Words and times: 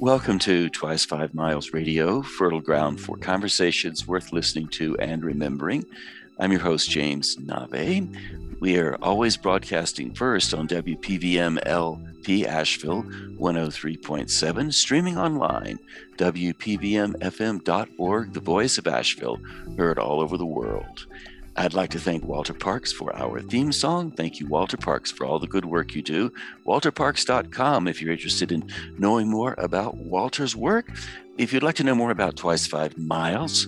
Welcome 0.00 0.40
to 0.40 0.68
Twice 0.70 1.04
Five 1.04 1.34
Miles 1.34 1.74
Radio, 1.74 2.22
fertile 2.22 2.62
ground 2.62 3.02
for 3.02 3.18
mm. 3.18 3.22
conversations 3.22 4.08
worth 4.08 4.32
listening 4.32 4.68
to 4.68 4.96
and 4.96 5.22
remembering. 5.22 5.84
I'm 6.38 6.52
your 6.52 6.62
host, 6.62 6.88
James 6.88 7.36
Nave. 7.38 8.08
We 8.60 8.78
are 8.78 8.96
always 9.02 9.36
broadcasting 9.36 10.14
first 10.14 10.54
on 10.54 10.68
WPVM 10.68 11.58
LP 11.66 12.46
Asheville 12.46 13.02
103.7, 13.02 14.72
streaming 14.72 15.18
online, 15.18 15.78
WPVMFM.org, 16.16 18.32
the 18.32 18.40
voice 18.40 18.78
of 18.78 18.86
Asheville, 18.86 19.38
heard 19.76 19.98
all 19.98 20.22
over 20.22 20.38
the 20.38 20.46
world. 20.46 21.04
I'd 21.56 21.74
like 21.74 21.90
to 21.90 22.00
thank 22.00 22.24
Walter 22.24 22.54
Parks 22.54 22.92
for 22.92 23.14
our 23.16 23.40
theme 23.40 23.72
song. 23.72 24.12
Thank 24.12 24.40
you, 24.40 24.46
Walter 24.46 24.76
Parks, 24.76 25.10
for 25.10 25.26
all 25.26 25.38
the 25.38 25.46
good 25.46 25.64
work 25.64 25.94
you 25.94 26.02
do. 26.02 26.32
WalterParks.com 26.66 27.88
if 27.88 28.00
you're 28.00 28.12
interested 28.12 28.52
in 28.52 28.70
knowing 28.98 29.28
more 29.28 29.54
about 29.58 29.96
Walter's 29.96 30.54
work. 30.54 30.90
If 31.38 31.52
you'd 31.52 31.62
like 31.62 31.74
to 31.76 31.84
know 31.84 31.94
more 31.94 32.10
about 32.10 32.36
Twice 32.36 32.66
Five 32.66 32.96
Miles, 32.96 33.66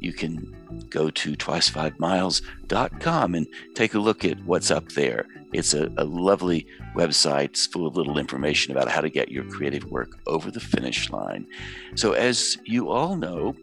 you 0.00 0.12
can 0.12 0.54
go 0.90 1.10
to 1.10 1.34
twice5miles.com 1.34 3.34
and 3.34 3.46
take 3.74 3.94
a 3.94 3.98
look 3.98 4.24
at 4.24 4.44
what's 4.44 4.70
up 4.70 4.90
there. 4.90 5.26
It's 5.52 5.72
a, 5.72 5.90
a 5.96 6.04
lovely 6.04 6.66
website 6.94 7.44
it's 7.44 7.66
full 7.66 7.86
of 7.86 7.96
little 7.96 8.18
information 8.18 8.72
about 8.72 8.88
how 8.88 9.00
to 9.00 9.08
get 9.08 9.30
your 9.30 9.44
creative 9.44 9.84
work 9.90 10.18
over 10.26 10.50
the 10.50 10.60
finish 10.60 11.10
line. 11.10 11.46
So, 11.94 12.12
as 12.12 12.58
you 12.64 12.90
all 12.90 13.16
know, 13.16 13.54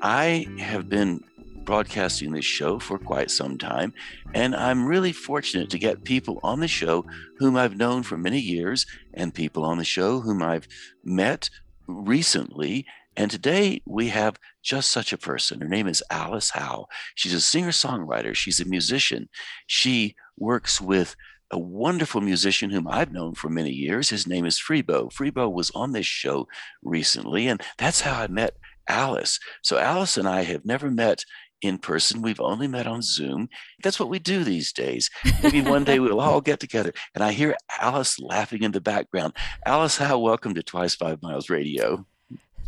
I 0.00 0.46
have 0.58 0.88
been 0.88 1.24
broadcasting 1.64 2.32
this 2.32 2.44
show 2.44 2.78
for 2.78 2.98
quite 2.98 3.30
some 3.30 3.58
time, 3.58 3.92
and 4.34 4.54
I'm 4.54 4.86
really 4.86 5.12
fortunate 5.12 5.70
to 5.70 5.78
get 5.78 6.04
people 6.04 6.40
on 6.42 6.60
the 6.60 6.68
show 6.68 7.04
whom 7.38 7.56
I've 7.56 7.76
known 7.76 8.02
for 8.02 8.16
many 8.16 8.40
years 8.40 8.86
and 9.12 9.34
people 9.34 9.64
on 9.64 9.78
the 9.78 9.84
show 9.84 10.20
whom 10.20 10.42
I've 10.42 10.68
met 11.04 11.50
recently. 11.86 12.86
And 13.16 13.30
today 13.30 13.80
we 13.86 14.08
have 14.08 14.38
just 14.62 14.90
such 14.90 15.12
a 15.12 15.18
person. 15.18 15.60
Her 15.60 15.68
name 15.68 15.86
is 15.86 16.02
Alice 16.10 16.50
Howe. 16.50 16.86
She's 17.14 17.34
a 17.34 17.40
singer 17.40 17.70
songwriter, 17.70 18.34
she's 18.34 18.60
a 18.60 18.64
musician. 18.64 19.28
She 19.66 20.16
works 20.36 20.80
with 20.80 21.16
a 21.50 21.58
wonderful 21.58 22.20
musician 22.20 22.70
whom 22.70 22.88
I've 22.88 23.12
known 23.12 23.34
for 23.34 23.48
many 23.48 23.70
years. 23.70 24.10
His 24.10 24.26
name 24.26 24.44
is 24.44 24.58
Freebo. 24.58 25.12
Freebo 25.12 25.52
was 25.52 25.70
on 25.70 25.92
this 25.92 26.06
show 26.06 26.48
recently, 26.82 27.46
and 27.46 27.62
that's 27.78 28.00
how 28.00 28.20
I 28.20 28.26
met 28.26 28.56
Alice. 28.88 29.38
So 29.62 29.78
Alice 29.78 30.16
and 30.16 30.28
I 30.28 30.42
have 30.42 30.64
never 30.64 30.90
met 30.90 31.24
in 31.64 31.78
person. 31.78 32.22
We've 32.22 32.40
only 32.40 32.68
met 32.68 32.86
on 32.86 33.02
Zoom. 33.02 33.48
That's 33.82 33.98
what 33.98 34.10
we 34.10 34.18
do 34.18 34.44
these 34.44 34.72
days. 34.72 35.10
Maybe 35.42 35.62
one 35.62 35.84
day 35.84 35.98
we'll 35.98 36.20
all 36.20 36.40
get 36.40 36.60
together. 36.60 36.92
And 37.14 37.24
I 37.24 37.32
hear 37.32 37.56
Alice 37.80 38.18
laughing 38.18 38.62
in 38.62 38.72
the 38.72 38.80
background. 38.80 39.32
Alice 39.64 39.96
Howe 39.96 40.18
welcome 40.18 40.54
to 40.54 40.62
Twice 40.62 40.94
Five 40.94 41.22
Miles 41.22 41.48
Radio. 41.48 42.06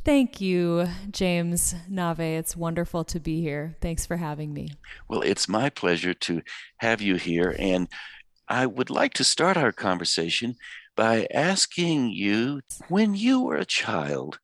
Thank 0.05 0.41
you, 0.41 0.86
James 1.11 1.75
Nave. 1.88 2.20
It's 2.20 2.56
wonderful 2.56 3.03
to 3.05 3.19
be 3.19 3.41
here. 3.41 3.77
Thanks 3.80 4.06
for 4.06 4.16
having 4.16 4.53
me. 4.53 4.70
Well, 5.08 5.20
it's 5.20 5.48
my 5.48 5.69
pleasure 5.69 6.14
to 6.14 6.42
have 6.78 7.03
you 7.03 7.16
here. 7.16 7.56
And 7.58 7.88
I 8.48 8.66
would 8.66 8.88
like 8.88 9.14
to 9.14 9.25
start 9.25 9.56
our 9.56 9.72
conversation 9.72 10.55
by 10.97 11.27
asking 11.34 12.10
you 12.10 12.60
when 12.88 13.14
you 13.14 13.42
were 13.42 13.56
a 13.56 13.64
child, 13.64 14.38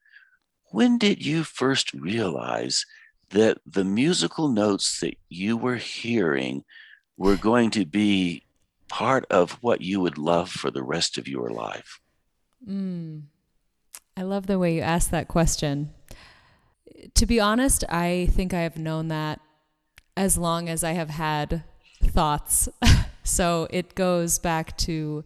when 0.73 0.99
did 0.99 1.25
you 1.25 1.45
first 1.45 1.93
realize 1.95 2.85
that 3.33 3.59
the 3.67 3.85
musical 3.85 4.49
notes 4.49 5.01
that 5.01 5.17
you 5.29 5.57
were 5.57 5.77
hearing 5.77 6.65
were 7.17 7.37
going 7.37 7.71
to 7.71 7.85
be 7.85 8.43
part 8.89 9.25
of 9.31 9.53
what 9.63 9.81
you 9.81 10.01
would 10.01 10.19
love 10.19 10.51
for 10.51 10.71
the 10.71 10.83
rest 10.83 11.19
of 11.19 11.27
your 11.27 11.51
life? 11.51 12.01
Mm. 12.67 13.23
I 14.17 14.23
love 14.23 14.47
the 14.47 14.59
way 14.59 14.75
you 14.77 14.83
asked 14.83 15.11
that 15.11 15.29
question. 15.29 15.91
To 17.15 17.27
be 17.27 17.41
honest, 17.41 17.85
I 17.89 18.29
think 18.33 18.53
I 18.53 18.61
have 18.61 18.77
known 18.77 19.09
that 19.09 19.41
as 20.17 20.37
long 20.37 20.69
as 20.69 20.85
I 20.85 20.93
have 20.93 21.11
had 21.11 21.65
thoughts. 22.05 22.69
so 23.25 23.67
it 23.71 23.95
goes 23.95 24.39
back 24.39 24.77
to 24.79 25.25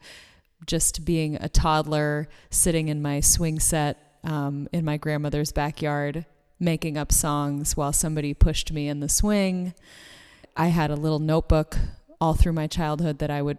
just 0.65 1.05
being 1.05 1.37
a 1.37 1.49
toddler 1.49 2.29
sitting 2.51 2.89
in 2.89 3.03
my 3.03 3.21
swing 3.21 3.59
set 3.59 4.19
um, 4.25 4.69
in 4.73 4.85
my 4.85 4.97
grandmother's 4.97 5.53
backyard 5.53 6.25
making 6.59 6.97
up 6.97 7.13
songs 7.13 7.77
while 7.77 7.93
somebody 7.93 8.35
pushed 8.35 8.73
me 8.73 8.89
in 8.89 9.01
the 9.01 9.09
swing. 9.09 9.75
I 10.57 10.69
had 10.69 10.91
a 10.91 10.97
little 10.97 11.19
notebook 11.19 11.79
all 12.21 12.35
through 12.35 12.55
my 12.55 12.67
childhood 12.67 13.19
that 13.19 13.31
I 13.31 13.43
would 13.43 13.59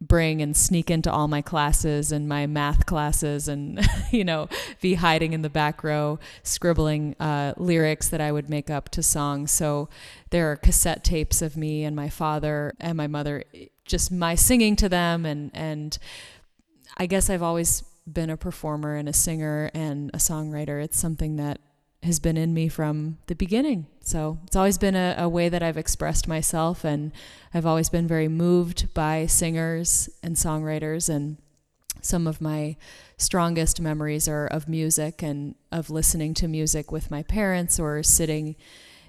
bring 0.00 0.40
and 0.40 0.56
sneak 0.56 0.90
into 0.90 1.10
all 1.10 1.26
my 1.26 1.42
classes 1.42 2.12
and 2.12 2.28
my 2.28 2.46
math 2.46 2.86
classes 2.86 3.48
and 3.48 3.84
you 4.12 4.24
know 4.24 4.48
be 4.80 4.94
hiding 4.94 5.32
in 5.32 5.42
the 5.42 5.50
back 5.50 5.82
row 5.82 6.20
scribbling 6.44 7.16
uh, 7.18 7.52
lyrics 7.56 8.08
that 8.08 8.20
i 8.20 8.30
would 8.30 8.48
make 8.48 8.70
up 8.70 8.88
to 8.90 9.02
songs. 9.02 9.50
So 9.50 9.88
there 10.30 10.50
are 10.52 10.56
cassette 10.56 11.02
tapes 11.02 11.42
of 11.42 11.56
me 11.56 11.84
and 11.84 11.96
my 11.96 12.08
father 12.08 12.74
and 12.78 12.96
my 12.96 13.08
mother 13.08 13.44
just 13.84 14.12
my 14.12 14.34
singing 14.34 14.76
to 14.76 14.88
them. 14.88 15.26
And 15.26 15.50
and 15.52 15.98
i 16.96 17.06
guess 17.06 17.28
i've 17.28 17.42
always 17.42 17.82
been 18.06 18.30
a 18.30 18.36
performer 18.36 18.94
and 18.94 19.08
a 19.08 19.12
singer 19.12 19.70
and 19.74 20.10
a 20.14 20.18
songwriter. 20.18 20.82
It's 20.82 20.98
something 20.98 21.36
that 21.36 21.60
has 22.02 22.20
been 22.20 22.36
in 22.36 22.54
me 22.54 22.68
from 22.68 23.18
the 23.26 23.34
beginning. 23.34 23.86
So 24.00 24.38
it's 24.46 24.56
always 24.56 24.78
been 24.78 24.94
a, 24.94 25.16
a, 25.18 25.28
way 25.28 25.48
that 25.48 25.62
I've 25.62 25.76
expressed 25.76 26.28
myself, 26.28 26.84
and 26.84 27.12
I've 27.52 27.66
always 27.66 27.90
been 27.90 28.06
very 28.06 28.28
moved 28.28 28.94
by 28.94 29.26
singers 29.26 30.08
and 30.22 30.36
songwriters. 30.36 31.08
And 31.08 31.38
some 32.00 32.26
of 32.26 32.40
my 32.40 32.76
strongest 33.16 33.80
memories 33.80 34.28
are 34.28 34.46
of 34.46 34.68
music 34.68 35.22
and 35.22 35.56
of 35.72 35.90
listening 35.90 36.34
to 36.34 36.48
music 36.48 36.92
with 36.92 37.10
my 37.10 37.24
parents 37.24 37.80
or 37.80 38.02
sitting 38.02 38.54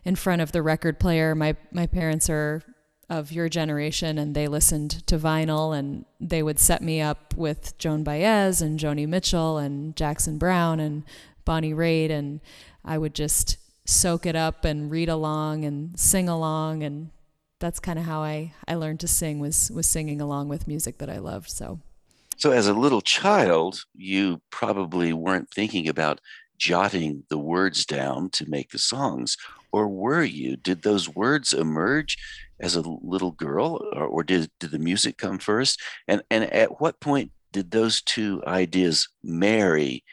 in 0.04 0.16
front 0.16 0.42
of 0.42 0.52
the 0.52 0.64
record 0.64 1.00
player. 1.00 1.36
My 1.36 1.56
my 1.72 1.86
parents 1.86 2.30
are 2.30 2.64
of 3.10 3.32
your 3.32 3.50
generation 3.50 4.18
and 4.18 4.36
they 4.36 4.48
listened 4.48 5.06
to 5.08 5.18
vinyl 5.18 5.78
and 5.78 6.06
they 6.20 6.44
would 6.44 6.60
set 6.60 6.82
me 6.82 7.02
up 7.02 7.34
with 7.36 7.76
Joan 7.80 8.04
Baez 8.04 8.62
and 8.62 8.80
Joni 8.80 9.08
Mitchell 9.08 9.58
and 9.58 9.96
Jackson 9.96 10.38
Browne 10.38 10.80
and 10.80 11.04
Bonnie 11.44 11.74
Raitt 11.74 12.12
and 12.12 12.40
I 12.84 12.98
would 12.98 13.14
just 13.14 13.58
soak 13.86 14.26
it 14.26 14.36
up 14.36 14.66
and 14.66 14.92
read 14.92 15.10
along 15.10 15.66
and 15.66 16.00
sing 16.00 16.30
along 16.30 16.84
and 16.84 17.10
that's 17.60 17.80
kind 17.80 18.00
of 18.00 18.06
how 18.06 18.22
I, 18.22 18.54
I 18.68 18.76
learned 18.76 19.02
to 19.02 19.08
sing 19.08 19.40
was 19.40 19.70
was 19.72 19.88
singing 19.88 20.22
along 20.22 20.48
with 20.48 20.68
music 20.68 20.98
that 21.00 21.10
I 21.10 21.18
loved. 21.18 21.50
So 21.50 21.80
So 22.38 22.52
as 22.52 22.68
a 22.68 22.74
little 22.74 23.02
child, 23.02 23.84
you 23.94 24.42
probably 24.50 25.12
weren't 25.14 25.52
thinking 25.54 25.88
about 25.90 26.22
jotting 26.58 27.24
the 27.30 27.38
words 27.38 27.86
down 27.86 28.30
to 28.32 28.50
make 28.50 28.72
the 28.72 28.80
songs. 28.80 29.38
Or 29.72 29.88
were 29.88 30.24
you? 30.24 30.56
Did 30.58 30.82
those 30.82 31.10
words 31.10 31.54
emerge 31.54 32.18
as 32.60 32.76
a 32.76 32.82
little 32.82 33.32
girl 33.32 33.82
or, 33.94 34.06
or 34.06 34.24
did, 34.24 34.50
did 34.60 34.72
the 34.72 34.80
music 34.80 35.18
come 35.18 35.40
first? 35.40 35.82
And 36.08 36.22
and 36.30 36.46
at 36.46 36.80
what 36.82 37.00
point 37.00 37.32
did 37.52 37.72
those 37.72 38.02
two 38.02 38.44
ideas 38.48 39.08
marry 39.24 40.04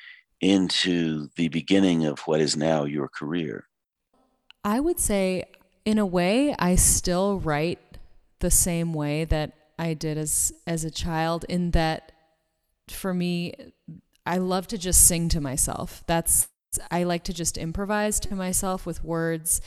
into 0.41 1.29
the 1.37 1.49
beginning 1.49 2.05
of 2.05 2.21
what 2.21 2.41
is 2.41 2.57
now 2.57 2.85
your 2.85 3.09
career? 3.09 3.67
I 4.65 4.81
would 4.81 4.99
say, 4.99 5.45
in 5.85 5.99
a 5.99 6.07
way, 6.07 6.55
I 6.59 6.75
still 6.75 7.39
write 7.39 7.79
the 8.41 8.51
same 8.51 8.93
way 8.93 9.25
that 9.25 9.53
I 9.79 9.95
did 9.95 10.19
as 10.19 10.53
as 10.67 10.85
a 10.85 10.91
child. 10.91 11.45
In 11.49 11.71
that, 11.73 12.13
for 12.89 13.15
me, 13.15 13.55
I 14.25 14.39
love 14.39 14.67
to 14.69 14.79
just 14.79 15.07
sing 15.07 15.29
to 15.31 15.41
myself. 15.41 16.03
That's 16.07 16.49
I 16.91 17.05
like 17.05 17.25
to 17.25 17.33
just 17.33 17.57
improvise 17.57 18.21
to 18.21 18.35
myself 18.35 18.87
with 18.87 19.05
words. 19.05 19.61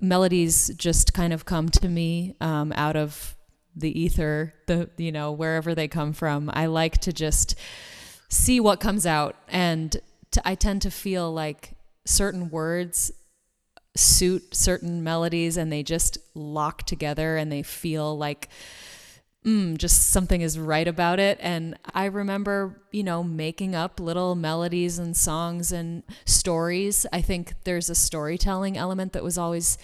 Melodies 0.00 0.70
just 0.76 1.14
kind 1.14 1.32
of 1.32 1.44
come 1.44 1.68
to 1.68 1.88
me 1.88 2.34
um, 2.40 2.72
out 2.74 2.96
of 2.96 3.36
the 3.76 3.98
ether, 4.00 4.54
the 4.66 4.88
you 4.96 5.12
know 5.12 5.32
wherever 5.32 5.74
they 5.74 5.88
come 5.88 6.12
from. 6.12 6.50
I 6.52 6.66
like 6.66 6.98
to 7.02 7.12
just 7.12 7.54
see 8.28 8.60
what 8.60 8.80
comes 8.80 9.06
out. 9.06 9.36
And 9.48 9.96
I 10.44 10.54
tend 10.54 10.82
to 10.82 10.90
feel 10.90 11.32
like 11.32 11.72
certain 12.04 12.50
words 12.50 13.12
suit 13.96 14.54
certain 14.54 15.02
melodies 15.02 15.56
and 15.56 15.72
they 15.72 15.82
just 15.82 16.18
lock 16.34 16.82
together 16.84 17.36
and 17.36 17.50
they 17.50 17.62
feel 17.62 18.16
like 18.16 18.48
mm, 19.44 19.78
just 19.78 20.10
something 20.10 20.40
is 20.40 20.58
right 20.58 20.88
about 20.88 21.18
it. 21.18 21.38
And 21.40 21.78
I 21.94 22.06
remember, 22.06 22.82
you 22.90 23.04
know, 23.04 23.22
making 23.22 23.74
up 23.74 24.00
little 24.00 24.34
melodies 24.34 24.98
and 24.98 25.16
songs 25.16 25.72
and 25.72 26.02
stories. 26.24 27.06
I 27.12 27.22
think 27.22 27.54
there's 27.64 27.88
a 27.88 27.94
storytelling 27.94 28.76
element 28.76 29.12
that 29.12 29.22
was 29.22 29.38
always 29.38 29.78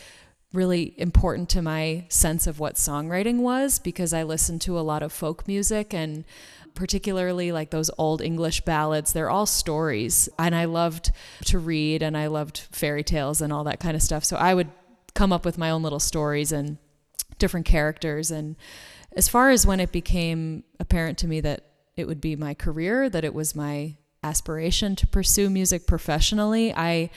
really 0.52 0.94
important 0.98 1.48
to 1.48 1.62
my 1.62 2.04
sense 2.08 2.46
of 2.46 2.58
what 2.58 2.74
songwriting 2.74 3.38
was 3.38 3.78
because 3.78 4.12
I 4.12 4.22
listened 4.22 4.60
to 4.62 4.78
a 4.78 4.82
lot 4.82 5.02
of 5.02 5.12
folk 5.12 5.48
music 5.48 5.94
and 5.94 6.24
particularly 6.74 7.52
like 7.52 7.70
those 7.70 7.90
old 7.98 8.20
English 8.20 8.62
ballads. 8.62 9.12
They're 9.12 9.30
all 9.30 9.46
stories. 9.46 10.28
And 10.38 10.54
I 10.54 10.66
loved 10.66 11.12
to 11.46 11.58
read 11.58 12.02
and 12.02 12.16
I 12.16 12.26
loved 12.28 12.58
fairy 12.72 13.04
tales 13.04 13.40
and 13.40 13.52
all 13.52 13.64
that 13.64 13.80
kind 13.80 13.96
of 13.96 14.02
stuff. 14.02 14.24
So 14.24 14.36
I 14.36 14.54
would 14.54 14.70
come 15.14 15.32
up 15.32 15.44
with 15.44 15.58
my 15.58 15.70
own 15.70 15.82
little 15.82 16.00
stories 16.00 16.52
and 16.52 16.78
different 17.38 17.66
characters. 17.66 18.30
And 18.30 18.56
as 19.16 19.28
far 19.28 19.50
as 19.50 19.66
when 19.66 19.80
it 19.80 19.92
became 19.92 20.64
apparent 20.80 21.18
to 21.18 21.28
me 21.28 21.40
that 21.40 21.66
it 21.96 22.06
would 22.06 22.20
be 22.20 22.36
my 22.36 22.54
career, 22.54 23.10
that 23.10 23.24
it 23.24 23.34
was 23.34 23.54
my 23.54 23.96
aspiration 24.22 24.96
to 24.96 25.06
pursue 25.06 25.50
music 25.50 25.86
professionally. 25.86 26.72
I 26.74 27.10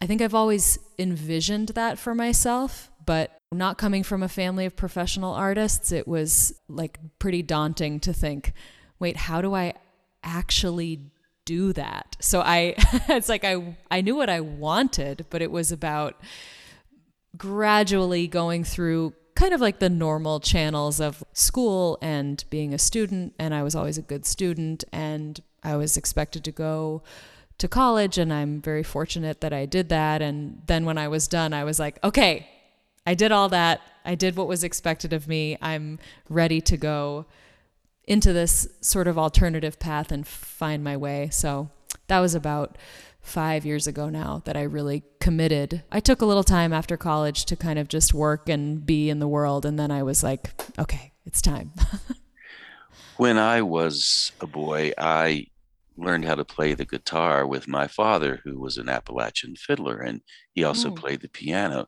I 0.00 0.06
think 0.06 0.20
I've 0.20 0.34
always 0.34 0.78
envisioned 0.98 1.68
that 1.70 1.98
for 1.98 2.12
myself, 2.12 2.90
but 3.04 3.38
not 3.50 3.78
coming 3.78 4.02
from 4.02 4.22
a 4.22 4.28
family 4.28 4.66
of 4.66 4.76
professional 4.76 5.34
artists, 5.34 5.92
it 5.92 6.08
was 6.08 6.54
like 6.68 6.98
pretty 7.18 7.42
daunting 7.42 8.00
to 8.00 8.12
think, 8.12 8.52
wait, 8.98 9.16
how 9.16 9.42
do 9.42 9.54
I 9.54 9.74
actually 10.22 11.10
do 11.44 11.72
that? 11.72 12.16
So 12.20 12.40
I 12.40 12.74
it's 13.08 13.28
like 13.28 13.44
I 13.44 13.76
I 13.90 14.00
knew 14.00 14.16
what 14.16 14.30
I 14.30 14.40
wanted, 14.40 15.26
but 15.30 15.42
it 15.42 15.50
was 15.50 15.72
about 15.72 16.20
gradually 17.36 18.26
going 18.26 18.64
through 18.64 19.14
kind 19.34 19.54
of 19.54 19.60
like 19.60 19.78
the 19.78 19.88
normal 19.88 20.40
channels 20.40 21.00
of 21.00 21.24
school 21.32 21.98
and 22.02 22.44
being 22.50 22.74
a 22.74 22.78
student 22.78 23.34
and 23.38 23.54
I 23.54 23.62
was 23.62 23.74
always 23.74 23.96
a 23.96 24.02
good 24.02 24.26
student 24.26 24.84
and 24.92 25.40
I 25.62 25.76
was 25.76 25.96
expected 25.96 26.44
to 26.44 26.52
go 26.52 27.02
to 27.56 27.68
college 27.68 28.18
and 28.18 28.32
I'm 28.32 28.60
very 28.60 28.82
fortunate 28.82 29.40
that 29.40 29.52
I 29.52 29.64
did 29.64 29.88
that 29.88 30.20
and 30.20 30.60
then 30.66 30.84
when 30.84 30.98
I 30.98 31.08
was 31.08 31.26
done 31.28 31.54
I 31.54 31.64
was 31.64 31.78
like 31.78 31.98
okay 32.04 32.46
I 33.06 33.14
did 33.14 33.32
all 33.32 33.48
that 33.50 33.80
I 34.04 34.14
did 34.14 34.36
what 34.36 34.48
was 34.48 34.64
expected 34.64 35.12
of 35.12 35.28
me 35.28 35.56
I'm 35.60 35.98
ready 36.28 36.60
to 36.62 36.76
go 36.76 37.26
into 38.04 38.32
this 38.32 38.68
sort 38.80 39.06
of 39.06 39.16
alternative 39.18 39.78
path 39.78 40.10
and 40.10 40.26
find 40.26 40.82
my 40.82 40.96
way 40.96 41.28
so 41.30 41.70
that 42.08 42.20
was 42.20 42.34
about 42.34 42.76
five 43.22 43.64
years 43.64 43.86
ago 43.86 44.08
now 44.08 44.42
that 44.44 44.56
I 44.56 44.62
really 44.62 45.04
committed. 45.20 45.82
I 45.90 46.00
took 46.00 46.20
a 46.20 46.26
little 46.26 46.44
time 46.44 46.72
after 46.72 46.96
college 46.96 47.44
to 47.46 47.56
kind 47.56 47.78
of 47.78 47.88
just 47.88 48.12
work 48.12 48.48
and 48.48 48.84
be 48.84 49.08
in 49.08 49.20
the 49.20 49.28
world. 49.28 49.64
And 49.64 49.78
then 49.78 49.90
I 49.90 50.02
was 50.02 50.22
like, 50.22 50.50
okay, 50.78 51.12
it's 51.24 51.40
time. 51.40 51.70
when 53.16 53.38
I 53.38 53.62
was 53.62 54.32
a 54.40 54.46
boy, 54.46 54.92
I 54.98 55.46
learned 55.96 56.24
how 56.24 56.34
to 56.34 56.44
play 56.44 56.74
the 56.74 56.84
guitar 56.84 57.46
with 57.46 57.68
my 57.68 57.86
father, 57.86 58.40
who 58.44 58.58
was 58.58 58.76
an 58.76 58.88
Appalachian 58.88 59.54
fiddler, 59.56 59.98
and 59.98 60.20
he 60.52 60.64
also 60.64 60.90
oh. 60.90 60.94
played 60.94 61.20
the 61.20 61.28
piano. 61.28 61.86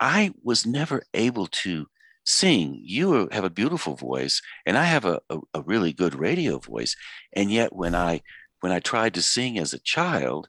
I 0.00 0.32
was 0.42 0.66
never 0.66 1.02
able 1.14 1.46
to 1.46 1.86
sing. 2.24 2.80
You 2.82 3.28
have 3.32 3.44
a 3.44 3.50
beautiful 3.50 3.96
voice, 3.96 4.40
and 4.66 4.76
I 4.76 4.84
have 4.84 5.04
a, 5.04 5.20
a, 5.30 5.38
a 5.54 5.62
really 5.62 5.92
good 5.92 6.14
radio 6.14 6.58
voice. 6.58 6.94
And 7.32 7.50
yet, 7.50 7.74
when 7.74 7.94
I 7.94 8.22
when 8.60 8.72
I 8.72 8.80
tried 8.80 9.14
to 9.14 9.22
sing 9.22 9.58
as 9.58 9.72
a 9.72 9.78
child, 9.78 10.48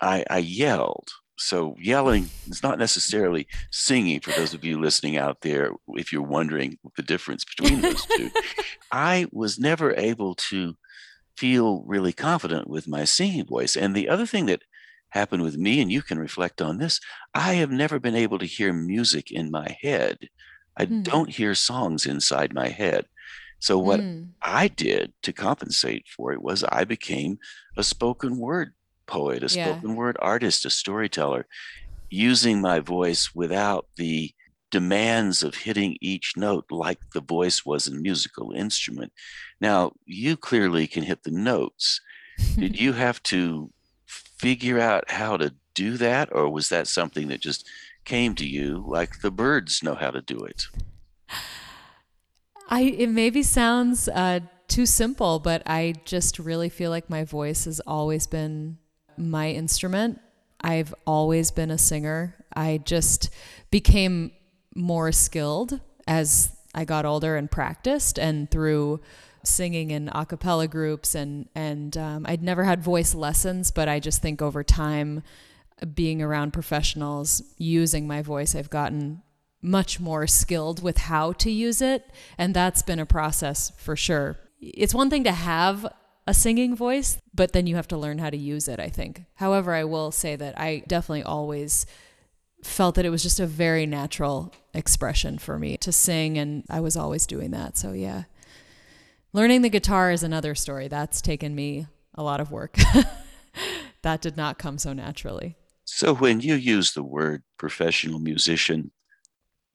I, 0.00 0.24
I 0.30 0.38
yelled. 0.38 1.10
So 1.38 1.74
yelling 1.80 2.28
is 2.48 2.62
not 2.62 2.78
necessarily 2.78 3.46
singing 3.70 4.20
for 4.20 4.30
those 4.32 4.52
of 4.52 4.64
you 4.64 4.78
listening 4.78 5.16
out 5.16 5.40
there, 5.40 5.72
if 5.94 6.12
you're 6.12 6.22
wondering 6.22 6.78
the 6.96 7.02
difference 7.02 7.44
between 7.44 7.80
those 7.80 8.04
two. 8.04 8.30
I 8.92 9.26
was 9.32 9.58
never 9.58 9.94
able 9.96 10.34
to 10.34 10.74
feel 11.38 11.82
really 11.86 12.12
confident 12.12 12.68
with 12.68 12.86
my 12.86 13.04
singing 13.04 13.46
voice. 13.46 13.74
And 13.74 13.96
the 13.96 14.08
other 14.08 14.26
thing 14.26 14.46
that 14.46 14.62
happened 15.10 15.42
with 15.42 15.56
me, 15.56 15.80
and 15.80 15.90
you 15.90 16.02
can 16.02 16.18
reflect 16.18 16.62
on 16.62 16.78
this, 16.78 17.00
I 17.34 17.54
have 17.54 17.70
never 17.70 17.98
been 17.98 18.16
able 18.16 18.38
to 18.38 18.46
hear 18.46 18.72
music 18.72 19.30
in 19.30 19.50
my 19.50 19.76
head. 19.80 20.28
I 20.76 20.86
hmm. 20.86 21.02
don't 21.02 21.30
hear 21.30 21.54
songs 21.54 22.06
inside 22.06 22.54
my 22.54 22.68
head. 22.68 23.06
So 23.60 23.78
what 23.78 24.00
mm. 24.00 24.28
I 24.40 24.68
did 24.68 25.12
to 25.22 25.34
compensate 25.34 26.06
for 26.08 26.32
it 26.32 26.42
was 26.42 26.64
I 26.64 26.84
became 26.84 27.38
a 27.76 27.82
spoken 27.82 28.38
word 28.38 28.72
poet, 29.06 29.42
a 29.42 29.54
yeah. 29.54 29.66
spoken 29.66 29.96
word 29.96 30.16
artist, 30.20 30.64
a 30.64 30.70
storyteller, 30.70 31.46
using 32.08 32.60
my 32.60 32.80
voice 32.80 33.34
without 33.34 33.86
the 33.96 34.32
demands 34.70 35.42
of 35.42 35.54
hitting 35.54 35.96
each 36.00 36.36
note 36.36 36.64
like 36.70 36.98
the 37.12 37.20
voice 37.20 37.66
was 37.66 37.86
a 37.86 37.94
musical 37.94 38.52
instrument. 38.52 39.12
Now, 39.60 39.92
you 40.06 40.36
clearly 40.36 40.86
can 40.86 41.02
hit 41.02 41.22
the 41.22 41.30
notes. 41.30 42.00
Did 42.56 42.80
you 42.80 42.94
have 42.94 43.22
to 43.24 43.70
figure 44.40 44.80
out 44.80 45.10
how 45.10 45.36
to 45.36 45.52
do 45.74 45.98
that, 45.98 46.30
or 46.32 46.48
was 46.48 46.70
that 46.70 46.88
something 46.88 47.28
that 47.28 47.40
just 47.40 47.68
came 48.04 48.34
to 48.34 48.46
you 48.46 48.82
like 48.86 49.20
the 49.20 49.30
birds 49.30 49.82
know 49.82 49.94
how 49.94 50.10
to 50.10 50.22
do 50.22 50.38
it? 50.38 50.66
I 52.68 52.82
it 52.82 53.10
maybe 53.10 53.42
sounds 53.42 54.08
uh, 54.08 54.40
too 54.66 54.86
simple, 54.86 55.40
but 55.40 55.62
I 55.66 55.94
just 56.06 56.38
really 56.38 56.70
feel 56.70 56.90
like 56.90 57.10
my 57.10 57.24
voice 57.24 57.66
has 57.66 57.80
always 57.80 58.26
been 58.26 58.78
my 59.18 59.50
instrument. 59.50 60.20
I've 60.60 60.94
always 61.06 61.50
been 61.50 61.70
a 61.70 61.78
singer. 61.78 62.36
I 62.54 62.78
just 62.78 63.30
became 63.70 64.32
more 64.74 65.12
skilled 65.12 65.80
as 66.06 66.56
I 66.74 66.84
got 66.84 67.04
older 67.04 67.36
and 67.36 67.50
practiced, 67.50 68.18
and 68.18 68.50
through 68.50 69.00
singing 69.42 69.90
in 69.90 70.08
a 70.08 70.26
cappella 70.26 70.68
groups 70.68 71.14
and 71.14 71.48
and 71.54 71.96
um, 71.96 72.26
I'd 72.28 72.42
never 72.42 72.64
had 72.64 72.82
voice 72.82 73.14
lessons, 73.14 73.70
but 73.70 73.88
I 73.88 74.00
just 74.00 74.22
think 74.22 74.42
over 74.42 74.62
time, 74.62 75.22
being 75.94 76.20
around 76.22 76.52
professionals, 76.52 77.42
using 77.56 78.06
my 78.06 78.22
voice, 78.22 78.54
I've 78.54 78.70
gotten 78.70 79.22
much 79.62 80.00
more 80.00 80.26
skilled 80.26 80.82
with 80.82 80.98
how 80.98 81.32
to 81.32 81.50
use 81.50 81.82
it. 81.82 82.10
And 82.38 82.54
that's 82.54 82.82
been 82.82 82.98
a 82.98 83.06
process 83.06 83.72
for 83.76 83.96
sure. 83.96 84.38
It's 84.60 84.94
one 84.94 85.10
thing 85.10 85.24
to 85.24 85.32
have 85.32 85.86
a 86.26 86.34
singing 86.34 86.76
voice, 86.76 87.18
but 87.34 87.52
then 87.52 87.66
you 87.66 87.76
have 87.76 87.88
to 87.88 87.96
learn 87.96 88.18
how 88.18 88.30
to 88.30 88.36
use 88.36 88.68
it, 88.68 88.78
I 88.78 88.88
think. 88.88 89.24
However, 89.34 89.74
I 89.74 89.84
will 89.84 90.10
say 90.10 90.36
that 90.36 90.58
I 90.58 90.82
definitely 90.86 91.22
always 91.22 91.86
felt 92.62 92.94
that 92.94 93.06
it 93.06 93.10
was 93.10 93.22
just 93.22 93.40
a 93.40 93.46
very 93.46 93.86
natural 93.86 94.52
expression 94.74 95.38
for 95.38 95.58
me 95.58 95.76
to 95.78 95.90
sing, 95.92 96.36
and 96.36 96.64
I 96.68 96.80
was 96.80 96.96
always 96.96 97.26
doing 97.26 97.50
that. 97.52 97.78
So, 97.78 97.92
yeah. 97.92 98.24
Learning 99.32 99.62
the 99.62 99.70
guitar 99.70 100.10
is 100.10 100.24
another 100.24 100.56
story. 100.56 100.88
That's 100.88 101.20
taken 101.20 101.54
me 101.54 101.86
a 102.14 102.22
lot 102.22 102.40
of 102.40 102.50
work. 102.50 102.76
that 104.02 104.20
did 104.20 104.36
not 104.36 104.58
come 104.58 104.76
so 104.76 104.92
naturally. 104.92 105.56
So, 105.84 106.14
when 106.14 106.40
you 106.40 106.54
use 106.54 106.92
the 106.92 107.04
word 107.04 107.44
professional 107.56 108.18
musician, 108.18 108.90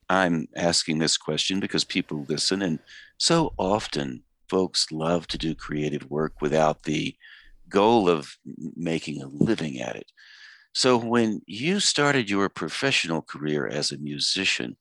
I'm 0.09 0.47
asking 0.57 0.99
this 0.99 1.15
question 1.15 1.61
because 1.61 1.85
people 1.85 2.25
listen, 2.27 2.61
and 2.61 2.79
so 3.17 3.53
often 3.57 4.23
folks 4.49 4.91
love 4.91 5.25
to 5.27 5.37
do 5.37 5.55
creative 5.55 6.09
work 6.09 6.41
without 6.41 6.83
the 6.83 7.15
goal 7.69 8.09
of 8.09 8.37
making 8.75 9.21
a 9.21 9.27
living 9.27 9.79
at 9.79 9.95
it. 9.95 10.11
So, 10.73 10.97
when 10.97 11.41
you 11.47 11.79
started 11.79 12.29
your 12.29 12.49
professional 12.49 13.21
career 13.21 13.67
as 13.67 13.93
a 13.93 13.97
musician, 13.97 14.75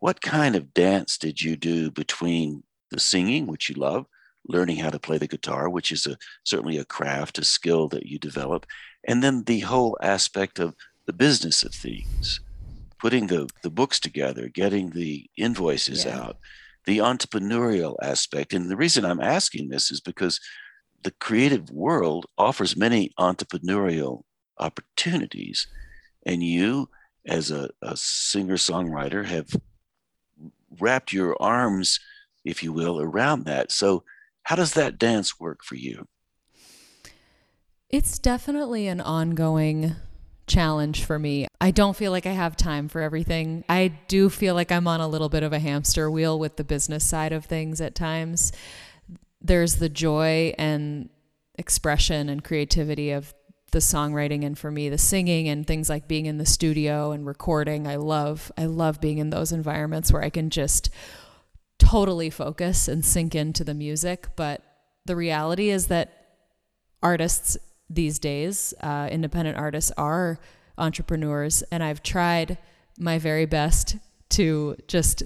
what 0.00 0.20
kind 0.20 0.56
of 0.56 0.74
dance 0.74 1.16
did 1.16 1.42
you 1.42 1.54
do 1.54 1.92
between 1.92 2.64
the 2.90 3.00
singing, 3.00 3.46
which 3.46 3.68
you 3.68 3.74
love, 3.76 4.06
learning 4.46 4.76
how 4.76 4.90
to 4.90 4.98
play 4.98 5.18
the 5.18 5.28
guitar, 5.28 5.68
which 5.68 5.92
is 5.92 6.06
a, 6.06 6.16
certainly 6.44 6.78
a 6.78 6.84
craft, 6.84 7.38
a 7.38 7.44
skill 7.44 7.88
that 7.88 8.06
you 8.06 8.18
develop, 8.18 8.66
and 9.04 9.22
then 9.22 9.44
the 9.44 9.60
whole 9.60 9.96
aspect 10.02 10.58
of 10.58 10.74
the 11.06 11.12
business 11.12 11.62
of 11.62 11.74
things? 11.74 12.40
putting 13.00 13.26
the, 13.26 13.48
the 13.62 13.70
books 13.70 13.98
together, 13.98 14.48
getting 14.48 14.90
the 14.90 15.28
invoices 15.36 16.04
yeah. 16.04 16.20
out, 16.20 16.36
the 16.84 16.98
entrepreneurial 16.98 17.96
aspect. 18.02 18.52
And 18.52 18.70
the 18.70 18.76
reason 18.76 19.04
I'm 19.04 19.20
asking 19.20 19.68
this 19.68 19.90
is 19.90 20.00
because 20.00 20.38
the 21.02 21.10
creative 21.12 21.70
world 21.70 22.26
offers 22.36 22.76
many 22.76 23.10
entrepreneurial 23.18 24.22
opportunities. 24.58 25.66
And 26.26 26.42
you, 26.42 26.90
as 27.26 27.50
a, 27.50 27.70
a 27.80 27.96
singer 27.96 28.56
songwriter, 28.56 29.24
have 29.24 29.48
wrapped 30.78 31.12
your 31.12 31.40
arms, 31.40 31.98
if 32.44 32.62
you 32.62 32.72
will, 32.72 33.00
around 33.00 33.44
that. 33.44 33.72
So, 33.72 34.04
how 34.42 34.56
does 34.56 34.72
that 34.74 34.98
dance 34.98 35.38
work 35.38 35.62
for 35.62 35.76
you? 35.76 36.08
It's 37.88 38.18
definitely 38.18 38.86
an 38.86 39.00
ongoing 39.00 39.96
challenge 40.46 41.04
for 41.04 41.18
me. 41.18 41.46
I 41.60 41.70
don't 41.70 41.96
feel 41.96 42.10
like 42.10 42.26
I 42.26 42.32
have 42.32 42.56
time 42.56 42.88
for 42.88 43.00
everything. 43.00 43.64
I 43.68 43.88
do 44.08 44.28
feel 44.28 44.54
like 44.54 44.72
I'm 44.72 44.88
on 44.88 45.00
a 45.00 45.08
little 45.08 45.28
bit 45.28 45.42
of 45.42 45.52
a 45.52 45.58
hamster 45.58 46.10
wheel 46.10 46.38
with 46.38 46.56
the 46.56 46.64
business 46.64 47.04
side 47.04 47.32
of 47.32 47.44
things 47.44 47.80
at 47.80 47.94
times. 47.94 48.52
There's 49.40 49.76
the 49.76 49.88
joy 49.88 50.54
and 50.58 51.08
expression 51.56 52.28
and 52.28 52.42
creativity 52.42 53.10
of 53.12 53.34
the 53.72 53.78
songwriting 53.78 54.44
and 54.44 54.58
for 54.58 54.70
me 54.70 54.88
the 54.88 54.98
singing 54.98 55.48
and 55.48 55.64
things 55.64 55.88
like 55.88 56.08
being 56.08 56.26
in 56.26 56.38
the 56.38 56.46
studio 56.46 57.12
and 57.12 57.24
recording. 57.26 57.86
I 57.86 57.96
love 57.96 58.50
I 58.58 58.66
love 58.66 59.00
being 59.00 59.18
in 59.18 59.30
those 59.30 59.52
environments 59.52 60.12
where 60.12 60.22
I 60.22 60.30
can 60.30 60.50
just 60.50 60.90
totally 61.90 62.30
focus 62.30 62.86
and 62.86 63.04
sink 63.04 63.34
into 63.34 63.64
the 63.64 63.74
music, 63.74 64.28
but 64.36 64.62
the 65.06 65.16
reality 65.16 65.70
is 65.70 65.88
that 65.88 66.36
artists 67.02 67.56
these 67.88 68.20
days. 68.20 68.72
Uh, 68.80 69.08
independent 69.10 69.58
artists 69.58 69.90
are 69.96 70.38
entrepreneurs, 70.78 71.62
and 71.72 71.82
I've 71.82 72.00
tried 72.00 72.58
my 72.96 73.18
very 73.18 73.44
best 73.44 73.96
to 74.30 74.76
just 74.86 75.24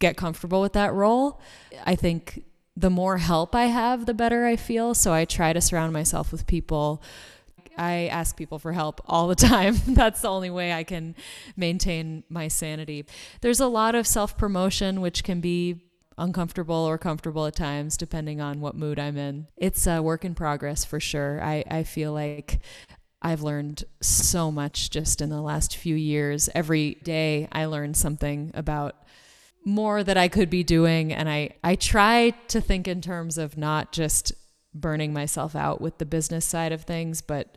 get 0.00 0.16
comfortable 0.16 0.60
with 0.60 0.72
that 0.72 0.92
role. 0.92 1.40
I 1.86 1.94
think 1.94 2.46
the 2.76 2.90
more 2.90 3.18
help 3.18 3.54
I 3.54 3.66
have, 3.66 4.06
the 4.06 4.14
better 4.14 4.44
I 4.44 4.56
feel. 4.56 4.94
So 4.94 5.12
I 5.12 5.24
try 5.24 5.52
to 5.52 5.60
surround 5.60 5.92
myself 5.92 6.32
with 6.32 6.48
people. 6.48 7.00
I 7.78 8.08
ask 8.08 8.36
people 8.36 8.58
for 8.58 8.72
help 8.72 9.00
all 9.06 9.28
the 9.28 9.34
time. 9.54 9.76
That's 9.86 10.22
the 10.22 10.30
only 10.30 10.50
way 10.50 10.72
I 10.72 10.82
can 10.82 11.14
maintain 11.56 12.24
my 12.28 12.48
sanity. 12.48 13.06
There's 13.40 13.60
a 13.60 13.68
lot 13.68 13.94
of 13.94 14.04
self 14.04 14.36
promotion, 14.36 15.00
which 15.00 15.22
can 15.22 15.40
be 15.40 15.91
uncomfortable 16.18 16.74
or 16.74 16.98
comfortable 16.98 17.46
at 17.46 17.56
times, 17.56 17.96
depending 17.96 18.40
on 18.40 18.60
what 18.60 18.76
mood 18.76 18.98
I'm 18.98 19.16
in. 19.16 19.48
It's 19.56 19.86
a 19.86 20.00
work 20.00 20.24
in 20.24 20.34
progress 20.34 20.84
for 20.84 21.00
sure. 21.00 21.42
I, 21.42 21.64
I 21.70 21.82
feel 21.82 22.12
like 22.12 22.60
I've 23.20 23.42
learned 23.42 23.84
so 24.00 24.50
much 24.50 24.90
just 24.90 25.20
in 25.20 25.30
the 25.30 25.40
last 25.40 25.76
few 25.76 25.94
years. 25.94 26.48
Every 26.54 26.94
day 27.02 27.48
I 27.52 27.66
learn 27.66 27.94
something 27.94 28.50
about 28.54 28.96
more 29.64 30.02
that 30.02 30.16
I 30.16 30.28
could 30.28 30.50
be 30.50 30.64
doing. 30.64 31.12
And 31.12 31.28
I, 31.28 31.50
I 31.62 31.76
try 31.76 32.30
to 32.48 32.60
think 32.60 32.88
in 32.88 33.00
terms 33.00 33.38
of 33.38 33.56
not 33.56 33.92
just 33.92 34.32
burning 34.74 35.12
myself 35.12 35.54
out 35.54 35.80
with 35.80 35.98
the 35.98 36.06
business 36.06 36.44
side 36.44 36.72
of 36.72 36.82
things, 36.82 37.22
but 37.22 37.56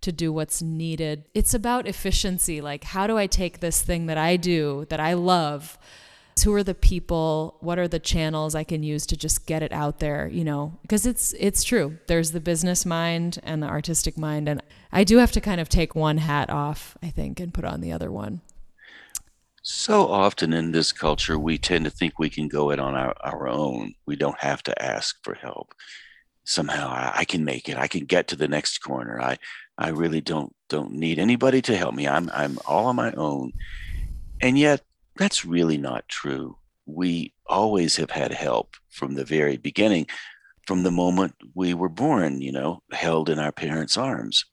to 0.00 0.10
do 0.10 0.32
what's 0.32 0.60
needed. 0.60 1.24
It's 1.34 1.54
about 1.54 1.86
efficiency. 1.86 2.60
Like, 2.60 2.84
how 2.84 3.06
do 3.06 3.16
I 3.16 3.26
take 3.26 3.60
this 3.60 3.82
thing 3.82 4.06
that 4.06 4.18
I 4.18 4.36
do, 4.36 4.86
that 4.88 5.00
I 5.00 5.14
love? 5.14 5.78
Who 6.44 6.54
are 6.54 6.62
the 6.62 6.74
people? 6.74 7.56
What 7.58 7.76
are 7.76 7.88
the 7.88 7.98
channels 7.98 8.54
I 8.54 8.62
can 8.62 8.84
use 8.84 9.04
to 9.06 9.16
just 9.16 9.46
get 9.46 9.64
it 9.64 9.72
out 9.72 9.98
there? 9.98 10.28
You 10.28 10.44
know, 10.44 10.78
because 10.82 11.04
it's 11.04 11.32
it's 11.32 11.64
true. 11.64 11.98
There's 12.06 12.30
the 12.30 12.40
business 12.40 12.86
mind 12.86 13.40
and 13.42 13.60
the 13.60 13.66
artistic 13.66 14.16
mind, 14.16 14.48
and 14.48 14.62
I 14.92 15.02
do 15.02 15.16
have 15.18 15.32
to 15.32 15.40
kind 15.40 15.60
of 15.60 15.68
take 15.68 15.96
one 15.96 16.18
hat 16.18 16.48
off, 16.48 16.96
I 17.02 17.08
think, 17.08 17.40
and 17.40 17.52
put 17.52 17.64
on 17.64 17.80
the 17.80 17.90
other 17.90 18.12
one. 18.12 18.42
So 19.62 20.06
often 20.06 20.52
in 20.52 20.70
this 20.70 20.92
culture, 20.92 21.36
we 21.36 21.58
tend 21.58 21.84
to 21.86 21.90
think 21.90 22.20
we 22.20 22.30
can 22.30 22.46
go 22.46 22.70
it 22.70 22.78
on 22.78 22.94
our, 22.94 23.12
our 23.22 23.48
own. 23.48 23.94
We 24.06 24.14
don't 24.14 24.38
have 24.38 24.62
to 24.64 24.82
ask 24.82 25.16
for 25.24 25.34
help. 25.34 25.74
Somehow 26.44 26.88
I, 26.88 27.12
I 27.16 27.24
can 27.24 27.44
make 27.44 27.68
it. 27.68 27.76
I 27.76 27.88
can 27.88 28.04
get 28.04 28.28
to 28.28 28.36
the 28.36 28.46
next 28.46 28.78
corner. 28.78 29.20
I, 29.20 29.38
I 29.76 29.88
really 29.88 30.20
don't 30.20 30.54
don't 30.68 30.92
need 30.92 31.18
anybody 31.18 31.60
to 31.62 31.76
help 31.76 31.96
me. 31.96 32.06
I'm 32.06 32.30
I'm 32.32 32.60
all 32.66 32.86
on 32.86 32.94
my 32.94 33.10
own. 33.14 33.52
And 34.40 34.56
yet 34.56 34.82
that's 35.16 35.44
really 35.44 35.78
not 35.78 36.08
true. 36.08 36.56
We 36.86 37.32
always 37.46 37.96
have 37.96 38.10
had 38.10 38.32
help 38.32 38.76
from 38.90 39.14
the 39.14 39.24
very 39.24 39.56
beginning, 39.56 40.06
from 40.66 40.82
the 40.82 40.90
moment 40.90 41.34
we 41.54 41.74
were 41.74 41.88
born, 41.88 42.40
you 42.40 42.52
know, 42.52 42.82
held 42.92 43.28
in 43.28 43.38
our 43.38 43.52
parents' 43.52 43.96
arms. 43.96 44.44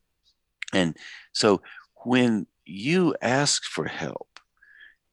And 0.74 0.98
so 1.34 1.62
when 2.03 2.48
you 2.65 3.15
ask 3.22 3.63
for 3.63 3.86
help, 3.86 4.39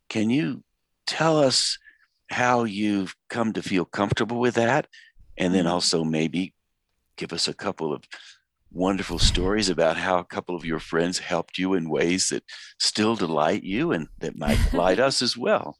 can 0.09 0.31
you 0.31 0.63
tell 1.07 1.39
us 1.39 1.79
how 2.31 2.65
you've 2.65 3.15
come 3.29 3.53
to 3.53 3.63
feel 3.63 3.85
comfortable 3.85 4.39
with 4.39 4.55
that? 4.55 4.87
And 5.37 5.55
then 5.55 5.65
mm-hmm. 5.65 5.75
also 5.75 6.05
maybe 6.05 6.55
give 7.17 7.33
us 7.33 7.49
a 7.49 7.55
couple 7.55 7.93
of 7.93 8.05
wonderful 8.73 9.19
stories 9.19 9.69
about 9.69 9.97
how 9.97 10.19
a 10.19 10.25
couple 10.25 10.55
of 10.55 10.65
your 10.65 10.79
friends 10.79 11.19
helped 11.19 11.59
you 11.59 11.75
in 11.75 11.91
ways 11.91 12.29
that 12.29 12.45
still 12.79 13.17
delight 13.17 13.63
you 13.63 13.93
and 13.93 14.09
that 14.19 14.37
might 14.37 14.59
delight 14.71 14.99
us 14.99 15.23
as 15.23 15.37
well. 15.37 15.79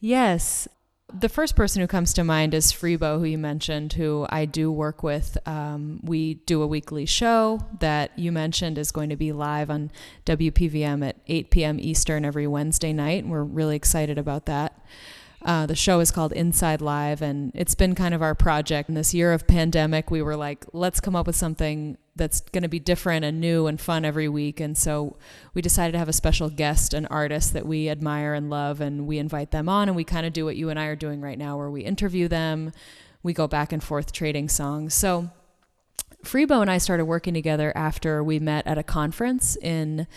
Yes. 0.00 0.68
The 1.12 1.30
first 1.30 1.56
person 1.56 1.80
who 1.80 1.88
comes 1.88 2.12
to 2.14 2.24
mind 2.24 2.52
is 2.52 2.70
Freebo, 2.70 3.18
who 3.18 3.24
you 3.24 3.38
mentioned, 3.38 3.94
who 3.94 4.26
I 4.28 4.44
do 4.44 4.70
work 4.70 5.02
with. 5.02 5.38
Um, 5.46 6.00
we 6.02 6.34
do 6.34 6.60
a 6.60 6.66
weekly 6.66 7.06
show 7.06 7.60
that 7.80 8.16
you 8.18 8.30
mentioned 8.30 8.76
is 8.76 8.92
going 8.92 9.08
to 9.08 9.16
be 9.16 9.32
live 9.32 9.70
on 9.70 9.90
WPVM 10.26 11.06
at 11.08 11.16
8 11.26 11.50
p.m. 11.50 11.80
Eastern 11.80 12.26
every 12.26 12.46
Wednesday 12.46 12.92
night. 12.92 13.22
And 13.22 13.32
we're 13.32 13.42
really 13.42 13.74
excited 13.74 14.18
about 14.18 14.44
that. 14.46 14.78
Uh, 15.44 15.66
the 15.66 15.76
show 15.76 16.00
is 16.00 16.10
called 16.10 16.32
Inside 16.32 16.80
Live, 16.80 17.22
and 17.22 17.52
it's 17.54 17.74
been 17.74 17.94
kind 17.94 18.12
of 18.12 18.22
our 18.22 18.34
project. 18.34 18.88
In 18.88 18.94
this 18.96 19.14
year 19.14 19.32
of 19.32 19.46
pandemic, 19.46 20.10
we 20.10 20.20
were 20.20 20.36
like, 20.36 20.64
let's 20.72 21.00
come 21.00 21.14
up 21.14 21.26
with 21.26 21.36
something 21.36 21.96
that's 22.16 22.40
going 22.40 22.62
to 22.62 22.68
be 22.68 22.80
different 22.80 23.24
and 23.24 23.40
new 23.40 23.68
and 23.68 23.80
fun 23.80 24.04
every 24.04 24.28
week. 24.28 24.58
And 24.58 24.76
so 24.76 25.16
we 25.54 25.62
decided 25.62 25.92
to 25.92 25.98
have 25.98 26.08
a 26.08 26.12
special 26.12 26.50
guest, 26.50 26.92
an 26.92 27.06
artist 27.06 27.52
that 27.52 27.66
we 27.66 27.88
admire 27.88 28.34
and 28.34 28.50
love, 28.50 28.80
and 28.80 29.06
we 29.06 29.18
invite 29.18 29.52
them 29.52 29.68
on, 29.68 29.88
and 29.88 29.94
we 29.94 30.02
kind 30.02 30.26
of 30.26 30.32
do 30.32 30.44
what 30.44 30.56
you 30.56 30.70
and 30.70 30.78
I 30.78 30.86
are 30.86 30.96
doing 30.96 31.20
right 31.20 31.38
now, 31.38 31.56
where 31.56 31.70
we 31.70 31.82
interview 31.82 32.26
them, 32.26 32.72
we 33.22 33.32
go 33.32 33.46
back 33.46 33.72
and 33.72 33.82
forth 33.82 34.10
trading 34.10 34.48
songs. 34.48 34.94
So 34.94 35.30
Freebo 36.24 36.60
and 36.60 36.70
I 36.70 36.78
started 36.78 37.04
working 37.04 37.34
together 37.34 37.72
after 37.76 38.24
we 38.24 38.40
met 38.40 38.66
at 38.66 38.76
a 38.76 38.82
conference 38.82 39.56
in 39.56 40.08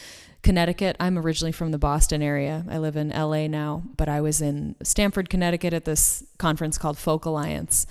Connecticut. 0.44 0.96
I'm 1.00 1.18
originally 1.18 1.52
from 1.52 1.72
the 1.72 1.78
Boston 1.78 2.22
area. 2.22 2.66
I 2.70 2.78
live 2.78 2.96
in 2.96 3.10
LA 3.10 3.48
now, 3.48 3.84
but 3.96 4.10
I 4.10 4.22
was 4.22 4.42
in 4.42 4.76
Stamford, 4.82 5.30
Connecticut 5.30 5.74
at 5.74 5.86
this 5.86 6.24
conference 6.38 6.78
called 6.78 6.98
Folk 6.98 7.26
Alliance. 7.26 7.86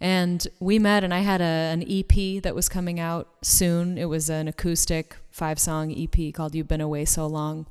And 0.00 0.46
we 0.60 0.78
met, 0.78 1.04
and 1.04 1.12
I 1.12 1.18
had 1.18 1.42
a, 1.42 1.44
an 1.44 1.84
EP 1.86 2.42
that 2.42 2.54
was 2.54 2.70
coming 2.70 2.98
out 2.98 3.28
soon. 3.42 3.98
It 3.98 4.06
was 4.06 4.30
an 4.30 4.48
acoustic 4.48 5.16
five 5.30 5.58
song 5.58 5.94
EP 5.94 6.32
called 6.32 6.54
You've 6.54 6.68
Been 6.68 6.80
Away 6.80 7.04
So 7.04 7.26
Long. 7.26 7.66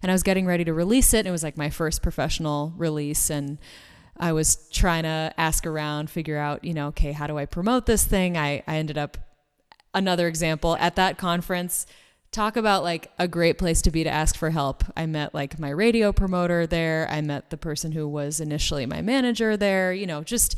And 0.00 0.10
I 0.10 0.14
was 0.14 0.22
getting 0.22 0.46
ready 0.46 0.64
to 0.64 0.72
release 0.72 1.12
it. 1.12 1.20
And 1.20 1.28
it 1.28 1.32
was 1.32 1.42
like 1.42 1.56
my 1.56 1.70
first 1.70 2.00
professional 2.00 2.72
release. 2.76 3.28
And 3.28 3.58
I 4.16 4.32
was 4.32 4.68
trying 4.70 5.02
to 5.02 5.34
ask 5.36 5.66
around, 5.66 6.10
figure 6.10 6.38
out, 6.38 6.62
you 6.62 6.74
know, 6.74 6.88
okay, 6.88 7.10
how 7.10 7.26
do 7.26 7.38
I 7.38 7.46
promote 7.46 7.86
this 7.86 8.04
thing? 8.04 8.36
I, 8.36 8.62
I 8.68 8.76
ended 8.76 8.96
up, 8.96 9.18
another 9.92 10.28
example, 10.28 10.76
at 10.76 10.94
that 10.94 11.18
conference, 11.18 11.86
talk 12.34 12.56
about 12.56 12.82
like 12.82 13.10
a 13.18 13.28
great 13.28 13.58
place 13.58 13.80
to 13.82 13.90
be 13.90 14.04
to 14.04 14.10
ask 14.10 14.36
for 14.36 14.50
help. 14.50 14.84
I 14.96 15.06
met 15.06 15.34
like 15.34 15.58
my 15.58 15.70
radio 15.70 16.12
promoter 16.12 16.66
there. 16.66 17.08
I 17.10 17.20
met 17.20 17.50
the 17.50 17.56
person 17.56 17.92
who 17.92 18.08
was 18.08 18.40
initially 18.40 18.86
my 18.86 19.00
manager 19.00 19.56
there. 19.56 19.92
You 19.92 20.06
know, 20.06 20.22
just 20.22 20.56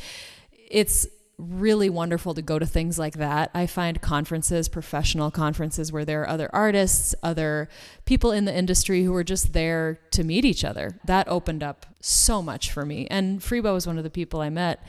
it's 0.53 1.07
really 1.39 1.91
wonderful 1.91 2.33
to 2.33 2.41
go 2.41 2.59
to 2.59 2.65
things 2.65 2.99
like 2.99 3.15
that. 3.15 3.51
I 3.53 3.67
find 3.67 4.01
conferences, 4.01 4.71
professional 4.71 5.31
conferences 5.31 5.93
where 5.93 6.07
there 6.07 6.23
are 6.23 6.29
other 6.29 6.49
artists, 6.53 7.15
other 7.23 7.69
people 8.07 8.33
in 8.33 8.47
the 8.47 8.57
industry 8.57 9.05
who 9.05 9.15
are 9.15 9.25
just 9.25 9.53
there 9.53 10.01
to 10.13 10.25
meet 10.25 10.47
each 10.47 10.65
other. 10.65 10.99
That 11.05 11.29
opened 11.29 11.63
up 11.63 11.85
so 12.01 12.41
much 12.41 12.71
for 12.71 12.87
me. 12.87 13.07
And 13.11 13.41
Freebo 13.41 13.75
was 13.75 13.87
one 13.87 13.99
of 13.99 14.05
the 14.05 14.11
people 14.11 14.41
I 14.41 14.49
met. 14.49 14.83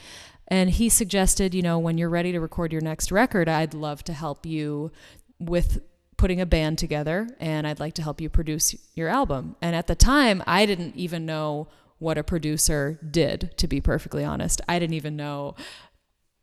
And 0.47 0.69
he 0.69 0.87
suggested, 0.87 1.53
you 1.53 1.61
know, 1.61 1.77
when 1.77 1.97
you're 1.97 2.07
ready 2.07 2.31
to 2.31 2.39
record 2.39 2.71
your 2.71 2.81
next 2.81 3.11
record, 3.11 3.49
I'd 3.49 3.73
love 3.73 4.05
to 4.05 4.13
help 4.13 4.45
you 4.45 4.93
with 5.39 5.81
putting 6.17 6.41
a 6.41 6.45
band 6.45 6.77
together 6.77 7.29
and 7.39 7.67
I'd 7.67 7.79
like 7.79 7.93
to 7.93 8.01
help 8.01 8.19
you 8.19 8.29
produce 8.29 8.75
your 8.95 9.07
album. 9.07 9.55
And 9.61 9.75
at 9.75 9.87
the 9.87 9.95
time, 9.95 10.43
I 10.47 10.65
didn't 10.65 10.95
even 10.95 11.25
know 11.25 11.67
what 11.99 12.17
a 12.17 12.23
producer 12.23 12.99
did, 13.09 13.53
to 13.57 13.67
be 13.67 13.81
perfectly 13.81 14.23
honest. 14.23 14.61
I 14.67 14.79
didn't 14.79 14.95
even 14.95 15.15
know 15.15 15.55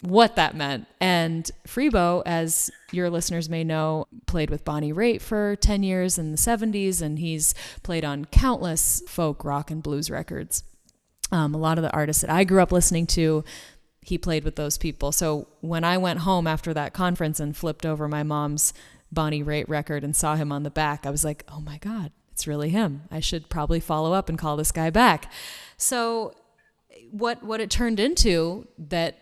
what 0.00 0.36
that 0.36 0.56
meant. 0.56 0.86
And 1.00 1.50
Freebo, 1.66 2.22
as 2.26 2.70
your 2.92 3.08
listeners 3.08 3.48
may 3.48 3.64
know, 3.64 4.06
played 4.26 4.50
with 4.50 4.64
Bonnie 4.64 4.92
Raitt 4.92 5.22
for 5.22 5.56
10 5.56 5.82
years 5.82 6.18
in 6.18 6.30
the 6.30 6.36
70s, 6.36 7.00
and 7.00 7.18
he's 7.18 7.54
played 7.82 8.04
on 8.04 8.26
countless 8.26 9.02
folk, 9.08 9.44
rock, 9.44 9.70
and 9.70 9.82
blues 9.82 10.10
records. 10.10 10.64
Um, 11.32 11.54
a 11.54 11.58
lot 11.58 11.78
of 11.78 11.82
the 11.82 11.92
artists 11.92 12.20
that 12.20 12.30
I 12.30 12.44
grew 12.44 12.60
up 12.60 12.72
listening 12.72 13.06
to, 13.08 13.44
he 14.00 14.18
played 14.18 14.44
with 14.44 14.56
those 14.56 14.76
people. 14.76 15.10
So 15.10 15.48
when 15.60 15.84
I 15.84 15.96
went 15.96 16.20
home 16.20 16.46
after 16.46 16.74
that 16.74 16.92
conference 16.92 17.40
and 17.40 17.56
flipped 17.56 17.86
over 17.86 18.06
my 18.06 18.22
mom's 18.22 18.74
Bonnie 19.14 19.42
Raitt 19.42 19.68
record 19.68 20.04
and 20.04 20.14
saw 20.14 20.36
him 20.36 20.52
on 20.52 20.62
the 20.62 20.70
back, 20.70 21.06
I 21.06 21.10
was 21.10 21.24
like, 21.24 21.44
oh 21.48 21.60
my 21.60 21.78
God, 21.78 22.12
it's 22.32 22.46
really 22.46 22.70
him. 22.70 23.02
I 23.10 23.20
should 23.20 23.48
probably 23.48 23.80
follow 23.80 24.12
up 24.12 24.28
and 24.28 24.38
call 24.38 24.56
this 24.56 24.72
guy 24.72 24.90
back. 24.90 25.30
So 25.76 26.34
what 27.10 27.42
what 27.42 27.60
it 27.60 27.70
turned 27.70 28.00
into 28.00 28.66
that 28.76 29.18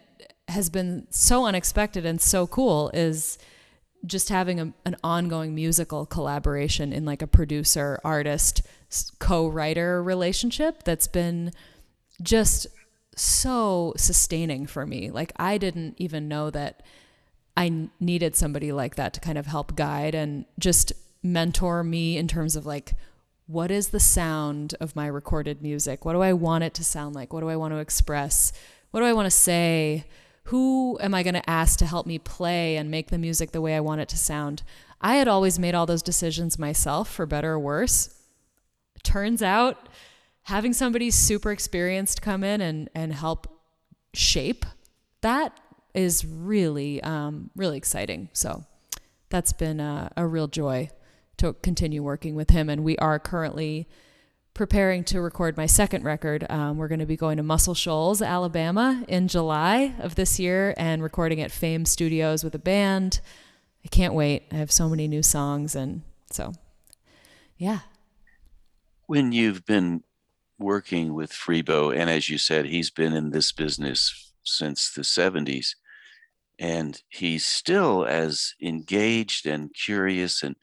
has 0.49 0.71
been 0.71 1.07
so 1.11 1.45
unexpected 1.45 2.05
and 2.07 2.21
so 2.21 2.47
cool 2.47 2.91
is 2.95 3.39
just 4.05 4.29
having 4.29 4.59
a, 4.59 4.73
an 4.85 4.97
ongoing 5.05 5.55
musical 5.55 6.07
collaboration 6.07 6.93
in 6.93 7.05
like 7.05 7.23
a 7.23 7.27
producer 7.27 8.01
artist 8.05 8.63
co-writer 9.19 10.03
relationship 10.03 10.83
that's 10.83 11.07
been 11.07 11.53
just 12.21 12.67
so 13.15 13.93
sustaining 13.97 14.67
for 14.67 14.87
me 14.87 15.11
like 15.11 15.33
i 15.37 15.57
didn't 15.57 15.95
even 15.99 16.29
know 16.29 16.51
that 16.51 16.83
I 17.57 17.89
needed 18.01 18.35
somebody 18.35 18.73
like 18.73 18.97
that 18.97 19.13
to 19.15 19.21
kind 19.21 19.39
of 19.39 19.47
help 19.47 19.77
guide 19.77 20.15
and 20.15 20.47
just 20.59 20.93
mentor 21.23 21.85
me 21.85 22.17
in 22.17 22.27
terms 22.29 22.57
of 22.57 22.67
like, 22.67 22.95
what 23.47 23.71
is 23.71 23.89
the 23.89 24.01
sound 24.01 24.75
of 24.81 24.97
my 24.97 25.07
recorded 25.07 25.61
music? 25.63 26.05
What 26.05 26.15
do 26.15 26.23
I 26.23 26.33
want 26.33 26.65
it 26.65 26.75
to 26.75 26.85
sound 26.85 27.15
like? 27.15 27.33
What 27.33 27.41
do 27.41 27.51
I 27.51 27.57
want 27.57 27.75
to 27.75 27.79
express? 27.79 28.53
What 28.91 29.01
do 29.01 29.07
I 29.07 29.13
want 29.13 29.27
to 29.27 29.31
say? 29.31 30.05
Who 30.45 30.99
am 31.01 31.15
I 31.15 31.23
going 31.23 31.35
to 31.35 31.51
ask 31.51 31.79
to 31.81 31.87
help 31.87 32.07
me 32.07 32.19
play 32.19 32.77
and 32.77 32.91
make 32.91 33.11
the 33.11 33.19
music 33.19 33.53
the 33.53 33.61
way 33.61 33.77
I 33.77 33.81
want 33.81 34.01
it 34.01 34.09
to 34.11 34.19
sound? 34.19 34.63
I 35.01 35.17
had 35.17 35.29
always 35.29 35.59
made 35.59 35.75
all 35.75 35.87
those 35.87 36.03
decisions 36.03 36.59
myself, 36.59 37.11
for 37.11 37.27
better 37.27 37.53
or 37.53 37.59
worse. 37.59 38.15
Turns 39.03 39.43
out, 39.43 39.89
having 40.45 40.73
somebody 40.73 41.11
super 41.11 41.51
experienced 41.51 42.23
come 42.23 42.43
in 42.45 42.61
and, 42.61 42.89
and 42.95 43.13
help 43.13 43.49
shape 44.15 44.65
that 45.21 45.59
is 45.95 46.25
really, 46.25 47.03
um, 47.03 47.51
really 47.55 47.77
exciting. 47.77 48.29
So 48.33 48.65
that's 49.29 49.53
been 49.53 49.81
a, 49.81 50.11
a 50.17 50.27
real 50.27 50.49
joy 50.49 50.91
to 51.39 51.55
continue 51.55 52.03
working 52.03 52.35
with 52.35 52.51
him. 52.51 52.69
And 52.69 52.85
we 52.85 52.97
are 52.99 53.19
currently 53.19 53.89
preparing 54.55 55.03
to 55.05 55.21
record 55.21 55.57
my 55.57 55.67
second 55.67 56.05
record. 56.05 56.47
Um, 56.51 56.77
we're 56.77 56.89
going 56.89 57.01
to 57.01 57.07
be 57.07 57.17
going 57.17 57.39
to 57.39 57.43
Muscle 57.43 57.75
Shoals, 57.75 58.21
Alabama 58.21 59.05
in 59.09 59.29
July 59.29 59.95
of 59.99 60.15
this 60.15 60.39
year 60.39 60.75
and 60.77 61.03
recording 61.03 61.41
at 61.41 61.51
Fame 61.51 61.85
Studios 61.85 62.45
with 62.45 62.55
a 62.55 62.59
band. 62.59 63.21
I 63.85 63.89
can't 63.89 64.15
wait. 64.15 64.45
I 64.53 64.57
have 64.57 64.71
so 64.71 64.89
many 64.89 65.09
new 65.09 65.23
songs. 65.23 65.75
And 65.75 66.03
so, 66.31 66.53
yeah. 67.57 67.81
When 69.07 69.33
you've 69.33 69.65
been 69.65 70.05
working 70.59 71.15
with 71.15 71.33
Freebo, 71.33 71.97
and 71.97 72.09
as 72.09 72.29
you 72.29 72.39
said, 72.39 72.67
he's 72.67 72.91
been 72.91 73.13
in 73.13 73.31
this 73.31 73.53
business 73.53 74.33
since 74.45 74.91
the 74.91 75.03
70s, 75.03 75.75
and 76.59 77.03
he's 77.09 77.47
still 77.47 78.05
as 78.05 78.55
engaged 78.63 79.47
and 79.47 79.73
curious 79.75 80.43
and 80.43 80.57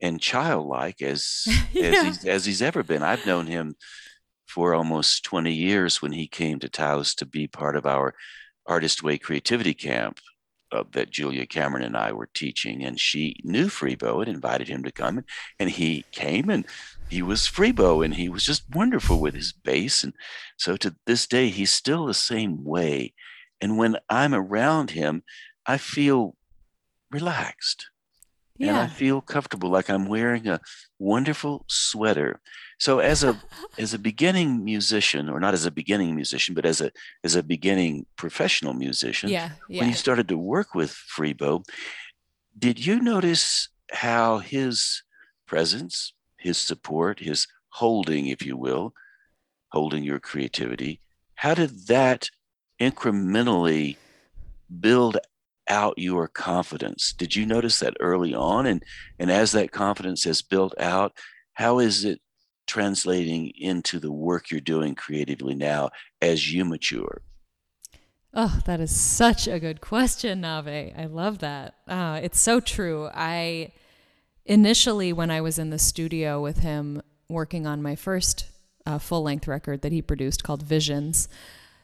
and 0.00 0.20
childlike 0.20 1.02
as 1.02 1.44
yeah. 1.72 1.86
as, 1.86 2.02
he's, 2.04 2.24
as 2.24 2.44
he's 2.44 2.62
ever 2.62 2.82
been. 2.82 3.02
I've 3.02 3.26
known 3.26 3.46
him 3.46 3.74
for 4.46 4.74
almost 4.74 5.24
20 5.24 5.52
years 5.52 6.00
when 6.00 6.12
he 6.12 6.26
came 6.26 6.58
to 6.60 6.68
Taos 6.68 7.14
to 7.16 7.26
be 7.26 7.46
part 7.46 7.76
of 7.76 7.84
our 7.84 8.14
Artist 8.66 9.02
Way 9.02 9.18
Creativity 9.18 9.74
Camp 9.74 10.20
uh, 10.72 10.84
that 10.92 11.10
Julia 11.10 11.46
Cameron 11.46 11.84
and 11.84 11.96
I 11.96 12.12
were 12.12 12.28
teaching. 12.32 12.84
And 12.84 12.98
she 12.98 13.36
knew 13.44 13.66
Freebo 13.66 14.20
and 14.20 14.28
invited 14.28 14.68
him 14.68 14.82
to 14.84 14.92
come. 14.92 15.18
And, 15.18 15.26
and 15.58 15.70
he 15.70 16.04
came 16.12 16.50
and 16.50 16.66
he 17.08 17.22
was 17.22 17.42
Freebo 17.42 18.04
and 18.04 18.14
he 18.14 18.28
was 18.28 18.44
just 18.44 18.62
wonderful 18.74 19.20
with 19.20 19.34
his 19.34 19.52
bass. 19.52 20.04
And 20.04 20.12
so 20.56 20.76
to 20.76 20.94
this 21.06 21.26
day, 21.26 21.48
he's 21.48 21.70
still 21.70 22.06
the 22.06 22.14
same 22.14 22.64
way. 22.64 23.14
And 23.60 23.76
when 23.76 23.96
I'm 24.08 24.34
around 24.34 24.90
him, 24.90 25.22
I 25.66 25.78
feel 25.78 26.36
relaxed. 27.10 27.90
Yeah. 28.56 28.70
And 28.70 28.76
I 28.78 28.86
feel 28.88 29.20
comfortable, 29.20 29.70
like 29.70 29.88
I'm 29.88 30.06
wearing 30.06 30.48
a 30.48 30.60
wonderful 30.98 31.64
sweater. 31.68 32.40
So 32.78 32.98
as 32.98 33.22
a 33.22 33.40
as 33.78 33.94
a 33.94 33.98
beginning 33.98 34.64
musician, 34.64 35.28
or 35.28 35.38
not 35.38 35.54
as 35.54 35.64
a 35.64 35.70
beginning 35.70 36.16
musician, 36.16 36.56
but 36.56 36.66
as 36.66 36.80
a 36.80 36.90
as 37.22 37.36
a 37.36 37.42
beginning 37.42 38.06
professional 38.16 38.74
musician, 38.74 39.30
yeah, 39.30 39.50
yeah. 39.68 39.80
when 39.80 39.88
you 39.88 39.94
started 39.94 40.26
to 40.28 40.36
work 40.36 40.74
with 40.74 40.90
Freebo, 40.90 41.64
did 42.58 42.84
you 42.84 43.00
notice 43.00 43.68
how 43.92 44.38
his 44.38 45.02
presence, 45.46 46.12
his 46.36 46.58
support, 46.58 47.20
his 47.20 47.46
holding, 47.70 48.26
if 48.26 48.44
you 48.44 48.56
will, 48.56 48.92
holding 49.70 50.02
your 50.02 50.18
creativity, 50.18 51.00
how 51.36 51.54
did 51.54 51.86
that 51.86 52.28
incrementally 52.80 53.96
build 54.80 55.18
out 55.68 55.98
your 55.98 56.28
confidence. 56.28 57.12
Did 57.12 57.36
you 57.36 57.44
notice 57.44 57.80
that 57.80 57.96
early 58.00 58.34
on? 58.34 58.66
And, 58.66 58.82
and 59.18 59.30
as 59.30 59.52
that 59.52 59.72
confidence 59.72 60.24
has 60.24 60.42
built 60.42 60.74
out, 60.78 61.12
how 61.54 61.78
is 61.78 62.04
it 62.04 62.20
translating 62.66 63.50
into 63.58 63.98
the 63.98 64.12
work 64.12 64.50
you're 64.50 64.60
doing 64.60 64.94
creatively 64.94 65.54
now 65.54 65.90
as 66.22 66.52
you 66.52 66.64
mature? 66.64 67.22
Oh, 68.34 68.60
that 68.66 68.78
is 68.78 68.94
such 68.94 69.48
a 69.48 69.58
good 69.58 69.80
question, 69.80 70.42
Nave. 70.42 70.92
I 70.96 71.06
love 71.10 71.38
that. 71.38 71.74
Uh, 71.88 72.20
it's 72.22 72.40
so 72.40 72.60
true. 72.60 73.08
I 73.12 73.72
initially, 74.44 75.12
when 75.12 75.30
I 75.30 75.40
was 75.40 75.58
in 75.58 75.70
the 75.70 75.78
studio 75.78 76.40
with 76.40 76.58
him 76.58 77.02
working 77.28 77.66
on 77.66 77.82
my 77.82 77.96
first 77.96 78.46
uh, 78.86 78.98
full 78.98 79.22
length 79.22 79.48
record 79.48 79.82
that 79.82 79.92
he 79.92 80.02
produced 80.02 80.44
called 80.44 80.62
Visions, 80.62 81.28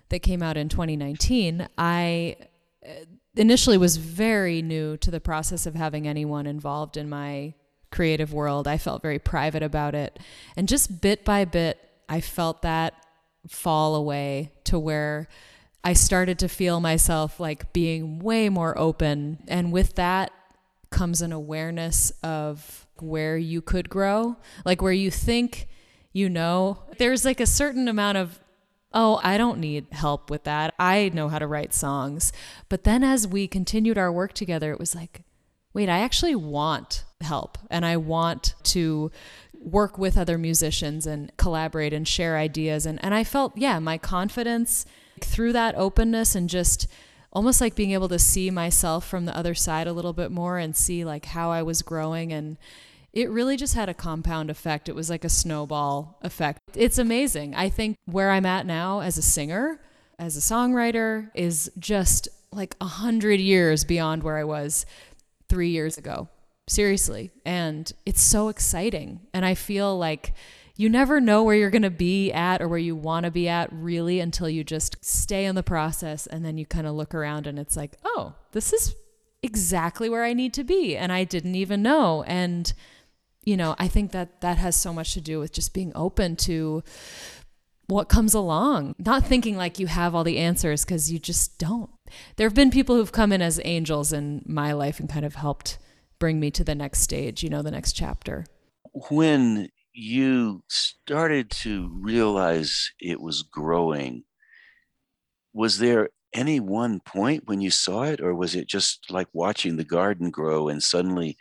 that 0.09 0.21
came 0.21 0.43
out 0.43 0.57
in 0.57 0.69
2019, 0.69 1.69
I 1.79 2.37
uh, 2.85 2.91
initially 3.37 3.79
was 3.79 3.97
very 3.97 4.63
new 4.63 4.97
to 4.99 5.11
the 5.11 5.21
process 5.21 5.67
of 5.67 5.75
having 5.75 6.07
anyone 6.07 6.47
involved 6.47 6.97
in 6.97 7.09
my 7.09 7.55
creative 7.91 8.33
world. 8.33 8.67
I 8.67 8.79
felt 8.79 9.03
very 9.03 9.19
private 9.19 9.63
about 9.63 9.95
it. 9.95 10.19
And 10.57 10.69
just 10.69 11.01
bit 11.01 11.25
by 11.25 11.45
bit, 11.45 11.79
I 12.09 12.21
felt 12.21 12.63
that 12.63 12.95
fall 13.49 13.95
away 13.95 14.53
to 14.65 14.79
where 14.79 15.29
I 15.83 15.93
started 15.93 16.39
to 16.41 16.49
feel 16.49 16.81
myself 16.81 17.39
like 17.39 17.73
being 17.73 18.19
way 18.19 18.49
more 18.49 18.77
open. 18.79 19.39
And 19.49 19.71
with 19.73 19.95
that 19.97 20.33
comes 20.91 21.23
an 21.23 21.33
awareness 21.33 22.13
of 22.23 22.87
where 23.01 23.37
you 23.37 23.61
could 23.61 23.89
grow, 23.89 24.37
like 24.65 24.81
where 24.81 24.93
you 24.93 25.11
think 25.11 25.69
you 26.13 26.31
know. 26.31 26.79
There's 26.97 27.25
like 27.25 27.41
a 27.41 27.47
certain 27.47 27.89
amount 27.89 28.17
of 28.17 28.41
oh, 28.95 29.21
I 29.23 29.37
don't 29.37 29.59
need 29.59 29.87
help 29.91 30.31
with 30.31 30.45
that. 30.45 30.73
I 30.79 31.11
know 31.13 31.29
how 31.29 31.41
to 31.41 31.47
write 31.47 31.75
songs. 31.75 32.33
But 32.69 32.85
then 32.85 33.03
as 33.03 33.27
we 33.27 33.49
continued 33.49 33.99
our 33.99 34.13
work 34.13 34.33
together, 34.33 34.73
it 34.73 34.79
was 34.79 34.95
like, 34.95 35.23
wait, 35.75 35.89
I 35.89 35.99
actually 35.99 36.37
want 36.37 37.05
help 37.21 37.59
and 37.69 37.85
I 37.85 37.97
want 37.97 38.55
to 38.63 39.11
work 39.53 39.99
with 39.99 40.17
other 40.17 40.39
musicians 40.39 41.07
and 41.07 41.37
collaborate 41.37 41.93
and 41.93 42.07
share 42.07 42.39
ideas. 42.39 42.87
And, 42.87 43.03
and 43.05 43.15
I 43.15 43.25
felt, 43.25 43.57
yeah, 43.57 43.79
my 43.81 43.99
confidence 43.99 44.87
through 45.21 45.53
that 45.55 45.75
openness 45.75 46.35
and 46.35 46.49
just 46.49 46.87
almost 47.33 47.61
like 47.61 47.75
being 47.75 47.91
able 47.91 48.09
to 48.09 48.19
see 48.19 48.51
myself 48.51 49.07
from 49.07 49.25
the 49.25 49.37
other 49.37 49.55
side 49.55 49.89
a 49.89 49.93
little 49.93 50.13
bit 50.13 50.31
more 50.31 50.59
and 50.59 50.77
see 50.77 51.05
like 51.05 51.25
how 51.27 51.51
I 51.51 51.63
was 51.63 51.83
growing 51.83 52.33
and 52.33 52.57
it 53.15 53.31
really 53.31 53.57
just 53.57 53.75
had 53.75 53.89
a 53.89 53.95
compound 53.95 54.51
effect. 54.51 54.89
It 54.89 54.95
was 54.95 55.09
like 55.09 55.25
a 55.25 55.29
snowball 55.29 56.19
effect. 56.23 56.59
It's 56.75 56.99
amazing. 56.99 57.55
I 57.55 57.69
think 57.69 57.97
where 58.07 58.33
I'm 58.33 58.45
at 58.45 58.67
now 58.67 59.01
as 59.01 59.17
a 59.17 59.23
singer, 59.23 59.81
as 60.19 60.37
a 60.37 60.41
songwriter, 60.41 61.31
is 61.33 61.71
just 61.79 62.29
like 62.51 62.75
a 62.81 62.87
hundred 62.87 63.39
years 63.39 63.85
beyond 63.85 64.25
where 64.25 64.37
I 64.37 64.45
was 64.45 64.85
three 65.49 65.71
years 65.71 65.97
ago. 65.97 66.29
Seriously. 66.67 67.31
And 67.47 67.93
it's 68.05 68.21
so 68.21 68.49
exciting. 68.49 69.21
And 69.33 69.45
I 69.45 69.55
feel 69.55 69.97
like 69.97 70.35
you 70.77 70.89
never 70.89 71.21
know 71.21 71.45
where 71.45 71.55
you're 71.55 71.71
going 71.71 71.83
to 71.83 71.91
be 71.91 72.33
at 72.33 72.61
or 72.61 72.67
where 72.67 72.79
you 72.79 72.97
want 72.97 73.25
to 73.25 73.31
be 73.31 73.49
at 73.49 73.69
really 73.73 74.19
until 74.19 74.49
you 74.49 74.65
just 74.65 75.05
stay 75.05 75.45
in 75.45 75.55
the 75.55 75.63
process 75.63 76.27
and 76.27 76.45
then 76.45 76.59
you 76.59 76.67
kind 76.67 76.89
of 76.89 76.95
look 76.95 77.15
around 77.15 77.47
and 77.47 77.61
it's 77.61 77.77
like, 77.77 77.97
oh, 78.05 78.35
this 78.51 78.73
is 78.73 78.97
exactly 79.41 80.09
where 80.09 80.25
I 80.25 80.33
need 80.33 80.53
to 80.55 80.65
be. 80.65 80.97
And 80.97 81.13
I 81.13 81.23
didn't 81.23 81.55
even 81.55 81.81
know. 81.81 82.25
And 82.25 82.73
you 83.45 83.57
know, 83.57 83.75
I 83.79 83.89
think 83.89 84.13
that 84.13 84.41
that 84.41 84.59
has 84.59 84.77
so 84.77 84.93
much 84.93 85.15
to 85.15 85.21
do 85.21 85.39
with 85.41 85.53
just 85.53 85.75
being 85.75 85.93
open 85.95 86.37
to 86.37 86.83
what 87.87 88.09
comes 88.09 88.35
along, 88.35 88.95
not 88.99 89.25
thinking 89.25 89.57
like 89.57 89.79
you 89.79 89.87
have 89.87 90.15
all 90.15 90.25
the 90.25 90.39
answers 90.39 90.85
because 90.85 91.13
you 91.13 91.19
just 91.19 91.59
don't. 91.59 91.91
There 92.37 92.47
have 92.47 92.55
been 92.55 92.71
people 92.71 92.97
who've 92.97 93.13
come 93.13 93.33
in 93.33 93.43
as 93.43 93.61
angels 93.65 94.13
in 94.13 94.43
my 94.47 94.73
life 94.73 95.01
and 95.01 95.09
kind 95.09 95.27
of 95.27 95.35
helped 95.35 95.79
bring 96.19 96.41
me 96.41 96.51
to 96.53 96.65
the 96.65 96.75
next 96.75 97.01
stage, 97.01 97.43
you 97.43 97.51
know, 97.51 97.63
the 97.63 97.71
next 97.71 97.93
chapter. 97.93 98.47
When 99.11 99.69
you 99.93 100.63
started 100.69 101.51
to 101.51 101.91
realize 102.01 102.93
it 103.01 103.21
was 103.21 103.43
growing, 103.43 104.25
was 105.53 105.79
there 105.79 106.09
any 106.33 106.59
one 106.61 107.01
point 107.01 107.47
when 107.47 107.61
you 107.61 107.71
saw 107.71 108.03
it, 108.05 108.21
or 108.21 108.35
was 108.35 108.55
it 108.55 108.67
just 108.67 109.11
like 109.11 109.29
watching 109.33 109.77
the 109.77 109.85
garden 109.85 110.31
grow 110.31 110.69
and 110.69 110.83
suddenly 110.83 111.37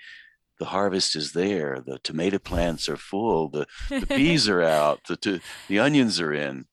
the 0.60 0.66
harvest 0.66 1.16
is 1.16 1.34
there. 1.34 1.84
The 1.86 2.00
tomato 2.00 2.40
plants 2.40 2.88
are 2.90 2.98
full. 2.98 3.50
The, 3.50 3.68
the 3.90 4.08
peas 4.16 4.48
are 4.48 4.62
out. 4.62 5.02
The, 5.08 5.42
the 5.68 5.80
onions 5.80 6.20
are 6.20 6.34
in. 6.34 6.66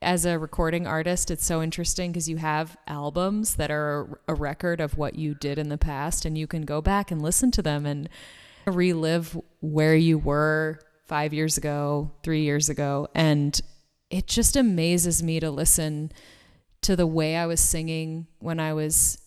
As 0.00 0.24
a 0.24 0.38
recording 0.38 0.86
artist, 0.86 1.30
it's 1.30 1.44
so 1.44 1.62
interesting 1.62 2.10
because 2.10 2.28
you 2.28 2.38
have 2.38 2.76
albums 2.88 3.54
that 3.54 3.70
are 3.70 4.20
a 4.26 4.34
record 4.34 4.80
of 4.80 4.98
what 4.98 5.14
you 5.14 5.34
did 5.34 5.58
in 5.58 5.68
the 5.68 5.78
past, 5.78 6.24
and 6.24 6.36
you 6.36 6.48
can 6.48 6.62
go 6.62 6.80
back 6.80 7.10
and 7.10 7.22
listen 7.22 7.52
to 7.52 7.62
them 7.62 7.86
and 7.86 8.08
relive 8.66 9.38
where 9.60 9.94
you 9.94 10.18
were 10.18 10.80
five 11.06 11.32
years 11.32 11.56
ago, 11.56 12.10
three 12.24 12.42
years 12.42 12.68
ago. 12.68 13.08
And 13.14 13.60
it 14.10 14.26
just 14.26 14.56
amazes 14.56 15.22
me 15.22 15.40
to 15.40 15.50
listen 15.50 16.12
to 16.82 16.96
the 16.96 17.06
way 17.06 17.36
I 17.36 17.46
was 17.46 17.60
singing 17.60 18.26
when 18.40 18.58
I 18.58 18.72
was 18.72 19.21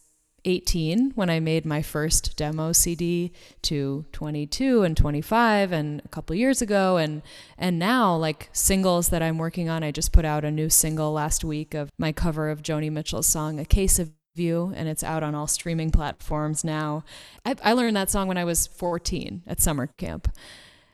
18 0.45 1.12
when 1.15 1.29
I 1.29 1.39
made 1.39 1.65
my 1.65 1.81
first 1.81 2.38
demo 2.38 2.71
CD 2.71 3.31
to 3.63 4.05
22 4.12 4.84
and 4.84 4.95
25 4.95 5.71
and 5.71 6.01
a 6.05 6.08
couple 6.08 6.36
years 6.36 6.62
ago 6.62 6.97
and 6.97 7.21
and 7.58 7.77
now 7.79 8.15
like 8.15 8.49
singles 8.53 9.10
that 9.10 9.21
I'm 9.21 9.38
working 9.38 9.67
on 9.67 9.84
I 9.84 9.91
just 9.91 10.13
put 10.13 10.25
out 10.25 10.45
a 10.45 10.51
new 10.51 10.69
single 10.69 11.12
last 11.12 11.43
week 11.43 11.73
of 11.73 11.91
my 11.97 12.12
cover 12.12 12.49
of 12.49 12.62
Joni 12.62 12.91
Mitchell's 12.91 13.27
song 13.27 13.60
A 13.60 13.65
Case 13.65 13.99
of 13.99 14.12
You 14.36 14.71
and 14.75 14.88
it's 14.88 15.03
out 15.03 15.23
on 15.23 15.36
all 15.36 15.47
streaming 15.47 15.91
platforms 15.91 16.63
now. 16.63 17.03
I, 17.45 17.55
I 17.63 17.73
learned 17.73 17.97
that 17.97 18.12
song 18.12 18.27
when 18.27 18.38
I 18.38 18.45
was 18.45 18.67
14 18.67 19.43
at 19.47 19.60
summer 19.60 19.88
camp. 19.97 20.29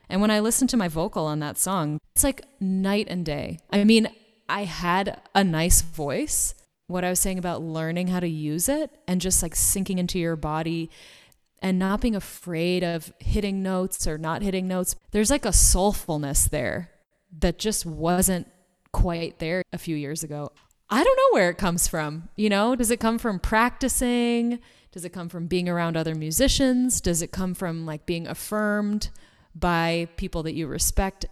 And 0.08 0.20
when 0.20 0.30
I 0.30 0.40
listened 0.40 0.68
to 0.70 0.76
my 0.76 0.88
vocal 0.88 1.24
on 1.24 1.38
that 1.40 1.56
song, 1.56 1.98
it's 2.14 2.24
like 2.24 2.44
night 2.60 3.06
and 3.08 3.24
day. 3.24 3.58
I 3.70 3.84
mean, 3.84 4.08
I 4.46 4.64
had 4.64 5.22
a 5.34 5.42
nice 5.42 5.80
voice, 5.80 6.54
what 6.92 7.04
I 7.04 7.10
was 7.10 7.20
saying 7.20 7.38
about 7.38 7.62
learning 7.62 8.08
how 8.08 8.20
to 8.20 8.28
use 8.28 8.68
it 8.68 8.90
and 9.08 9.20
just 9.20 9.42
like 9.42 9.56
sinking 9.56 9.98
into 9.98 10.18
your 10.18 10.36
body 10.36 10.90
and 11.60 11.78
not 11.78 12.00
being 12.00 12.16
afraid 12.16 12.82
of 12.82 13.12
hitting 13.18 13.62
notes 13.62 14.06
or 14.06 14.18
not 14.18 14.42
hitting 14.42 14.68
notes. 14.68 14.96
There's 15.12 15.30
like 15.30 15.44
a 15.44 15.50
soulfulness 15.50 16.50
there 16.50 16.90
that 17.38 17.58
just 17.58 17.86
wasn't 17.86 18.48
quite 18.92 19.38
there 19.38 19.62
a 19.72 19.78
few 19.78 19.96
years 19.96 20.22
ago. 20.22 20.52
I 20.90 21.02
don't 21.02 21.16
know 21.16 21.38
where 21.38 21.48
it 21.48 21.56
comes 21.56 21.88
from. 21.88 22.28
You 22.36 22.50
know, 22.50 22.76
does 22.76 22.90
it 22.90 23.00
come 23.00 23.18
from 23.18 23.38
practicing? 23.38 24.58
Does 24.90 25.06
it 25.06 25.10
come 25.10 25.30
from 25.30 25.46
being 25.46 25.68
around 25.68 25.96
other 25.96 26.14
musicians? 26.14 27.00
Does 27.00 27.22
it 27.22 27.32
come 27.32 27.54
from 27.54 27.86
like 27.86 28.04
being 28.04 28.26
affirmed 28.26 29.08
by 29.54 30.08
people 30.16 30.42
that 30.42 30.54
you 30.54 30.66
respect? 30.66 31.24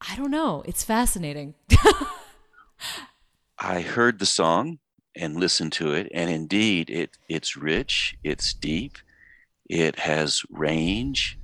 I 0.00 0.14
don't 0.16 0.30
know. 0.30 0.62
It's 0.66 0.84
fascinating. 0.84 1.54
I 3.64 3.80
heard 3.80 4.18
the 4.18 4.26
song 4.26 4.80
and 5.14 5.36
listened 5.36 5.72
to 5.74 5.92
it, 5.92 6.10
and 6.12 6.28
indeed, 6.28 6.90
it 6.90 7.16
it's 7.28 7.56
rich, 7.56 8.16
it's 8.24 8.52
deep, 8.52 8.98
it 9.70 10.00
has 10.00 10.42
range, 10.50 11.38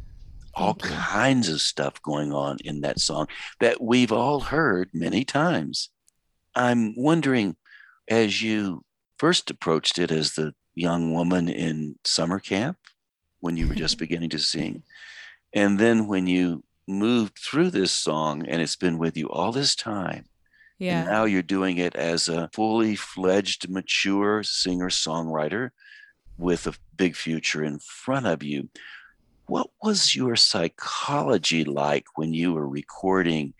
all 0.52 0.74
kinds 0.74 1.48
of 1.48 1.60
stuff 1.60 2.02
going 2.02 2.32
on 2.32 2.58
in 2.64 2.80
that 2.80 2.98
song 2.98 3.28
that 3.60 3.80
we've 3.80 4.10
all 4.10 4.40
heard 4.40 4.90
many 4.92 5.24
times. 5.24 5.90
I'm 6.56 6.92
wondering, 6.96 7.54
as 8.08 8.42
you 8.42 8.82
first 9.18 9.48
approached 9.48 9.96
it 9.96 10.10
as 10.10 10.32
the 10.32 10.54
young 10.74 11.14
woman 11.14 11.48
in 11.48 12.00
summer 12.04 12.40
camp 12.40 12.78
when 13.38 13.56
you 13.56 13.68
were 13.68 13.76
just 13.76 13.96
beginning 14.04 14.30
to 14.30 14.40
sing, 14.40 14.82
and 15.52 15.78
then 15.78 16.08
when 16.08 16.26
you 16.26 16.64
moved 16.88 17.38
through 17.38 17.70
this 17.70 17.92
song 17.92 18.44
and 18.48 18.60
it's 18.60 18.76
been 18.76 18.98
with 18.98 19.16
you 19.16 19.28
all 19.28 19.52
this 19.52 19.76
time. 19.76 20.27
Yeah. 20.78 21.00
And 21.00 21.08
now 21.08 21.24
you're 21.24 21.42
doing 21.42 21.78
it 21.78 21.96
as 21.96 22.28
a 22.28 22.50
fully 22.52 22.94
fledged, 22.94 23.68
mature 23.68 24.42
singer 24.42 24.90
songwriter 24.90 25.70
with 26.36 26.66
a 26.66 26.74
big 26.96 27.16
future 27.16 27.64
in 27.64 27.80
front 27.80 28.26
of 28.26 28.42
you. 28.42 28.68
What 29.46 29.70
was 29.82 30.14
your 30.14 30.36
psychology 30.36 31.64
like 31.64 32.04
when 32.16 32.32
you 32.32 32.52
were 32.52 32.68
recording 32.68 33.54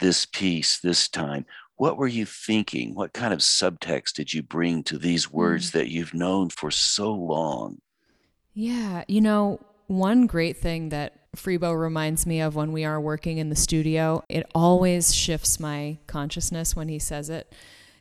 this 0.00 0.26
piece 0.26 0.80
this 0.80 1.08
time? 1.08 1.46
What 1.76 1.96
were 1.96 2.08
you 2.08 2.26
thinking? 2.26 2.94
What 2.94 3.14
kind 3.14 3.32
of 3.32 3.38
subtext 3.38 4.14
did 4.14 4.34
you 4.34 4.42
bring 4.42 4.82
to 4.84 4.98
these 4.98 5.32
words 5.32 5.70
mm. 5.70 5.72
that 5.72 5.88
you've 5.88 6.12
known 6.12 6.50
for 6.50 6.70
so 6.70 7.12
long? 7.14 7.80
Yeah, 8.52 9.04
you 9.08 9.22
know, 9.22 9.60
one 9.90 10.28
great 10.28 10.56
thing 10.56 10.90
that 10.90 11.14
Freebo 11.36 11.76
reminds 11.76 12.24
me 12.24 12.40
of 12.40 12.54
when 12.54 12.70
we 12.70 12.84
are 12.84 13.00
working 13.00 13.38
in 13.38 13.48
the 13.48 13.56
studio, 13.56 14.22
it 14.28 14.46
always 14.54 15.12
shifts 15.12 15.58
my 15.58 15.98
consciousness 16.06 16.76
when 16.76 16.88
he 16.88 17.00
says 17.00 17.28
it 17.28 17.52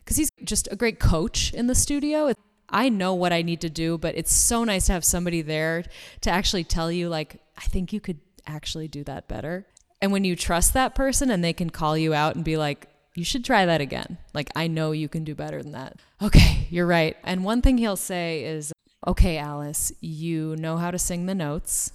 because 0.06 0.16
he's 0.16 0.30
just 0.44 0.68
a 0.72 0.76
great 0.76 1.00
coach 1.00 1.52
in 1.52 1.66
the 1.66 1.74
studio. 1.74 2.32
I 2.70 2.90
know 2.90 3.16
what 3.16 3.34
I 3.34 3.42
need 3.42 3.62
to 3.62 3.72
do, 3.72 3.98
but 3.98 4.16
it's 4.16 4.32
so 4.32 4.64
nice 4.64 4.86
to 4.86 4.92
have 4.92 5.04
somebody 5.04 5.42
there 5.42 5.84
to 6.22 6.30
actually 6.30 6.64
tell 6.64 6.92
you, 6.92 7.10
like, 7.10 7.42
I 7.58 7.62
think 7.62 7.92
you 7.92 8.00
could 8.00 8.20
actually 8.46 8.88
do 8.88 9.04
that 9.06 9.28
better. 9.28 9.66
And 10.00 10.12
when 10.12 10.24
you 10.24 10.36
trust 10.36 10.76
that 10.76 10.94
person 10.94 11.32
and 11.32 11.44
they 11.44 11.54
can 11.54 11.72
call 11.72 11.98
you 11.98 12.14
out 12.14 12.36
and 12.36 12.46
be 12.46 12.56
like, 12.56 12.88
you 13.16 13.24
should 13.24 13.44
try 13.44 13.66
that 13.66 13.82
again. 13.82 14.20
Like, 14.36 14.52
I 14.56 14.68
know 14.68 14.92
you 14.92 15.10
can 15.10 15.24
do 15.24 15.34
better 15.34 15.64
than 15.64 15.72
that. 15.72 15.98
Okay, 16.22 16.68
you're 16.70 16.86
right. 16.86 17.18
And 17.24 17.44
one 17.44 17.64
thing 17.64 17.80
he'll 17.80 17.96
say 17.96 18.44
is, 18.44 18.72
okay, 19.06 19.38
Alice, 19.38 19.92
you 20.02 20.56
know 20.58 20.78
how 20.78 20.92
to 20.92 21.00
sing 21.00 21.26
the 21.26 21.36
notes, 21.36 21.92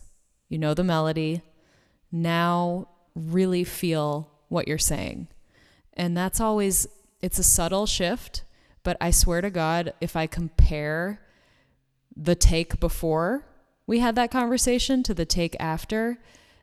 you 0.49 0.59
know 0.59 0.75
the 0.75 0.85
melody. 0.85 1.43
Now, 2.11 2.89
really 3.15 3.65
feel 3.65 4.31
what 4.49 4.69
you're 4.69 4.79
saying. 4.79 5.29
And 5.95 6.17
that's 6.17 6.41
always, 6.41 6.87
it's 7.21 7.39
a 7.39 7.43
subtle 7.43 7.87
shift 7.87 8.45
but 8.85 8.99
I 9.01 9.11
swear 9.11 9.41
to 9.41 9.51
God, 9.51 9.95
if 10.01 10.15
I 10.15 10.29
compare 10.29 11.21
the 12.15 12.37
take 12.37 12.79
before 12.79 13.45
we 13.87 13.99
had 13.99 14.15
that 14.15 14.31
conversation 14.31 15.03
to 15.03 15.15
the 15.15 15.25
take 15.25 15.57
after, 15.59 16.19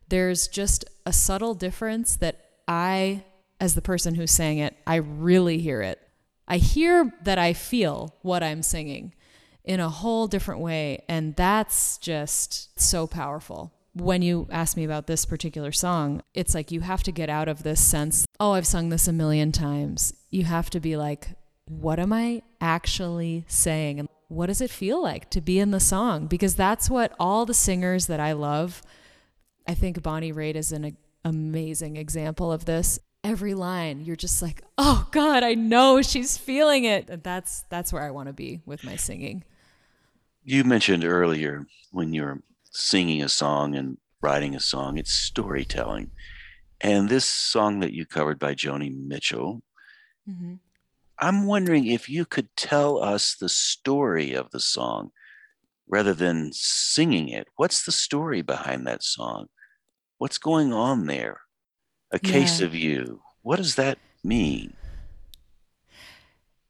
there's 0.08 0.48
just 0.48 0.86
a 1.06 1.12
subtle 1.12 1.56
difference 1.56 2.16
that 2.16 2.40
I, 2.68 3.24
as 3.60 3.76
the 3.76 3.82
person 3.82 4.16
who's 4.16 4.32
saying 4.32 4.60
it, 4.60 4.78
I 4.88 4.96
really 4.96 5.58
hear 5.58 5.82
it. 5.82 6.00
I 6.48 6.58
hear 6.58 7.14
that 7.24 7.38
I 7.38 7.54
feel 7.54 8.16
what 8.22 8.44
I'm 8.44 8.64
singing 8.64 9.14
in 9.72 9.80
a 9.80 9.90
whole 9.90 10.28
different 10.28 10.60
way. 10.60 11.04
And 11.08 11.34
that's 11.38 11.98
just 11.98 12.78
so 12.78 13.08
powerful. 13.08 13.72
When 13.94 14.22
you 14.22 14.48
ask 14.52 14.76
me 14.76 14.84
about 14.84 15.08
this 15.08 15.26
particular 15.26 15.72
song, 15.72 16.22
it's 16.34 16.54
like 16.54 16.72
you 16.72 16.82
have 16.82 17.04
to 17.04 17.12
get 17.12 17.30
out 17.30 17.48
of 17.48 17.64
this 17.64 17.82
sense, 17.82 18.26
oh, 18.40 18.52
I've 18.52 18.68
sung 18.68 18.90
this 18.90 19.08
a 19.08 19.14
million 19.14 19.54
times. 19.54 20.14
You 20.30 20.44
have 20.44 20.70
to 20.72 20.82
be 20.82 20.98
like, 20.98 21.30
what 21.68 22.00
am 22.00 22.12
I 22.12 22.42
actually 22.60 23.46
saying? 23.48 24.00
And 24.00 24.10
what 24.28 24.48
does 24.48 24.60
it 24.60 24.72
feel 24.72 25.02
like 25.02 25.30
to 25.30 25.40
be 25.40 25.58
in 25.58 25.72
the 25.72 25.80
song? 25.80 26.28
Because 26.28 26.56
that's 26.56 26.90
what 26.90 27.14
all 27.18 27.46
the 27.46 27.54
singers 27.54 28.08
that 28.08 28.20
I 28.20 28.34
love, 28.34 28.82
I 29.66 29.74
think 29.74 30.04
Bonnie 30.04 30.34
Raitt 30.34 30.56
is 30.56 30.74
an 30.74 30.98
amazing 31.24 31.96
example 31.96 32.52
of 32.52 32.66
this. 32.66 33.00
Every 33.24 33.54
line, 33.54 34.02
you're 34.02 34.16
just 34.16 34.42
like, 34.42 34.64
oh 34.78 35.08
God, 35.12 35.44
I 35.44 35.54
know 35.54 36.02
she's 36.02 36.38
feeling 36.38 36.84
it. 36.84 37.10
And 37.10 37.24
that's 37.24 37.64
that's 37.70 37.94
where 37.94 38.04
I 38.04 38.12
want 38.12 38.28
to 38.28 38.34
be 38.34 38.62
with 38.66 38.84
my 38.84 38.96
singing. 38.96 39.44
You 40.44 40.64
mentioned 40.64 41.04
earlier 41.04 41.66
when 41.92 42.14
you're 42.14 42.42
singing 42.72 43.22
a 43.22 43.30
song 43.30 43.76
and 43.76 43.98
writing 44.22 44.56
a 44.56 44.60
song, 44.60 44.98
it's 44.98 45.12
storytelling. 45.12 46.12
And 46.80 47.10
this 47.10 47.26
song 47.26 47.80
that 47.82 47.94
you 47.94 48.06
covered 48.06 48.40
by 48.40 48.56
Joni 48.56 48.92
Mitchell, 48.92 49.62
mm-hmm. 50.28 50.56
I'm 51.20 51.46
wondering 51.46 51.86
if 51.86 52.10
you 52.10 52.26
could 52.26 52.50
tell 52.56 53.02
us 53.04 53.36
the 53.36 53.50
story 53.50 54.34
of 54.34 54.50
the 54.50 54.60
song 54.60 55.12
rather 55.88 56.14
than 56.16 56.52
singing 56.54 57.30
it. 57.30 57.48
What's 57.58 57.86
the 57.86 57.92
story 57.92 58.42
behind 58.42 58.88
that 58.88 59.04
song? 59.04 59.48
What's 60.18 60.40
going 60.40 60.74
on 60.74 61.06
there? 61.06 61.42
A 62.12 62.18
case 62.18 62.60
yeah. 62.60 62.66
of 62.66 62.74
you. 62.74 63.22
What 63.44 63.58
does 63.58 63.76
that 63.76 64.00
mean? 64.24 64.74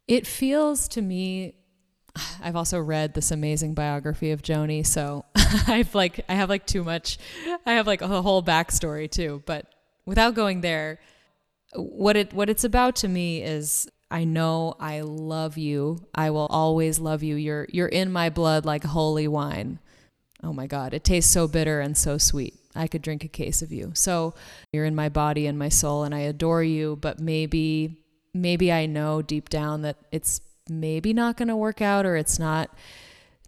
It 0.08 0.28
feels 0.28 0.90
to 0.90 1.02
me 1.02 1.56
I've 2.42 2.56
also 2.56 2.80
read 2.80 3.14
this 3.14 3.32
amazing 3.32 3.74
biography 3.74 4.32
of 4.32 4.42
Joni, 4.42 4.86
so 4.86 5.26
I've 5.68 5.94
like 5.96 6.24
I 6.30 6.36
have 6.36 6.50
like 6.50 6.66
too 6.66 6.84
much 6.84 7.18
I 7.66 7.74
have 7.74 7.88
like 7.88 8.02
a 8.02 8.22
whole 8.22 8.44
backstory 8.44 9.10
too, 9.10 9.44
but 9.46 9.68
without 10.06 10.36
going 10.36 10.62
there, 10.62 11.00
what 11.76 12.16
it 12.16 12.34
what 12.34 12.50
it's 12.50 12.64
about 12.64 12.96
to 12.98 13.08
me 13.08 13.42
is 13.42 13.88
I 14.10 14.26
know 14.26 14.76
I 14.80 15.02
love 15.02 15.58
you. 15.58 16.06
I 16.14 16.32
will 16.32 16.48
always 16.48 17.00
love 17.00 17.24
you. 17.24 17.36
You're 17.36 17.68
you're 17.70 17.88
in 17.88 18.12
my 18.12 18.30
blood 18.30 18.66
like 18.66 18.84
holy 18.84 19.28
wine. 19.28 19.80
Oh 20.44 20.54
my 20.54 20.68
god, 20.68 20.94
it 20.94 21.04
tastes 21.04 21.32
so 21.32 21.48
bitter 21.48 21.80
and 21.80 21.98
so 21.98 22.18
sweet. 22.18 22.56
I 22.76 22.88
could 22.88 23.02
drink 23.02 23.24
a 23.24 23.30
case 23.30 23.62
of 23.62 23.72
you. 23.72 23.92
So 23.94 24.34
you're 24.72 24.86
in 24.86 24.96
my 24.96 25.10
body 25.10 25.46
and 25.46 25.58
my 25.58 25.70
soul 25.70 26.04
and 26.04 26.16
I 26.16 26.22
adore 26.22 26.64
you, 26.64 26.98
but 27.00 27.20
maybe 27.20 27.98
maybe 28.34 28.72
I 28.72 28.86
know 28.86 29.22
deep 29.22 29.50
down 29.50 29.82
that 29.84 29.98
it's 30.12 30.42
maybe 30.72 31.14
not 31.14 31.38
going 31.38 31.48
to 31.50 31.56
work 31.56 31.82
out 31.82 32.06
or 32.06 32.16
it's 32.16 32.40
not 32.40 32.72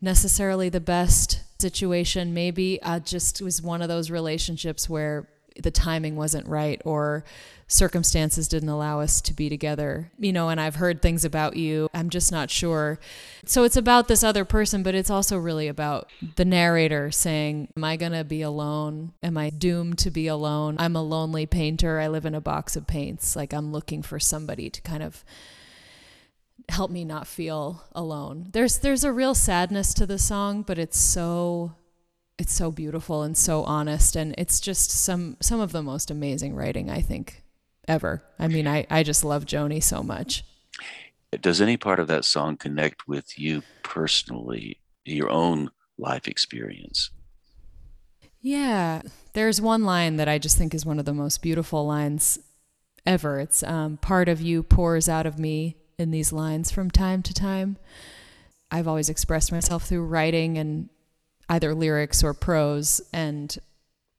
necessarily 0.02 0.70
the 0.70 0.82
best 0.82 1.42
situation. 1.60 2.34
Maybe 2.34 2.82
I 2.84 3.00
just 3.00 3.42
was 3.42 3.62
one 3.62 3.82
of 3.82 3.88
those 3.88 4.12
relationships 4.12 4.90
where 4.90 5.28
the 5.62 5.72
timing 5.72 6.16
wasn't 6.16 6.48
right 6.48 6.82
or 6.84 7.24
circumstances 7.68 8.48
didn't 8.48 8.70
allow 8.70 9.00
us 9.00 9.22
to 9.22 9.34
be 9.34 9.50
together. 9.50 10.12
You 10.20 10.34
know, 10.34 10.50
and 10.50 10.60
I've 10.60 10.76
heard 10.76 11.02
things 11.02 11.26
about 11.26 11.56
you. 11.56 11.90
I'm 11.94 12.10
just 12.10 12.32
not 12.32 12.50
sure. 12.50 13.00
So 13.46 13.64
it's 13.64 13.78
about 13.78 14.08
this 14.08 14.24
other 14.24 14.46
person, 14.46 14.84
but 14.84 14.96
it's 14.96 15.10
also 15.10 15.38
really 15.38 15.68
about 15.68 16.10
the 16.36 16.46
narrator 16.46 17.12
saying, 17.12 17.70
Am 17.76 17.84
I 17.84 17.96
going 17.98 18.12
to 18.12 18.24
be 18.24 18.42
alone? 18.42 19.14
Am 19.22 19.38
I 19.38 19.50
doomed 19.50 19.98
to 20.00 20.12
be 20.12 20.28
alone? 20.28 20.76
I'm 20.80 20.96
a 20.96 21.04
lonely 21.04 21.46
painter. 21.46 22.00
I 22.00 22.08
live 22.08 22.26
in 22.26 22.36
a 22.36 22.42
box 22.42 22.76
of 22.76 22.88
paints. 22.88 23.36
Like 23.36 23.54
I'm 23.54 23.72
looking 23.72 24.02
for 24.02 24.20
somebody 24.20 24.70
to 24.70 24.82
kind 24.82 25.04
of 25.04 25.24
help 26.70 26.92
me 26.92 27.06
not 27.06 27.28
feel 27.28 27.84
alone. 27.94 28.50
There's 28.52 28.80
there's 28.80 29.04
a 29.04 29.12
real 29.12 29.36
sadness 29.36 29.94
to 29.96 30.06
the 30.06 30.20
song, 30.20 30.64
but 30.64 30.78
it's 30.78 30.98
so 30.98 31.76
it's 32.38 32.54
so 32.54 32.72
beautiful 32.72 33.24
and 33.24 33.38
so 33.38 33.64
honest 33.64 34.16
and 34.16 34.34
it's 34.38 34.60
just 34.60 34.90
some 34.90 35.38
some 35.40 35.60
of 35.60 35.72
the 35.72 35.84
most 35.84 36.10
amazing 36.10 36.56
writing 36.56 36.90
I 36.90 37.02
think 37.02 37.44
ever. 37.88 38.24
I 38.40 38.48
mean, 38.48 38.68
I 38.68 38.86
I 38.90 39.04
just 39.04 39.24
love 39.24 39.46
Joni 39.46 39.82
so 39.82 40.02
much. 40.04 40.44
Does 41.42 41.62
any 41.62 41.78
part 41.78 42.00
of 42.00 42.08
that 42.08 42.26
song 42.26 42.58
connect 42.58 43.08
with 43.08 43.40
you 43.40 43.64
personally, 43.82 44.80
your 45.04 45.30
own 45.30 45.72
life 45.98 46.28
experience? 46.28 47.10
Yeah, 48.40 49.02
there's 49.34 49.62
one 49.62 49.84
line 49.84 50.18
that 50.18 50.28
I 50.28 50.38
just 50.38 50.58
think 50.58 50.74
is 50.74 50.86
one 50.86 51.00
of 51.00 51.06
the 51.06 51.14
most 51.14 51.42
beautiful 51.42 51.88
lines 51.88 52.40
ever. 53.06 53.40
It's 53.40 53.64
um, 53.64 53.98
part 53.98 54.28
of 54.30 54.42
you 54.42 54.64
pours 54.64 55.08
out 55.08 55.26
of 55.26 55.40
me 55.40 55.78
in 55.98 56.12
these 56.12 56.34
lines 56.34 56.72
from 56.72 56.90
time 56.92 57.22
to 57.24 57.34
time. 57.34 57.78
I've 58.72 58.88
always 58.88 59.10
expressed 59.10 59.52
myself 59.52 59.86
through 59.86 60.06
writing 60.06 60.58
and 60.58 60.90
either 61.50 61.76
lyrics 61.76 62.24
or 62.24 62.34
prose. 62.34 63.02
And 63.14 63.56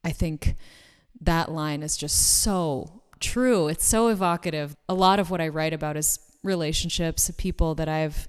I 0.05 0.11
think 0.11 0.55
that 1.21 1.51
line 1.51 1.83
is 1.83 1.97
just 1.97 2.41
so 2.43 3.03
true. 3.21 3.69
It's 3.69 3.87
so 3.87 4.09
evocative. 4.09 4.77
A 4.89 4.95
lot 4.95 5.19
of 5.19 5.31
what 5.31 5.41
I 5.41 5.49
write 5.49 5.73
about 5.73 5.97
is 5.97 6.19
relationships, 6.43 7.31
people 7.37 7.75
that 7.77 7.89
I've 7.89 8.29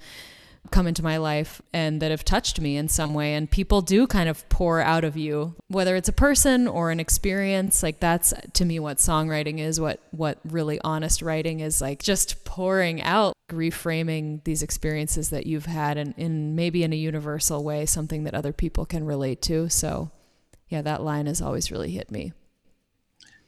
come 0.72 0.88
into 0.88 1.04
my 1.04 1.18
life 1.18 1.62
and 1.74 2.02
that 2.02 2.12
have 2.12 2.26
touched 2.26 2.60
me 2.60 2.78
in 2.78 2.88
some 2.88 3.14
way. 3.14 3.34
And 3.34 3.50
people 3.50 3.82
do 3.82 4.08
kind 4.08 4.30
of 4.30 4.48
pour 4.50 4.82
out 4.82 5.04
of 5.04 5.18
you 5.18 5.56
whether 5.68 5.96
it's 5.96 6.10
a 6.10 6.14
person 6.14 6.68
or 6.68 6.92
an 6.92 7.00
experience 7.00 7.82
like 7.82 8.00
that's 8.00 8.34
to 8.54 8.66
me 8.66 8.80
what 8.80 8.98
songwriting 8.98 9.60
is 9.60 9.80
what 9.80 10.00
what 10.12 10.38
really 10.46 10.80
honest 10.84 11.22
writing 11.22 11.60
is 11.60 11.82
like 11.82 12.02
just 12.02 12.46
pouring 12.46 13.02
out 13.02 13.34
reframing 13.52 14.44
these 14.44 14.64
experiences 14.64 15.30
that 15.30 15.46
you've 15.46 15.66
had 15.66 15.98
and 15.98 16.14
in 16.18 16.56
maybe 16.56 16.84
in 16.84 16.94
a 16.94 16.96
universal 16.96 17.64
way 17.64 17.86
something 17.86 18.24
that 18.24 18.34
other 18.34 18.54
people 18.54 18.86
can 18.86 19.06
relate 19.06 19.42
to. 19.42 19.70
So 19.70 20.12
yeah 20.70 20.82
that 20.82 21.04
line 21.04 21.26
has 21.26 21.42
always 21.42 21.72
really 21.72 21.92
hit 21.92 22.12
me. 22.12 22.34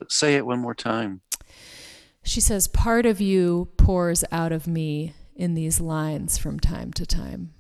Say 0.09 0.35
it 0.35 0.45
one 0.45 0.59
more 0.59 0.75
time. 0.75 1.21
She 2.23 2.41
says 2.41 2.67
part 2.67 3.05
of 3.05 3.21
you 3.21 3.69
pours 3.77 4.23
out 4.31 4.51
of 4.51 4.67
me 4.67 5.13
in 5.37 5.53
these 5.53 5.79
lines 5.79 6.37
from 6.37 6.59
time 6.59 6.91
to 6.93 7.05
time. 7.05 7.53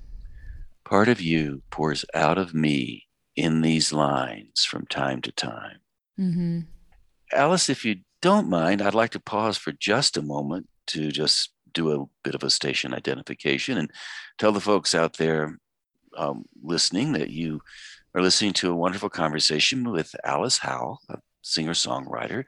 Part 0.83 1.07
of 1.07 1.21
you 1.21 1.61
pours 1.69 2.03
out 2.13 2.37
of 2.37 2.53
me 2.53 3.05
in 3.35 3.61
these 3.61 3.93
lines 3.93 4.65
from 4.65 4.85
time 4.87 5.21
to 5.21 5.31
time. 5.31 5.77
Mm-hmm. 6.19 6.61
Alice, 7.33 7.69
if 7.69 7.85
you 7.85 7.97
don't 8.21 8.49
mind, 8.49 8.81
I'd 8.81 8.95
like 8.95 9.11
to 9.11 9.19
pause 9.19 9.57
for 9.57 9.71
just 9.73 10.17
a 10.17 10.21
moment 10.21 10.67
to 10.87 11.11
just 11.11 11.51
do 11.73 11.91
a 11.91 12.05
bit 12.23 12.33
of 12.33 12.43
a 12.43 12.49
station 12.49 12.93
identification 12.93 13.77
and 13.77 13.91
tell 14.39 14.51
the 14.51 14.59
folks 14.59 14.95
out 14.95 15.17
there 15.17 15.59
um, 16.17 16.45
listening 16.63 17.11
that 17.11 17.29
you 17.29 17.61
are 18.15 18.21
listening 18.21 18.53
to 18.53 18.71
a 18.71 18.75
wonderful 18.75 19.09
conversation 19.09 19.91
with 19.91 20.15
Alice 20.23 20.57
Howe, 20.57 20.97
a 21.09 21.17
singer 21.43 21.73
songwriter 21.73 22.45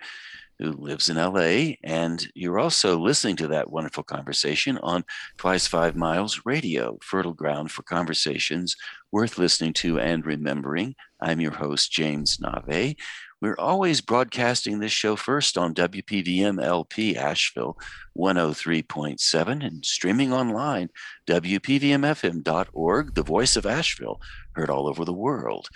who 0.60 0.74
lives 0.74 1.10
in 1.10 1.16
LA. 1.16 1.76
And 1.84 2.28
you're 2.36 2.60
also 2.60 3.00
listening 3.00 3.38
to 3.38 3.48
that 3.48 3.72
wonderful 3.72 4.04
conversation 4.04 4.78
on 4.80 5.06
Twice 5.38 5.68
Five 5.68 5.96
Miles 5.96 6.42
Radio, 6.46 6.98
fertile 7.02 7.34
ground 7.34 7.72
for 7.72 7.84
conversations 7.84 8.76
worth 9.12 9.38
listening 9.38 9.74
to 9.74 10.00
and 10.00 10.26
remembering. 10.26 10.96
I'm 11.22 11.40
your 11.40 11.54
host, 11.54 11.92
James 11.92 12.40
Nave. 12.40 12.96
We're 13.42 13.56
always 13.58 14.02
broadcasting 14.02 14.80
this 14.80 14.92
show 14.92 15.16
first 15.16 15.58
on 15.58 15.74
WPVM 15.74 16.62
LP 16.62 17.16
Asheville 17.16 17.78
103.7 18.18 19.66
and 19.66 19.86
streaming 19.86 20.34
online, 20.34 20.90
WPVMFM.org, 21.26 23.16
the 23.16 23.24
voice 23.24 23.56
of 23.56 23.66
Asheville, 23.66 24.20
heard 24.52 24.70
all 24.70 24.90
over 24.90 25.06
the 25.06 25.14
world 25.14 25.70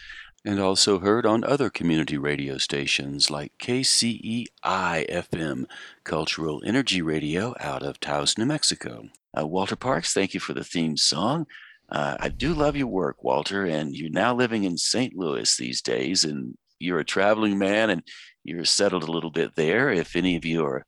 and 0.46 0.60
also 0.60 1.00
heard 1.00 1.26
on 1.26 1.44
other 1.44 1.70
community 1.70 2.18
radio 2.18 2.58
stations 2.58 3.32
like 3.32 3.58
KCEI 3.60 4.48
FM, 4.60 5.66
Cultural 6.04 6.62
Energy 6.66 7.02
Radio 7.02 7.56
out 7.60 7.84
of 7.84 8.00
Taos, 8.00 8.38
New 8.38 8.46
Mexico. 8.46 9.10
Uh, 9.38 9.48
Walter 9.48 9.76
Parks, 9.76 10.14
thank 10.14 10.34
you 10.34 10.40
for 10.40 10.54
the 10.54 10.64
theme 10.64 10.98
song. 10.98 11.48
Uh, 11.90 12.18
I 12.20 12.30
do 12.30 12.54
love 12.54 12.76
your 12.76 12.88
work, 12.88 13.24
Walter, 13.24 13.66
and 13.66 13.96
you're 13.96 14.10
now 14.10 14.34
living 14.34 14.64
in 14.64 14.78
St. 14.78 15.16
Louis 15.16 15.56
these 15.56 15.82
days, 15.82 16.24
and 16.24 16.58
you're 16.80 17.00
a 17.00 17.06
traveling 17.06 17.58
man 17.58 17.90
and 17.90 18.04
you're 18.44 18.66
settled 18.66 19.04
a 19.04 19.12
little 19.12 19.32
bit 19.32 19.56
there. 19.56 19.90
If 19.90 20.16
any 20.16 20.36
of 20.36 20.44
you 20.44 20.66
are 20.66 20.86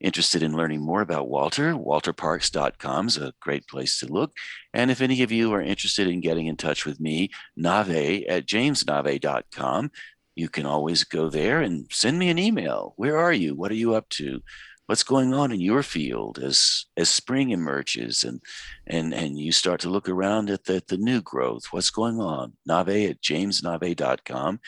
interested 0.00 0.42
in 0.42 0.56
learning 0.56 0.80
more 0.80 1.02
about 1.02 1.28
Walter, 1.28 1.74
walterparks.com 1.74 3.06
is 3.06 3.16
a 3.18 3.34
great 3.40 3.66
place 3.68 3.98
to 4.00 4.06
look. 4.06 4.32
And 4.72 4.90
if 4.90 5.00
any 5.00 5.22
of 5.22 5.30
you 5.30 5.52
are 5.52 5.60
interested 5.60 6.08
in 6.08 6.20
getting 6.20 6.46
in 6.46 6.56
touch 6.56 6.86
with 6.86 7.00
me, 7.00 7.30
nave 7.56 8.24
at 8.28 8.46
jamesnave.com, 8.46 9.90
you 10.34 10.48
can 10.48 10.66
always 10.66 11.04
go 11.04 11.28
there 11.28 11.60
and 11.60 11.86
send 11.90 12.18
me 12.18 12.30
an 12.30 12.38
email. 12.38 12.94
Where 12.96 13.18
are 13.18 13.32
you? 13.32 13.54
What 13.54 13.70
are 13.70 13.76
you 13.76 13.94
up 13.94 14.08
to? 14.10 14.42
What's 14.86 15.02
going 15.04 15.32
on 15.34 15.52
in 15.52 15.60
your 15.60 15.84
field 15.84 16.40
as 16.42 16.86
as 16.96 17.08
spring 17.08 17.50
emerges 17.50 18.24
and 18.24 18.40
and 18.88 19.14
and 19.14 19.38
you 19.38 19.52
start 19.52 19.80
to 19.82 19.90
look 19.90 20.08
around 20.08 20.50
at 20.50 20.64
the, 20.64 20.82
the 20.88 20.96
new 20.96 21.22
growth? 21.22 21.66
What's 21.70 21.90
going 21.90 22.20
on? 22.20 22.54
Nave 22.66 23.10
at 23.10 23.20
jamesnave.com. 23.20 24.60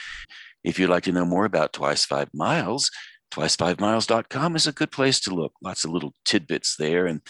If 0.63 0.79
you'd 0.79 0.91
like 0.91 1.03
to 1.05 1.13
know 1.13 1.25
more 1.25 1.45
about 1.45 1.73
Twice 1.73 2.05
Five 2.05 2.29
Miles, 2.33 2.89
twice5miles.com 3.33 4.57
is 4.57 4.67
a 4.67 4.73
good 4.73 4.91
place 4.91 5.19
to 5.21 5.35
look. 5.35 5.55
Lots 5.63 5.85
of 5.85 5.91
little 5.91 6.15
tidbits 6.25 6.77
there 6.77 7.07
and 7.07 7.21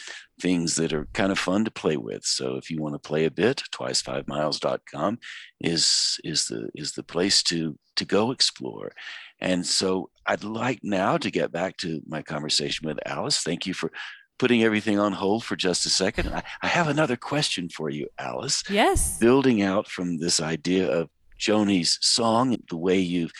things 0.41 0.75
that 0.77 0.93
are 0.93 1.07
kind 1.13 1.31
of 1.31 1.39
fun 1.39 1.65
to 1.65 1.71
play 1.71 1.97
with. 1.97 2.25
So 2.25 2.57
if 2.57 2.71
you 2.71 2.83
want 2.83 2.95
to 2.95 2.99
play 2.99 3.25
a 3.25 3.31
bit, 3.31 3.63
twice5miles.com 3.73 5.19
is 5.61 6.19
is 6.25 6.47
the 6.47 6.69
is 6.75 6.93
the 6.93 7.05
place 7.05 7.43
to 7.45 7.79
to 7.97 8.05
go 8.05 8.33
explore. 8.33 8.93
And 9.41 9.65
so 9.65 10.11
I'd 10.27 10.45
like 10.45 10.81
now 10.83 11.19
to 11.19 11.31
get 11.31 11.53
back 11.53 11.77
to 11.79 12.01
my 12.07 12.23
conversation 12.23 12.89
with 12.89 12.99
Alice. 13.07 13.39
Thank 13.39 13.67
you 13.67 13.75
for 13.75 13.93
putting 14.39 14.65
everything 14.65 14.99
on 14.99 15.13
hold 15.13 15.45
for 15.45 15.55
just 15.55 15.87
a 15.87 15.91
second. 15.91 16.29
I, 16.29 16.43
I 16.63 16.67
have 16.67 16.89
another 16.89 17.17
question 17.17 17.69
for 17.69 17.91
you, 17.91 18.09
Alice. 18.19 18.65
Yes. 18.69 19.19
Building 19.19 19.63
out 19.63 19.87
from 19.89 20.19
this 20.19 20.41
idea 20.41 20.91
of 20.91 21.11
Joni's 21.39 21.99
song, 22.01 22.57
the 22.71 22.77
way 22.77 22.99
you've 22.99 23.33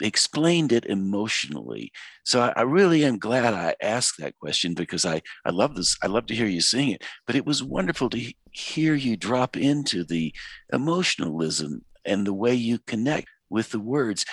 explained 0.00 0.72
it 0.72 0.84
emotionally. 0.86 1.92
So 2.24 2.40
I, 2.40 2.52
I, 2.56 2.62
really 2.62 3.04
am 3.04 3.18
glad 3.18 3.54
I 3.54 3.74
asked 3.82 4.18
that 4.18 4.38
question 4.38 4.74
because 4.74 5.04
I, 5.04 5.22
I 5.44 5.50
love 5.50 5.74
this. 5.74 5.96
I 6.02 6.06
love 6.06 6.26
to 6.26 6.34
hear 6.34 6.46
you 6.46 6.60
sing 6.60 6.90
it, 6.90 7.02
but 7.26 7.36
it 7.36 7.46
was 7.46 7.62
wonderful 7.62 8.10
to 8.10 8.32
hear 8.50 8.94
you 8.94 9.16
drop 9.16 9.56
into 9.56 10.04
the 10.04 10.32
emotionalism 10.72 11.84
and 12.04 12.26
the 12.26 12.34
way 12.34 12.54
you 12.54 12.78
connect 12.86 13.28
with 13.50 13.70
the 13.70 13.80
words. 13.80 14.24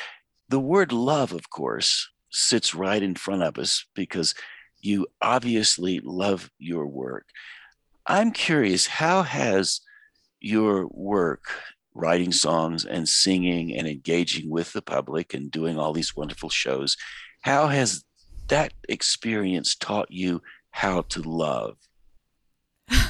The 0.50 0.60
word 0.60 0.92
love, 0.92 1.34
of 1.34 1.50
course, 1.50 2.10
sits 2.30 2.76
right 2.76 3.02
in 3.02 3.16
front 3.16 3.44
of 3.44 3.58
us 3.58 3.86
because 3.96 4.36
you 4.82 5.08
obviously 5.22 6.00
love 6.04 6.50
your 6.60 6.86
work. 6.86 7.26
I'm 8.06 8.32
curious, 8.32 8.86
how 8.86 9.24
has 9.24 9.82
your 10.40 10.88
work 10.92 11.44
writing 11.96 12.32
songs 12.32 12.86
and 12.86 13.08
singing 13.08 13.76
and 13.76 13.88
engaging 13.88 14.50
with 14.50 14.74
the 14.74 14.82
public 14.82 15.34
and 15.34 15.50
doing 15.50 15.80
all 15.80 15.94
these 15.94 16.16
wonderful 16.16 16.50
shows. 16.50 16.98
How 17.42 17.68
has 17.68 18.04
that 18.50 18.74
experience 18.88 19.76
taught 19.76 20.12
you 20.12 20.42
how 20.72 21.02
to 21.04 21.22
love? 21.22 21.78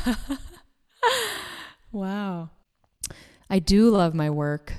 wow. 1.92 2.52
I 3.50 3.60
do 3.60 3.90
love 3.90 4.14
my 4.14 4.30
work. 4.30 4.74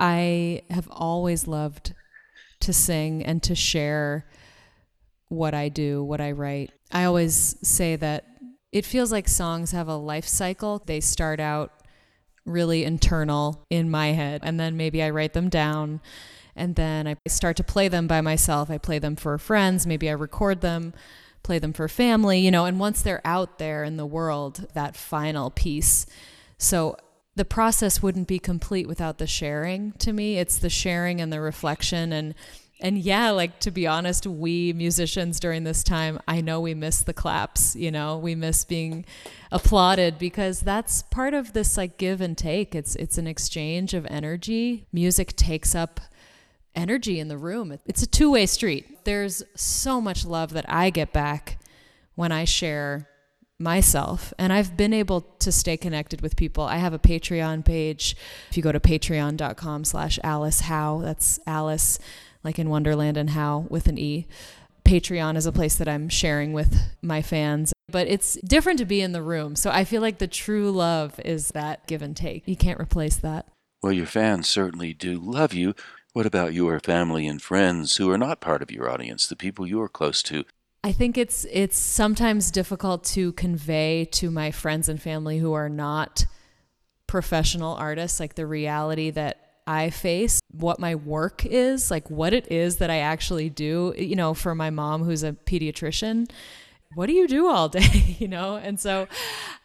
I 0.00 0.62
have 0.70 0.88
always 0.90 1.46
loved 1.46 1.94
to 2.60 2.72
sing 2.72 3.22
and 3.22 3.42
to 3.42 3.54
share 3.54 4.26
what 5.28 5.54
I 5.54 5.68
do, 5.68 6.02
what 6.02 6.20
I 6.20 6.32
write. 6.32 6.70
I 6.90 7.04
always 7.04 7.56
say 7.62 7.96
that 7.96 8.26
it 8.70 8.86
feels 8.86 9.12
like 9.12 9.28
songs 9.28 9.72
have 9.72 9.88
a 9.88 9.96
life 9.96 10.26
cycle. 10.26 10.82
They 10.84 11.00
start 11.00 11.38
out 11.38 11.81
really 12.44 12.84
internal 12.84 13.64
in 13.70 13.90
my 13.90 14.08
head. 14.08 14.40
And 14.44 14.58
then 14.58 14.76
maybe 14.76 15.02
I 15.02 15.10
write 15.10 15.32
them 15.32 15.48
down 15.48 16.00
and 16.54 16.74
then 16.74 17.06
I 17.06 17.16
start 17.28 17.56
to 17.56 17.64
play 17.64 17.88
them 17.88 18.06
by 18.06 18.20
myself. 18.20 18.70
I 18.70 18.78
play 18.78 18.98
them 18.98 19.16
for 19.16 19.38
friends, 19.38 19.86
maybe 19.86 20.08
I 20.08 20.12
record 20.12 20.60
them, 20.60 20.92
play 21.42 21.58
them 21.58 21.72
for 21.72 21.88
family, 21.88 22.40
you 22.40 22.50
know, 22.50 22.66
and 22.66 22.78
once 22.78 23.02
they're 23.02 23.26
out 23.26 23.58
there 23.58 23.84
in 23.84 23.96
the 23.96 24.06
world, 24.06 24.66
that 24.74 24.96
final 24.96 25.50
piece. 25.50 26.06
So 26.58 26.96
the 27.34 27.44
process 27.44 28.02
wouldn't 28.02 28.28
be 28.28 28.38
complete 28.38 28.86
without 28.86 29.18
the 29.18 29.26
sharing 29.26 29.92
to 29.92 30.12
me. 30.12 30.38
It's 30.38 30.58
the 30.58 30.68
sharing 30.68 31.20
and 31.20 31.32
the 31.32 31.40
reflection 31.40 32.12
and 32.12 32.34
and 32.82 32.98
yeah, 32.98 33.30
like 33.30 33.60
to 33.60 33.70
be 33.70 33.86
honest, 33.86 34.26
we 34.26 34.72
musicians 34.72 35.38
during 35.38 35.64
this 35.64 35.84
time, 35.84 36.20
I 36.26 36.40
know 36.40 36.60
we 36.60 36.74
miss 36.74 37.02
the 37.02 37.14
claps, 37.14 37.76
you 37.76 37.90
know, 37.90 38.18
we 38.18 38.34
miss 38.34 38.64
being 38.64 39.06
applauded 39.52 40.18
because 40.18 40.60
that's 40.60 41.02
part 41.02 41.32
of 41.32 41.52
this 41.52 41.76
like 41.76 41.96
give 41.96 42.20
and 42.20 42.36
take. 42.36 42.74
It's 42.74 42.96
it's 42.96 43.16
an 43.18 43.28
exchange 43.28 43.94
of 43.94 44.04
energy. 44.06 44.86
Music 44.92 45.36
takes 45.36 45.74
up 45.74 46.00
energy 46.74 47.20
in 47.20 47.28
the 47.28 47.38
room. 47.38 47.78
It's 47.86 48.02
a 48.02 48.06
two-way 48.06 48.46
street. 48.46 49.04
There's 49.04 49.42
so 49.54 50.00
much 50.00 50.24
love 50.24 50.52
that 50.52 50.64
I 50.68 50.90
get 50.90 51.12
back 51.12 51.58
when 52.16 52.32
I 52.32 52.44
share 52.44 53.08
myself 53.58 54.34
and 54.38 54.52
I've 54.52 54.76
been 54.76 54.92
able 54.92 55.20
to 55.20 55.52
stay 55.52 55.76
connected 55.76 56.20
with 56.20 56.34
people. 56.34 56.64
I 56.64 56.78
have 56.78 56.92
a 56.92 56.98
Patreon 56.98 57.64
page. 57.64 58.16
If 58.50 58.56
you 58.56 58.62
go 58.62 58.72
to 58.72 58.80
patreon.com 58.80 59.84
slash 59.84 60.18
Alice 60.24 60.62
Howe, 60.62 61.00
that's 61.02 61.38
Alice 61.46 62.00
like 62.44 62.58
in 62.58 62.68
Wonderland 62.68 63.16
and 63.16 63.30
How 63.30 63.66
with 63.68 63.86
an 63.86 63.98
E. 63.98 64.26
Patreon 64.84 65.36
is 65.36 65.46
a 65.46 65.52
place 65.52 65.76
that 65.76 65.88
I'm 65.88 66.08
sharing 66.08 66.52
with 66.52 66.76
my 67.00 67.22
fans, 67.22 67.72
but 67.88 68.08
it's 68.08 68.34
different 68.44 68.78
to 68.80 68.84
be 68.84 69.00
in 69.00 69.12
the 69.12 69.22
room. 69.22 69.54
So 69.54 69.70
I 69.70 69.84
feel 69.84 70.02
like 70.02 70.18
the 70.18 70.26
true 70.26 70.70
love 70.70 71.20
is 71.24 71.48
that 71.48 71.86
give 71.86 72.02
and 72.02 72.16
take. 72.16 72.46
You 72.46 72.56
can't 72.56 72.80
replace 72.80 73.16
that. 73.16 73.46
Well, 73.82 73.92
your 73.92 74.06
fans 74.06 74.48
certainly 74.48 74.92
do 74.92 75.18
love 75.18 75.54
you. 75.54 75.74
What 76.12 76.26
about 76.26 76.52
your 76.52 76.78
family 76.80 77.26
and 77.26 77.40
friends 77.40 77.96
who 77.96 78.10
are 78.10 78.18
not 78.18 78.40
part 78.40 78.62
of 78.62 78.70
your 78.70 78.90
audience, 78.90 79.26
the 79.26 79.36
people 79.36 79.66
you 79.66 79.80
are 79.80 79.88
close 79.88 80.22
to? 80.24 80.44
I 80.84 80.92
think 80.92 81.16
it's 81.16 81.46
it's 81.50 81.78
sometimes 81.78 82.50
difficult 82.50 83.04
to 83.04 83.32
convey 83.32 84.04
to 84.12 84.30
my 84.30 84.50
friends 84.50 84.88
and 84.88 85.00
family 85.00 85.38
who 85.38 85.52
are 85.52 85.68
not 85.68 86.26
professional 87.06 87.74
artists 87.74 88.18
like 88.18 88.34
the 88.34 88.46
reality 88.46 89.10
that 89.10 89.41
I 89.66 89.90
face, 89.90 90.40
what 90.50 90.80
my 90.80 90.94
work 90.94 91.46
is, 91.46 91.90
like 91.90 92.10
what 92.10 92.32
it 92.32 92.50
is 92.50 92.76
that 92.76 92.90
I 92.90 92.98
actually 92.98 93.48
do. 93.48 93.94
You 93.96 94.16
know, 94.16 94.34
for 94.34 94.54
my 94.54 94.70
mom, 94.70 95.04
who's 95.04 95.22
a 95.22 95.32
pediatrician, 95.32 96.28
what 96.94 97.06
do 97.06 97.12
you 97.12 97.26
do 97.26 97.48
all 97.48 97.68
day? 97.68 98.16
you 98.18 98.28
know? 98.28 98.56
And 98.56 98.78
so 98.78 99.08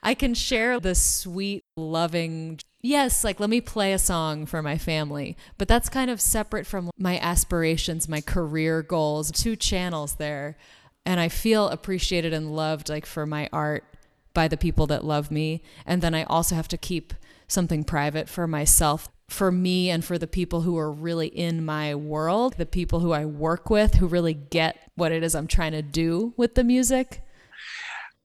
I 0.03 0.13
can 0.13 0.33
share 0.33 0.79
the 0.79 0.95
sweet, 0.95 1.63
loving, 1.75 2.60
yes, 2.81 3.23
like 3.23 3.39
let 3.39 3.49
me 3.49 3.62
play 3.62 3.93
a 3.93 3.99
song 3.99 4.45
for 4.45 4.62
my 4.62 4.77
family, 4.77 5.36
but 5.57 5.67
that's 5.67 5.89
kind 5.89 6.10
of 6.10 6.21
separate 6.21 6.65
from 6.65 6.91
my 6.97 7.19
aspirations, 7.19 8.07
my 8.07 8.21
career 8.21 8.81
goals, 8.81 9.31
two 9.31 9.55
channels 9.55 10.15
there. 10.15 10.57
And 11.05 11.19
I 11.19 11.29
feel 11.29 11.69
appreciated 11.69 12.33
and 12.33 12.55
loved 12.55 12.89
like 12.89 13.05
for 13.05 13.25
my 13.25 13.49
art 13.53 13.86
by 14.33 14.47
the 14.47 14.57
people 14.57 14.86
that 14.88 15.05
love 15.05 15.31
me. 15.31 15.63
And 15.86 16.01
then 16.01 16.13
I 16.13 16.23
also 16.23 16.55
have 16.55 16.67
to 16.69 16.77
keep 16.77 17.13
something 17.47 17.83
private 17.83 18.27
for 18.27 18.45
myself 18.45 19.10
for 19.29 19.51
me 19.51 19.89
and 19.89 20.03
for 20.03 20.17
the 20.17 20.27
people 20.27 20.61
who 20.61 20.77
are 20.77 20.91
really 20.91 21.27
in 21.27 21.65
my 21.65 21.93
world, 21.95 22.55
the 22.57 22.65
people 22.65 22.99
who 22.99 23.11
I 23.11 23.25
work 23.25 23.69
with 23.69 23.95
who 23.95 24.07
really 24.07 24.33
get 24.33 24.77
what 24.95 25.11
it 25.11 25.23
is 25.23 25.35
I'm 25.35 25.47
trying 25.47 25.73
to 25.73 25.81
do 25.81 26.33
with 26.37 26.55
the 26.55 26.63
music? 26.63 27.21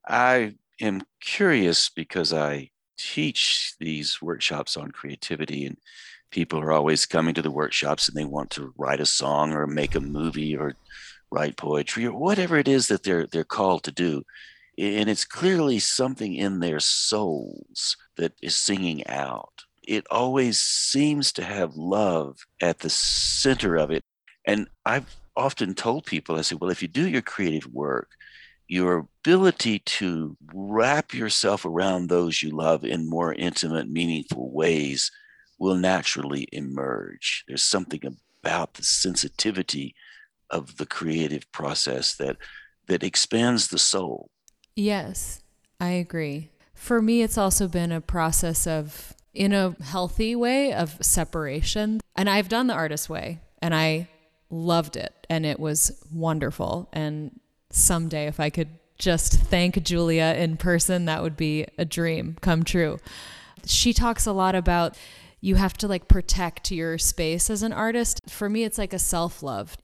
I 0.08 0.54
am 0.80 1.02
curious 1.20 1.88
because 1.88 2.32
I 2.32 2.70
teach 2.96 3.74
these 3.80 4.22
workshops 4.22 4.76
on 4.76 4.90
creativity 4.90 5.66
and 5.66 5.76
People 6.32 6.60
are 6.60 6.72
always 6.72 7.04
coming 7.04 7.34
to 7.34 7.42
the 7.42 7.50
workshops 7.50 8.08
and 8.08 8.16
they 8.16 8.24
want 8.24 8.50
to 8.52 8.72
write 8.78 9.00
a 9.00 9.06
song 9.06 9.52
or 9.52 9.66
make 9.66 9.94
a 9.94 10.00
movie 10.00 10.56
or 10.56 10.74
write 11.30 11.58
poetry 11.58 12.06
or 12.06 12.18
whatever 12.18 12.56
it 12.56 12.66
is 12.66 12.88
that 12.88 13.02
they're 13.02 13.26
they're 13.26 13.44
called 13.44 13.84
to 13.84 13.92
do. 13.92 14.22
And 14.78 15.10
it's 15.10 15.26
clearly 15.26 15.78
something 15.78 16.34
in 16.34 16.60
their 16.60 16.80
souls 16.80 17.98
that 18.16 18.32
is 18.40 18.56
singing 18.56 19.06
out. 19.06 19.64
It 19.82 20.06
always 20.10 20.58
seems 20.60 21.32
to 21.34 21.44
have 21.44 21.74
love 21.74 22.38
at 22.60 22.80
the 22.80 22.90
center 22.90 23.76
of 23.76 23.90
it. 23.90 24.02
And 24.46 24.68
I've 24.84 25.16
often 25.36 25.74
told 25.74 26.06
people, 26.06 26.36
I 26.36 26.42
say, 26.42 26.56
well, 26.60 26.70
if 26.70 26.82
you 26.82 26.88
do 26.88 27.08
your 27.08 27.22
creative 27.22 27.66
work, 27.72 28.10
your 28.68 29.06
ability 29.24 29.80
to 29.80 30.36
wrap 30.54 31.12
yourself 31.12 31.64
around 31.64 32.08
those 32.08 32.42
you 32.42 32.50
love 32.50 32.84
in 32.84 33.08
more 33.08 33.34
intimate, 33.34 33.88
meaningful 33.88 34.50
ways 34.52 35.10
will 35.58 35.74
naturally 35.74 36.48
emerge. 36.52 37.44
There's 37.46 37.62
something 37.62 38.00
about 38.42 38.74
the 38.74 38.82
sensitivity 38.82 39.94
of 40.50 40.76
the 40.76 40.86
creative 40.86 41.50
process 41.52 42.14
that 42.16 42.36
that 42.88 43.02
expands 43.04 43.68
the 43.68 43.78
soul. 43.78 44.28
Yes, 44.74 45.42
I 45.78 45.90
agree. 45.90 46.50
For 46.74 47.00
me 47.00 47.22
it's 47.22 47.38
also 47.38 47.68
been 47.68 47.92
a 47.92 48.00
process 48.00 48.66
of 48.66 49.14
in 49.34 49.52
a 49.52 49.76
healthy 49.82 50.36
way 50.36 50.72
of 50.72 50.96
separation. 51.00 52.00
And 52.16 52.28
I've 52.28 52.48
done 52.48 52.66
the 52.66 52.74
artist 52.74 53.08
way 53.08 53.40
and 53.60 53.74
I 53.74 54.08
loved 54.50 54.96
it 54.96 55.26
and 55.30 55.46
it 55.46 55.58
was 55.58 56.04
wonderful 56.12 56.88
and 56.92 57.40
someday 57.70 58.26
if 58.26 58.38
I 58.38 58.50
could 58.50 58.68
just 58.98 59.32
thank 59.34 59.82
Julia 59.82 60.34
in 60.38 60.56
person, 60.56 61.06
that 61.06 61.22
would 61.22 61.36
be 61.36 61.66
a 61.76 61.84
dream 61.84 62.36
come 62.40 62.62
true. 62.62 62.98
She 63.64 63.92
talks 63.92 64.26
a 64.26 64.32
lot 64.32 64.54
about 64.54 64.96
you 65.40 65.56
have 65.56 65.76
to 65.78 65.88
like 65.88 66.06
protect 66.06 66.70
your 66.70 66.98
space 66.98 67.50
as 67.50 67.62
an 67.62 67.72
artist. 67.72 68.20
For 68.28 68.48
me, 68.48 68.62
it's 68.62 68.78
like 68.78 68.92
a 68.92 68.98
self 68.98 69.42
love. 69.42 69.76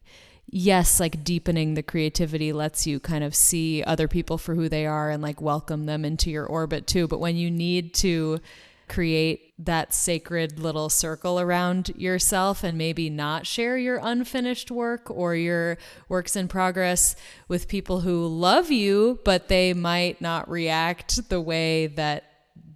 Yes, 0.50 0.98
like 1.00 1.24
deepening 1.24 1.74
the 1.74 1.82
creativity 1.82 2.52
lets 2.52 2.86
you 2.86 3.00
kind 3.00 3.22
of 3.24 3.34
see 3.34 3.82
other 3.82 4.08
people 4.08 4.38
for 4.38 4.54
who 4.54 4.68
they 4.68 4.86
are 4.86 5.10
and 5.10 5.22
like 5.22 5.42
welcome 5.42 5.84
them 5.84 6.04
into 6.04 6.30
your 6.30 6.46
orbit 6.46 6.86
too. 6.86 7.08
But 7.08 7.20
when 7.20 7.36
you 7.36 7.50
need 7.50 7.92
to 7.94 8.38
create 8.88 9.54
that 9.58 9.92
sacred 9.92 10.58
little 10.58 10.88
circle 10.88 11.38
around 11.40 11.90
yourself 11.96 12.62
and 12.64 12.78
maybe 12.78 13.10
not 13.10 13.46
share 13.46 13.76
your 13.76 14.00
unfinished 14.02 14.70
work 14.70 15.10
or 15.10 15.34
your 15.34 15.78
works 16.08 16.36
in 16.36 16.48
progress 16.48 17.16
with 17.48 17.68
people 17.68 18.00
who 18.00 18.26
love 18.26 18.70
you, 18.70 19.18
but 19.24 19.48
they 19.48 19.74
might 19.74 20.20
not 20.20 20.48
react 20.48 21.28
the 21.28 21.40
way 21.40 21.86
that 21.86 22.24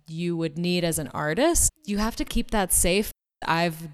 you 0.09 0.37
would 0.37 0.59
need 0.59 0.85
as 0.85 0.99
an 0.99 1.09
artist. 1.09 1.71
You 1.85 1.99
have 1.99 2.17
to 2.17 2.25
keep 2.25 2.51
that 2.51 2.73
safe. 2.73 3.13
I've 3.47 3.89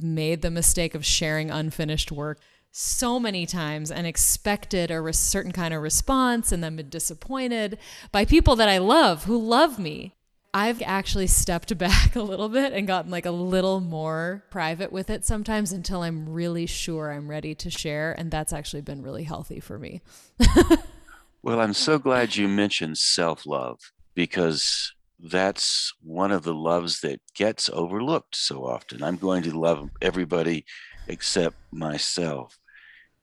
made 0.00 0.42
the 0.42 0.50
mistake 0.50 0.94
of 0.94 1.04
sharing 1.04 1.50
unfinished 1.50 2.10
work 2.10 2.40
so 2.72 3.18
many 3.18 3.46
times 3.46 3.90
and 3.90 4.06
expected 4.06 4.90
a 4.90 5.12
certain 5.12 5.52
kind 5.52 5.74
of 5.74 5.82
response 5.82 6.52
and 6.52 6.62
then 6.62 6.76
been 6.76 6.88
disappointed 6.88 7.78
by 8.12 8.24
people 8.24 8.56
that 8.56 8.68
I 8.68 8.78
love 8.78 9.24
who 9.24 9.36
love 9.36 9.78
me. 9.78 10.14
I've 10.52 10.82
actually 10.82 11.26
stepped 11.26 11.76
back 11.78 12.16
a 12.16 12.22
little 12.22 12.48
bit 12.48 12.72
and 12.72 12.86
gotten 12.86 13.10
like 13.10 13.26
a 13.26 13.30
little 13.30 13.80
more 13.80 14.44
private 14.50 14.92
with 14.92 15.10
it 15.10 15.24
sometimes 15.24 15.72
until 15.72 16.02
I'm 16.02 16.28
really 16.28 16.66
sure 16.66 17.12
I'm 17.12 17.28
ready 17.28 17.54
to 17.56 17.70
share. 17.70 18.12
And 18.12 18.30
that's 18.30 18.52
actually 18.52 18.82
been 18.82 19.02
really 19.02 19.24
healthy 19.24 19.60
for 19.60 19.78
me. 19.78 20.02
well, 21.42 21.60
I'm 21.60 21.74
so 21.74 21.98
glad 21.98 22.36
you 22.36 22.48
mentioned 22.48 22.98
self 22.98 23.46
love 23.46 23.78
because 24.14 24.92
that's 25.22 25.92
one 26.02 26.32
of 26.32 26.44
the 26.44 26.54
loves 26.54 27.00
that 27.00 27.20
gets 27.34 27.68
overlooked 27.72 28.34
so 28.34 28.64
often. 28.64 29.02
I'm 29.02 29.16
going 29.16 29.42
to 29.42 29.58
love 29.58 29.90
everybody 30.00 30.64
except 31.08 31.56
myself. 31.70 32.58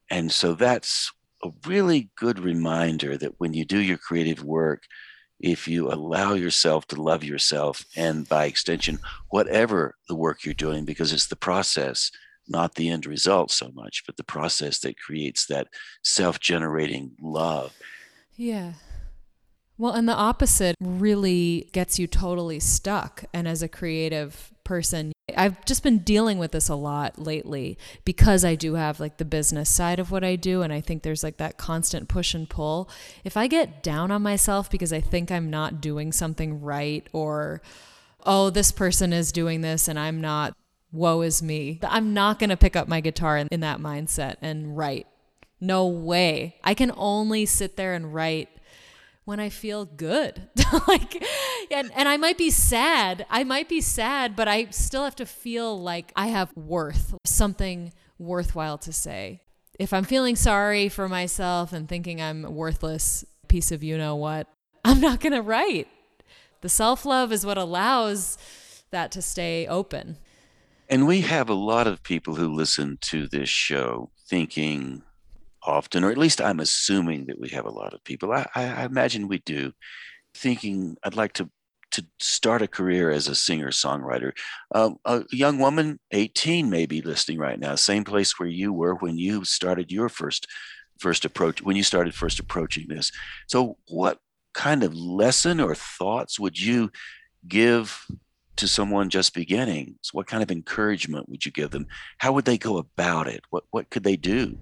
And 0.10 0.32
so 0.32 0.54
that's 0.54 1.12
a 1.44 1.50
really 1.66 2.10
good 2.16 2.40
reminder 2.40 3.18
that 3.18 3.40
when 3.40 3.54
you 3.54 3.66
do 3.66 3.80
your 3.80 3.98
creative 3.98 4.44
work, 4.44 4.84
if 5.39 5.67
you 5.67 5.91
allow 5.91 6.34
yourself 6.34 6.88
to 6.88 7.02
love 7.02 7.23
yourself 7.23 7.86
and 7.95 8.28
by 8.28 8.45
extension 8.45 9.00
whatever 9.30 9.95
the 10.08 10.15
work 10.15 10.43
you're 10.43 10.54
doing 10.54 10.86
because 10.86 11.13
it's 11.13 11.28
the 11.28 11.36
process 11.36 12.12
not 12.47 12.76
the 12.76 12.89
end 12.89 13.06
result 13.06 13.52
so 13.52 13.69
much 13.73 14.04
but 14.06 14.17
the 14.17 14.23
process 14.23 14.80
that 14.80 14.97
creates 15.00 15.45
that 15.47 15.67
self-generating 16.04 17.12
love. 17.21 17.73
Yeah. 18.36 18.73
Well 19.78 19.93
and 19.93 20.10
the 20.10 20.13
opposite 20.13 20.76
really 20.80 21.69
gets 21.71 22.00
you 22.00 22.08
totally 22.08 22.60
stuck 22.60 23.26
and 23.34 23.47
as 23.47 23.62
a 23.62 23.67
creative 23.67 24.52
person 24.63 25.12
I've 25.36 25.66
just 25.66 25.84
been 25.84 26.00
dealing 26.00 26.38
with 26.38 26.52
this 26.52 26.70
a 26.70 26.76
lot 26.76 27.20
lately 27.20 27.78
because 28.06 28.46
I 28.46 28.56
do 28.56 28.76
have 28.76 29.00
like 29.00 29.18
the 29.18 29.26
business 29.26 29.70
side 29.70 30.00
of 30.00 30.10
what 30.10 30.24
I 30.24 30.38
do. 30.38 30.62
And 30.62 30.72
I 30.72 30.80
think 30.80 31.04
there's 31.04 31.24
like 31.24 31.38
that 31.38 31.58
constant 31.58 32.08
push 32.08 32.34
and 32.34 32.50
pull. 32.50 32.90
If 33.26 33.36
I 33.36 33.48
get 33.48 33.84
down 33.84 34.10
on 34.10 34.22
myself 34.22 34.72
because 34.72 34.94
I 34.94 35.02
think 35.02 35.30
I'm 35.30 35.50
not 35.50 35.82
doing 35.82 36.13
something 36.13 36.62
right 36.62 37.06
or, 37.12 37.62
oh, 38.26 38.50
this 38.50 38.72
person 38.72 39.12
is 39.12 39.34
doing 39.34 39.62
this 39.62 39.90
and 39.90 40.00
I'm 40.00 40.22
not, 40.22 40.56
woe 40.94 41.22
is 41.22 41.44
me, 41.44 41.80
I'm 41.84 42.13
not 42.13 42.40
going 42.40 42.50
to 42.50 42.58
pick 42.58 42.78
up 42.78 42.88
my 42.88 43.02
guitar 43.02 43.38
in, 43.38 43.50
in 43.52 43.60
that 43.60 43.80
mindset 43.80 44.36
and 44.42 44.78
write. 44.78 45.08
No 45.60 45.88
way. 45.88 46.56
I 46.63 46.74
can 46.74 46.94
only 46.96 47.46
sit 47.46 47.76
there 47.76 47.94
and 47.94 48.13
write 48.13 48.50
when 49.28 49.42
I 49.42 49.50
feel 49.50 49.84
good. 49.84 50.48
like 50.88 51.22
and 51.70 51.92
and 51.94 52.08
I 52.08 52.16
might 52.16 52.38
be 52.38 52.50
sad. 52.50 53.26
I 53.30 53.44
might 53.44 53.68
be 53.68 53.82
sad, 53.82 54.38
but 54.38 54.48
I 54.48 54.68
still 54.70 55.04
have 55.04 55.18
to 55.18 55.26
feel 55.26 55.78
like 55.78 56.13
I 56.16 56.28
have 56.28 56.56
worth, 56.56 57.13
something 57.26 57.92
worthwhile 58.18 58.78
to 58.78 58.94
say. 58.94 59.42
If 59.78 59.92
I'm 59.92 60.06
feeling 60.06 60.38
sorry 60.38 60.88
for 60.88 61.10
myself 61.10 61.74
and 61.74 61.90
thinking 61.90 62.22
I'm 62.22 62.46
a 62.46 62.50
worthless 62.50 63.26
piece 63.50 63.70
of 63.74 63.84
you 63.84 63.98
know 63.98 64.16
what, 64.16 64.48
I'm 64.86 65.02
not 65.02 65.20
going 65.20 65.34
to 65.34 65.42
write. 65.42 65.90
The 66.62 66.70
self-love 66.70 67.34
is 67.34 67.46
what 67.46 67.58
allows 67.58 68.38
that 68.92 69.12
to 69.12 69.22
stay 69.22 69.68
open. 69.68 70.18
And 70.90 71.06
we 71.06 71.22
have 71.22 71.50
a 71.50 71.54
lot 71.54 71.86
of 71.86 72.02
people 72.02 72.36
who 72.36 72.48
listen 72.48 72.98
to 73.02 73.28
this 73.28 73.50
show 73.50 74.10
thinking, 74.26 75.04
often, 75.67 76.03
or 76.03 76.12
at 76.12 76.17
least 76.17 76.41
I'm 76.41 76.60
assuming 76.60 77.25
that 77.27 77.39
we 77.39 77.49
have 77.49 77.65
a 77.65 77.71
lot 77.71 77.93
of 77.93 78.03
people. 78.03 78.32
I, 78.32 78.47
I 78.56 78.86
imagine 78.86 79.27
we 79.27 79.39
do, 79.39 79.73
thinking 80.34 80.97
I'd 81.03 81.15
like 81.15 81.34
to 81.34 81.49
to 81.89 82.06
start 82.19 82.62
a 82.62 82.67
career 82.67 83.10
as 83.10 83.30
a 83.30 83.36
singer 83.36 83.69
songwriter. 83.69 84.34
Um, 84.75 84.97
a 85.06 85.23
young 85.32 85.58
woman, 85.58 85.99
18, 86.12 86.69
may 86.69 86.86
be 86.86 87.01
listening 87.01 87.38
right 87.38 87.58
now, 87.58 87.75
same 87.75 88.03
place 88.03 88.38
where 88.38 88.49
you 88.49 88.73
were 88.73 88.95
when 88.95 89.17
you 89.17 89.45
started 89.45 89.91
your 89.91 90.10
first 90.10 90.47
first 90.99 91.25
approach 91.25 91.62
when 91.62 91.75
you 91.75 91.84
started 91.84 92.13
first 92.15 92.39
approaching 92.39 92.88
this. 92.88 93.12
So, 93.47 93.77
what 93.88 94.19
kind 94.53 94.84
of 94.84 94.95
lesson 94.95 95.60
or 95.60 95.75
thoughts 95.75 96.39
would 96.39 96.60
you 96.60 96.91
give 97.47 98.06
to 98.58 98.67
someone 98.67 99.10
just 99.10 99.34
beginning? 99.34 99.95
So 100.01 100.12
what 100.13 100.27
kind 100.27 100.43
of 100.43 100.51
encouragement 100.51 101.30
would 101.30 101.45
you 101.45 101.51
give 101.51 101.71
them? 101.71 101.88
How 102.17 102.34
would 102.34 102.45
they 102.45 102.58
go 102.58 102.77
about 102.77 103.27
it? 103.27 103.41
What 103.49 103.63
what 103.71 103.89
could 103.89 104.03
they 104.03 104.17
do? 104.17 104.58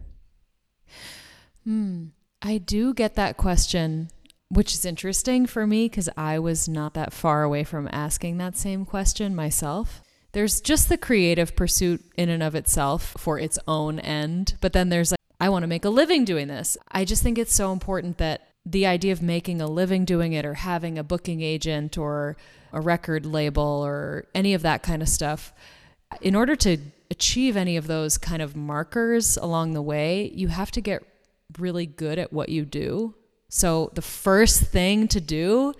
Hmm. 1.65 2.05
I 2.41 2.59
do 2.59 2.93
get 2.93 3.15
that 3.15 3.37
question, 3.37 4.09
which 4.49 4.73
is 4.73 4.85
interesting 4.85 5.45
for 5.47 5.65
me 5.65 5.89
because 5.89 6.09
I 6.15 6.37
was 6.39 6.69
not 6.69 6.93
that 6.93 7.11
far 7.11 7.43
away 7.43 7.63
from 7.63 7.89
asking 7.91 8.37
that 8.37 8.55
same 8.55 8.85
question 8.85 9.35
myself. 9.35 10.01
There's 10.31 10.61
just 10.61 10.89
the 10.89 10.97
creative 10.97 11.55
pursuit 11.55 12.03
in 12.17 12.29
and 12.29 12.43
of 12.43 12.55
itself 12.55 13.15
for 13.17 13.39
its 13.39 13.57
own 13.67 13.99
end, 13.99 14.55
but 14.61 14.73
then 14.73 14.89
there's 14.89 15.11
like, 15.11 15.19
I 15.39 15.49
want 15.49 15.63
to 15.63 15.67
make 15.67 15.85
a 15.85 15.89
living 15.89 16.23
doing 16.23 16.47
this. 16.47 16.77
I 16.91 17.03
just 17.03 17.23
think 17.23 17.37
it's 17.37 17.53
so 17.53 17.71
important 17.71 18.17
that 18.19 18.49
the 18.65 18.85
idea 18.85 19.11
of 19.11 19.21
making 19.21 19.61
a 19.61 19.67
living 19.67 20.05
doing 20.05 20.33
it 20.33 20.45
or 20.45 20.55
having 20.55 20.97
a 20.97 21.03
booking 21.03 21.41
agent 21.41 21.97
or 21.97 22.35
a 22.73 22.81
record 22.81 23.25
label 23.25 23.63
or 23.63 24.25
any 24.35 24.53
of 24.53 24.61
that 24.63 24.83
kind 24.83 25.01
of 25.01 25.09
stuff, 25.09 25.53
in 26.21 26.35
order 26.35 26.55
to 26.57 26.77
achieve 27.09 27.55
any 27.55 27.77
of 27.77 27.87
those 27.87 28.17
kind 28.17 28.41
of 28.41 28.55
markers 28.55 29.37
along 29.37 29.73
the 29.73 29.81
way, 29.81 30.31
you 30.33 30.49
have 30.49 30.71
to 30.71 30.81
get 30.81 31.03
really 31.59 31.85
good 31.85 32.19
at 32.19 32.33
what 32.33 32.49
you 32.49 32.65
do. 32.65 33.15
So 33.49 33.91
the 33.93 34.01
first 34.01 34.63
thing 34.63 35.07
to 35.09 35.21
do 35.21 35.73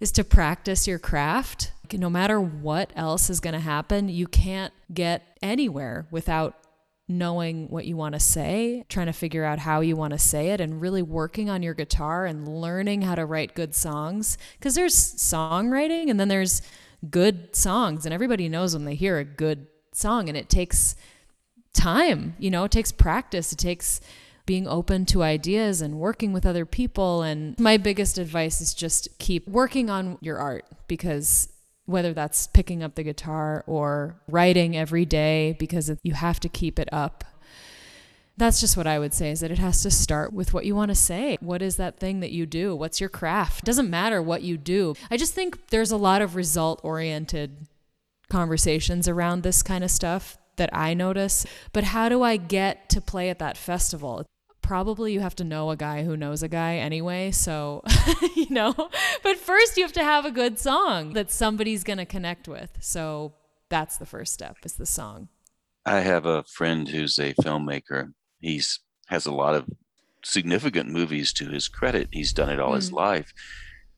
is 0.00 0.12
to 0.12 0.24
practice 0.24 0.86
your 0.86 0.98
craft. 0.98 1.72
No 1.92 2.08
matter 2.08 2.40
what 2.40 2.92
else 2.94 3.28
is 3.28 3.40
going 3.40 3.54
to 3.54 3.60
happen, 3.60 4.08
you 4.08 4.26
can't 4.26 4.72
get 4.94 5.36
anywhere 5.42 6.06
without 6.10 6.56
knowing 7.08 7.68
what 7.68 7.84
you 7.84 7.96
want 7.96 8.14
to 8.14 8.20
say, 8.20 8.84
trying 8.88 9.06
to 9.06 9.12
figure 9.12 9.44
out 9.44 9.58
how 9.58 9.80
you 9.80 9.96
want 9.96 10.12
to 10.12 10.18
say 10.18 10.50
it, 10.50 10.60
and 10.60 10.80
really 10.80 11.02
working 11.02 11.50
on 11.50 11.62
your 11.62 11.74
guitar 11.74 12.24
and 12.24 12.46
learning 12.46 13.02
how 13.02 13.16
to 13.16 13.26
write 13.26 13.56
good 13.56 13.74
songs. 13.74 14.38
Because 14.58 14.76
there's 14.76 14.94
songwriting 14.94 16.08
and 16.08 16.20
then 16.20 16.28
there's 16.28 16.62
good 17.10 17.56
songs, 17.56 18.04
and 18.06 18.14
everybody 18.14 18.48
knows 18.48 18.74
when 18.74 18.84
they 18.84 18.94
hear 18.94 19.18
a 19.18 19.24
good 19.24 19.66
song, 19.92 20.28
and 20.28 20.38
it 20.38 20.48
takes 20.48 20.94
time, 21.72 22.36
you 22.38 22.50
know, 22.50 22.62
it 22.64 22.70
takes 22.70 22.92
practice, 22.92 23.52
it 23.52 23.58
takes 23.58 24.00
being 24.50 24.66
open 24.66 25.06
to 25.06 25.22
ideas 25.22 25.80
and 25.80 26.00
working 26.00 26.32
with 26.32 26.44
other 26.44 26.66
people. 26.66 27.22
And 27.22 27.56
my 27.60 27.76
biggest 27.76 28.18
advice 28.18 28.60
is 28.60 28.74
just 28.74 29.06
keep 29.20 29.46
working 29.46 29.88
on 29.88 30.18
your 30.20 30.38
art 30.38 30.64
because 30.88 31.52
whether 31.86 32.12
that's 32.12 32.48
picking 32.48 32.82
up 32.82 32.96
the 32.96 33.04
guitar 33.04 33.62
or 33.68 34.16
writing 34.26 34.76
every 34.76 35.04
day 35.04 35.54
because 35.60 35.88
you 36.02 36.14
have 36.14 36.40
to 36.40 36.48
keep 36.48 36.80
it 36.80 36.88
up. 36.90 37.22
That's 38.38 38.60
just 38.60 38.76
what 38.76 38.88
I 38.88 38.98
would 38.98 39.14
say 39.14 39.30
is 39.30 39.38
that 39.38 39.52
it 39.52 39.60
has 39.60 39.84
to 39.84 39.90
start 39.90 40.32
with 40.32 40.52
what 40.52 40.64
you 40.64 40.74
want 40.74 40.88
to 40.88 40.96
say. 40.96 41.38
What 41.40 41.62
is 41.62 41.76
that 41.76 42.00
thing 42.00 42.18
that 42.18 42.32
you 42.32 42.44
do? 42.44 42.74
What's 42.74 42.98
your 42.98 43.08
craft? 43.08 43.60
It 43.60 43.66
doesn't 43.66 43.88
matter 43.88 44.20
what 44.20 44.42
you 44.42 44.58
do. 44.58 44.96
I 45.12 45.16
just 45.16 45.32
think 45.32 45.68
there's 45.68 45.92
a 45.92 45.96
lot 45.96 46.22
of 46.22 46.34
result 46.34 46.80
oriented 46.82 47.68
conversations 48.28 49.06
around 49.06 49.44
this 49.44 49.62
kind 49.62 49.84
of 49.84 49.92
stuff 49.92 50.38
that 50.60 50.70
I 50.72 50.94
notice. 50.94 51.46
But 51.72 51.84
how 51.84 52.08
do 52.08 52.22
I 52.22 52.36
get 52.36 52.88
to 52.90 53.00
play 53.00 53.30
at 53.30 53.38
that 53.38 53.56
festival? 53.56 54.26
Probably 54.62 55.12
you 55.12 55.20
have 55.20 55.36
to 55.36 55.44
know 55.44 55.70
a 55.70 55.76
guy 55.76 56.04
who 56.04 56.16
knows 56.16 56.42
a 56.42 56.48
guy 56.48 56.76
anyway. 56.76 57.30
So, 57.30 57.82
you 58.34 58.48
know, 58.50 58.74
but 59.22 59.36
first 59.36 59.76
you 59.76 59.82
have 59.82 59.92
to 59.92 60.04
have 60.04 60.24
a 60.24 60.30
good 60.30 60.58
song 60.58 61.12
that 61.14 61.30
somebody's 61.30 61.84
going 61.84 61.98
to 61.98 62.04
connect 62.04 62.48
with. 62.48 62.78
So 62.80 63.34
that's 63.68 63.98
the 63.98 64.06
first 64.06 64.34
step 64.34 64.56
is 64.64 64.74
the 64.74 64.86
song. 64.86 65.28
I 65.86 66.00
have 66.00 66.26
a 66.26 66.44
friend 66.44 66.88
who's 66.88 67.18
a 67.18 67.34
filmmaker. 67.34 68.12
He's 68.38 68.80
has 69.08 69.26
a 69.26 69.32
lot 69.32 69.54
of 69.54 69.68
significant 70.24 70.88
movies 70.88 71.32
to 71.32 71.48
his 71.48 71.68
credit. 71.68 72.08
He's 72.12 72.32
done 72.32 72.50
it 72.50 72.60
all 72.60 72.72
mm. 72.72 72.76
his 72.76 72.92
life. 72.92 73.32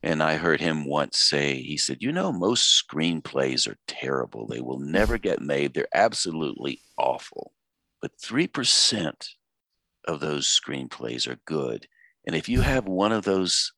And 0.01 0.21
I 0.21 0.35
heard 0.35 0.59
him 0.59 0.85
once 0.85 1.17
say, 1.17 1.61
he 1.61 1.77
said, 1.77 2.01
You 2.01 2.11
know, 2.11 2.31
most 2.31 2.83
screenplays 2.83 3.67
are 3.69 3.77
terrible. 3.87 4.47
They 4.47 4.59
will 4.59 4.79
never 4.79 5.17
get 5.17 5.41
made. 5.41 5.73
They're 5.73 5.87
absolutely 5.93 6.81
awful. 6.97 7.53
But 8.01 8.17
3% 8.17 9.29
of 10.07 10.19
those 10.19 10.47
screenplays 10.47 11.27
are 11.27 11.39
good. 11.45 11.87
And 12.25 12.35
if 12.35 12.47
you 12.47 12.61
have 12.61 12.85
one 12.85 13.11
of 13.11 13.23
those 13.23 13.73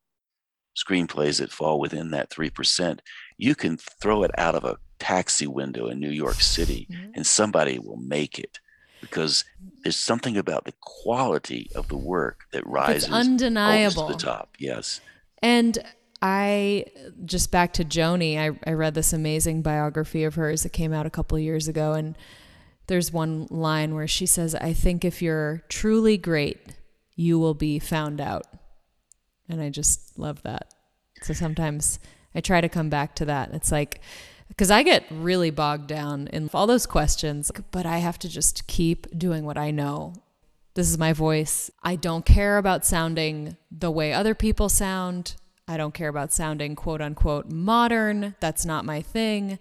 screenplays 0.76 1.40
that 1.40 1.52
fall 1.52 1.80
within 1.80 2.12
that 2.12 2.30
3%, 2.30 3.00
you 3.38 3.56
can 3.56 3.78
throw 3.78 4.24
it 4.24 4.32
out 4.38 4.56
of 4.56 4.64
a 4.64 4.78
taxi 5.00 5.48
window 5.48 5.88
in 5.88 6.00
New 6.00 6.10
York 6.10 6.42
City 6.42 6.88
mm-hmm. 6.92 7.12
and 7.16 7.26
somebody 7.26 7.80
will 7.80 7.98
make 7.98 8.40
it 8.40 8.60
because 9.02 9.46
there's 9.84 9.96
something 9.96 10.38
about 10.38 10.66
the 10.66 10.74
quality 10.82 11.70
of 11.76 11.88
the 11.90 11.98
work 11.98 12.46
that 12.52 12.66
rises 12.66 13.04
it's 13.04 13.14
undeniable 13.14 14.08
to 14.08 14.14
the 14.14 14.20
top. 14.20 14.56
Yes. 14.58 15.02
And 15.42 15.78
I 16.22 16.86
just 17.26 17.52
back 17.52 17.74
to 17.74 17.86
Joni, 17.86 18.38
I, 18.38 18.58
I 18.70 18.74
read 18.74 18.96
this 18.96 19.14
amazing 19.14 19.62
biography 19.62 20.24
of 20.24 20.36
hers 20.36 20.64
that 20.64 20.70
came 20.70 20.94
out 20.94 21.06
a 21.06 21.12
couple 21.12 21.38
years 21.38 21.68
ago 21.68 21.94
and 21.94 22.18
there's 22.88 23.12
one 23.12 23.48
line 23.50 23.94
where 23.96 24.08
she 24.08 24.26
says, 24.26 24.56
I 24.56 24.74
think 24.74 25.04
if 25.04 25.22
you're 25.22 25.64
truly 25.70 26.18
great, 26.18 26.60
you 27.16 27.40
will 27.40 27.54
be 27.54 27.80
found 27.80 28.22
out. 28.22 28.46
And 29.50 29.62
I 29.62 29.70
just 29.70 30.18
love 30.18 30.44
that. 30.44 30.74
So 31.22 31.34
sometimes 31.34 32.00
I 32.34 32.42
try 32.42 32.62
to 32.62 32.70
come 32.70 32.90
back 32.90 33.16
to 33.16 33.26
that. 33.26 33.54
It's 33.54 33.72
like, 33.72 34.02
because 34.48 34.70
I 34.70 34.84
get 34.84 35.06
really 35.10 35.50
bogged 35.50 35.88
down 35.88 36.28
in 36.28 36.50
all 36.54 36.68
those 36.68 36.86
questions, 36.86 37.52
but 37.72 37.86
I 37.86 37.98
have 37.98 38.20
to 38.20 38.30
just 38.30 38.68
keep 38.68 39.08
doing 39.18 39.46
what 39.46 39.58
I 39.58 39.72
know. 39.72 40.14
This 40.76 40.90
is 40.90 40.98
my 40.98 41.14
voice. 41.14 41.72
I 41.84 41.96
don't 41.96 42.26
care 42.26 42.58
about 42.58 42.86
sounding 42.86 43.58
the 43.72 43.90
way 43.90 44.14
other 44.14 44.36
people 44.36 44.70
sound. 44.70 45.36
I 45.68 45.78
don't 45.78 45.94
care 45.94 46.10
about 46.10 46.34
sounding 46.34 46.76
quote 46.76 47.02
unquote 47.02 47.50
modern. 47.50 48.36
That's 48.40 48.66
not 48.66 48.86
my 48.86 49.02
thing. 49.02 49.58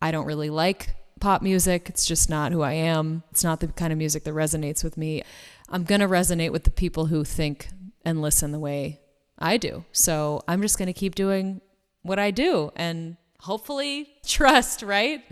I 0.00 0.10
don't 0.10 0.26
really 0.26 0.50
like 0.50 0.94
pop 1.18 1.42
music. 1.42 1.88
It's 1.88 2.06
just 2.06 2.30
not 2.30 2.52
who 2.52 2.62
I 2.62 2.72
am. 2.72 3.22
It's 3.30 3.44
not 3.44 3.60
the 3.60 3.68
kind 3.68 3.92
of 3.92 3.98
music 3.98 4.24
that 4.24 4.34
resonates 4.34 4.82
with 4.82 4.96
me. 4.96 5.22
I'm 5.68 5.84
going 5.84 6.00
to 6.00 6.08
resonate 6.08 6.52
with 6.52 6.64
the 6.64 6.70
people 6.70 7.06
who 7.06 7.24
think 7.24 7.68
and 8.04 8.22
listen 8.22 8.52
the 8.52 8.58
way 8.58 9.00
I 9.38 9.56
do. 9.56 9.84
So 9.92 10.42
I'm 10.48 10.62
just 10.62 10.78
going 10.78 10.86
to 10.86 10.92
keep 10.92 11.14
doing 11.14 11.60
what 12.02 12.18
I 12.18 12.30
do 12.30 12.72
and 12.76 13.16
hopefully 13.40 14.08
trust, 14.26 14.82
right? 14.82 15.22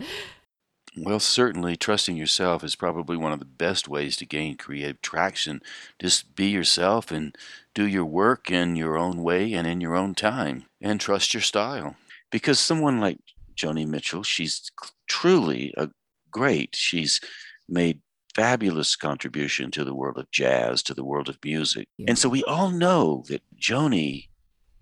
Well, 0.95 1.19
certainly 1.19 1.75
trusting 1.75 2.17
yourself 2.17 2.63
is 2.63 2.75
probably 2.75 3.17
one 3.17 3.31
of 3.31 3.39
the 3.39 3.45
best 3.45 3.87
ways 3.87 4.17
to 4.17 4.25
gain 4.25 4.57
creative 4.57 5.01
traction. 5.01 5.61
Just 5.99 6.35
be 6.35 6.47
yourself 6.47 7.11
and 7.11 7.37
do 7.75 7.85
your 7.85 8.05
work 8.05 8.49
in 8.49 8.75
your 8.75 8.97
own 8.97 9.21
way 9.21 9.53
and 9.53 9.67
in 9.67 9.79
your 9.79 9.95
own 9.95 10.15
time 10.15 10.65
and 10.81 10.99
trust 10.99 11.35
your 11.35 11.41
style. 11.41 11.95
Because 12.31 12.59
someone 12.59 12.99
like 12.99 13.19
Joni 13.57 13.87
Mitchell. 13.87 14.23
She's 14.23 14.71
truly 15.07 15.73
a 15.77 15.89
great. 16.31 16.75
She's 16.75 17.19
made 17.67 18.01
fabulous 18.35 18.95
contribution 18.95 19.71
to 19.71 19.83
the 19.83 19.95
world 19.95 20.17
of 20.17 20.29
jazz, 20.31 20.83
to 20.83 20.93
the 20.93 21.03
world 21.03 21.27
of 21.27 21.39
music. 21.43 21.87
Yeah. 21.97 22.05
And 22.09 22.19
so 22.19 22.29
we 22.29 22.43
all 22.43 22.69
know 22.69 23.23
that 23.29 23.41
Joni 23.59 24.27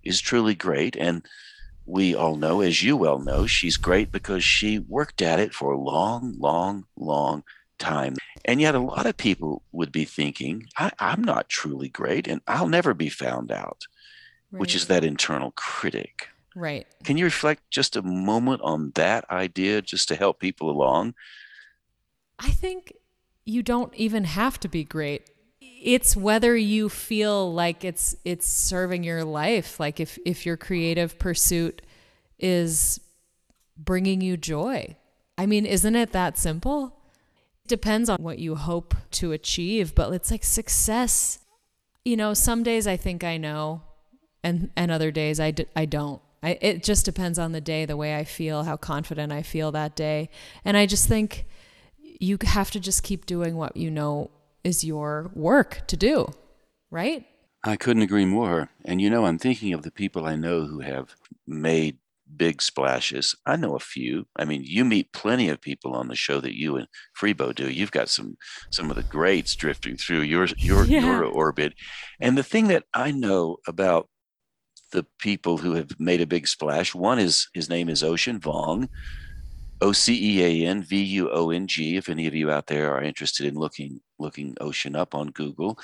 is 0.04 0.20
truly 0.20 0.56
great. 0.56 0.96
And 0.98 1.26
we 1.86 2.16
all 2.16 2.36
know, 2.36 2.62
as 2.62 2.84
you 2.84 2.98
well 2.98 3.20
know, 3.20 3.48
she's 3.48 3.78
great 3.78 4.12
because 4.12 4.44
she 4.44 4.80
worked 4.80 5.22
at 5.22 5.40
it 5.40 5.54
for 5.54 5.72
a 5.72 5.80
long, 5.80 6.36
long, 6.38 6.86
long 6.98 7.44
time. 7.78 8.16
And 8.44 8.60
yet, 8.62 8.76
a 8.76 8.80
lot 8.80 9.06
of 9.06 9.18
people 9.18 9.64
would 9.72 9.92
be 9.92 10.06
thinking, 10.06 10.68
I, 10.78 10.92
am 11.00 11.24
not 11.24 11.50
truly 11.50 11.90
great 11.90 12.28
and 12.28 12.42
I'll 12.48 12.68
never 12.68 12.94
be 12.94 13.10
found 13.10 13.52
out, 13.52 13.86
right. 14.52 14.60
which 14.60 14.76
is 14.76 14.88
that 14.88 15.04
internal 15.04 15.52
critic. 15.52 16.28
Right. 16.56 16.88
Can 17.03 17.18
you 17.18 17.26
reflect 17.26 17.70
just 17.70 17.97
a 17.97 18.01
moment 18.01 18.62
on 18.64 18.91
that 18.95 19.30
idea 19.30 19.82
just 19.82 20.08
to 20.08 20.16
help 20.16 20.39
people 20.39 20.70
along? 20.70 21.14
I 22.39 22.49
think 22.49 22.93
you 23.43 23.62
don't 23.62 23.93
even 23.95 24.24
have 24.24 24.60
to 24.62 24.70
be 24.70 24.86
great. 24.86 25.30
It's 25.62 26.16
whether 26.16 26.56
you 26.56 26.89
feel 26.89 27.53
like 27.53 27.84
it's 27.84 28.16
it's 28.24 28.47
serving 28.47 29.03
your 29.03 29.24
life, 29.24 29.80
like 29.80 29.99
if 29.99 30.18
if 30.26 30.45
your 30.45 30.58
creative 30.58 31.20
pursuit 31.20 31.82
is 32.39 32.99
bringing 33.78 34.22
you 34.22 34.38
joy. 34.38 34.95
I 35.38 35.45
mean, 35.45 35.66
isn't 35.66 35.95
it 35.95 36.14
that 36.14 36.38
simple? 36.38 36.97
It 37.66 37.68
Depends 37.68 38.10
on 38.10 38.24
what 38.24 38.39
you 38.39 38.56
hope 38.56 38.95
to 39.12 39.34
achieve, 39.34 39.93
but 39.93 40.12
it's 40.14 40.32
like 40.32 40.45
success. 40.45 41.39
You 42.06 42.16
know, 42.16 42.34
some 42.34 42.64
days 42.64 42.88
I 42.88 42.95
think 42.95 43.24
I 43.24 43.38
know 43.38 43.82
and 44.43 44.70
and 44.78 44.91
other 44.91 45.12
days 45.12 45.39
I 45.39 45.51
d- 45.51 45.66
I 45.76 45.86
don't 45.86 46.22
I, 46.46 46.60
it 46.62 46.84
just 46.84 47.06
depends 47.06 47.39
on 47.39 47.54
the 47.54 47.62
day, 47.62 47.86
the 47.86 47.98
way 47.98 48.16
I 48.16 48.24
feel, 48.24 48.66
how 48.66 48.78
confident 48.78 49.34
I 49.34 49.41
feel 49.41 49.72
that 49.72 49.96
day. 49.96 50.30
And 50.64 50.78
I 50.78 50.86
just 50.86 51.08
think 51.08 51.48
you 51.98 52.38
have 52.43 52.70
to 52.72 52.80
just 52.80 53.02
keep 53.02 53.26
doing 53.26 53.56
what 53.56 53.76
you 53.76 53.89
know 53.89 54.30
is 54.64 54.84
your 54.84 55.32
work 55.34 55.82
to 55.88 55.98
do, 55.98 56.28
right? 56.91 57.26
I 57.64 57.78
couldn't 57.78 58.04
agree 58.04 58.26
more. 58.26 58.70
And 58.86 59.02
you 59.02 59.10
know, 59.10 59.26
I'm 59.26 59.39
thinking 59.39 59.74
of 59.74 59.82
the 59.82 59.89
people 59.89 60.28
I 60.28 60.36
know 60.36 60.66
who 60.66 60.82
have 60.82 61.16
made 61.48 61.98
big 62.38 62.62
splashes. 62.62 63.36
I 63.48 63.56
know 63.56 63.76
a 63.76 63.80
few. 63.80 64.28
I 64.36 64.46
mean, 64.46 64.62
you 64.64 64.86
meet 64.86 65.14
plenty 65.14 65.50
of 65.50 65.62
people 65.62 65.93
on 65.93 66.10
the 66.10 66.16
show 66.16 66.39
that 66.41 66.56
you 66.56 66.76
and 66.76 66.88
Freebo 67.20 67.56
do. 67.56 67.72
You've 67.72 67.91
got 67.91 68.08
some 68.08 68.38
some 68.70 68.91
of 68.91 68.98
the 68.98 69.04
greats 69.04 69.56
drifting 69.56 69.98
through 69.98 70.22
your 70.22 70.46
your 70.58 70.86
yeah. 70.86 71.06
your 71.06 71.26
orbit. 71.26 71.74
And 72.20 72.38
the 72.38 72.43
thing 72.43 72.68
that 72.68 72.84
I 72.93 73.10
know 73.10 73.58
about 73.68 74.10
the 74.96 75.06
people 75.20 75.58
who 75.58 75.74
have 75.74 76.00
made 76.00 76.22
a 76.22 76.26
big 76.26 76.48
splash. 76.48 76.96
One 76.96 77.20
is 77.20 77.50
his 77.54 77.70
name 77.70 77.89
is 77.89 78.02
Ocean 78.02 78.39
Vuong, 78.39 78.88
O 79.82 79.91
C 79.91 80.38
E 80.39 80.64
A 80.64 80.68
N 80.70 80.82
V 80.84 81.04
U 81.04 81.30
O 81.32 81.52
N 81.52 81.68
G. 81.68 81.98
If 81.98 82.08
any 82.08 82.28
of 82.28 82.34
you 82.34 82.50
out 82.50 82.68
there 82.68 82.93
are 82.93 83.04
interested 83.04 83.46
in 83.46 83.56
looking 83.56 84.00
looking 84.18 84.56
Ocean 84.62 84.96
up 84.96 85.14
on 85.14 85.28
Google, 85.32 85.78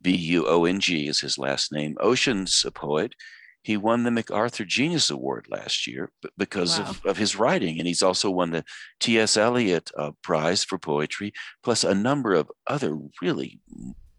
V 0.00 0.14
U 0.14 0.46
O 0.46 0.64
N 0.64 0.78
G 0.78 1.08
is 1.08 1.18
his 1.18 1.38
last 1.38 1.72
name. 1.72 1.96
Ocean's 2.00 2.64
a 2.64 2.70
poet. 2.70 3.14
He 3.62 3.76
won 3.76 4.04
the 4.04 4.10
MacArthur 4.12 4.64
Genius 4.64 5.10
Award 5.10 5.46
last 5.48 5.86
year 5.86 6.10
because 6.38 6.78
wow. 6.78 6.86
of, 6.86 7.04
of 7.04 7.16
his 7.16 7.36
writing. 7.36 7.78
And 7.78 7.86
he's 7.86 8.02
also 8.02 8.28
won 8.28 8.50
the 8.50 8.64
T.S. 8.98 9.36
Eliot 9.36 9.90
uh, 9.96 10.12
Prize 10.22 10.64
for 10.64 10.78
Poetry, 10.78 11.32
plus 11.62 11.84
a 11.84 11.94
number 11.94 12.34
of 12.34 12.50
other 12.66 12.98
really 13.20 13.60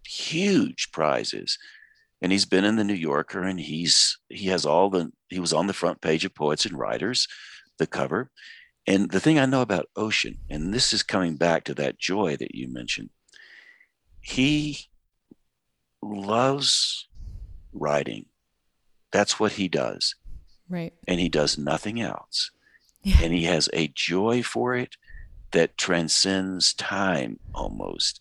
huge 0.06 0.92
prizes 0.94 1.58
and 2.24 2.32
he's 2.32 2.46
been 2.46 2.64
in 2.64 2.78
the 2.78 2.86
New 2.86 2.94
Yorker, 2.94 3.44
and 3.44 3.60
he's 3.60 4.18
he 4.30 4.48
has 4.48 4.66
all 4.66 4.90
the 4.90 5.12
he 5.28 5.42
was 5.42 5.52
on 5.52 5.68
the 5.68 5.74
front 5.74 6.00
page 6.00 6.24
of 6.24 6.34
Poets 6.34 6.66
and 6.66 6.80
Writers, 6.80 7.28
the 7.78 7.86
cover. 7.86 8.32
And 8.88 9.12
the 9.12 9.20
thing 9.20 9.38
I 9.38 9.46
know 9.46 9.62
about 9.62 9.90
Ocean, 9.96 10.40
and 10.50 10.74
this 10.74 10.94
is 10.94 11.04
coming 11.04 11.36
back 11.36 11.66
to 11.66 11.74
that 11.76 12.00
joy 12.00 12.38
that 12.38 12.56
you 12.56 12.68
mentioned, 12.68 13.10
he 14.22 14.88
loves 16.02 17.08
writing. 17.74 18.26
That's 19.12 19.40
what 19.40 19.54
he 19.54 19.68
does. 19.68 20.16
Right. 20.70 20.94
And 21.08 21.20
he 21.20 21.30
does 21.30 21.58
nothing 21.58 22.02
else. 22.02 22.52
Yeah. 23.04 23.18
And 23.22 23.34
he 23.34 23.44
has 23.46 23.70
a 23.74 23.90
joy 23.90 24.44
for 24.44 24.76
it 24.76 24.96
that 25.52 25.78
transcends 25.78 26.74
time 26.74 27.40
almost. 27.54 28.20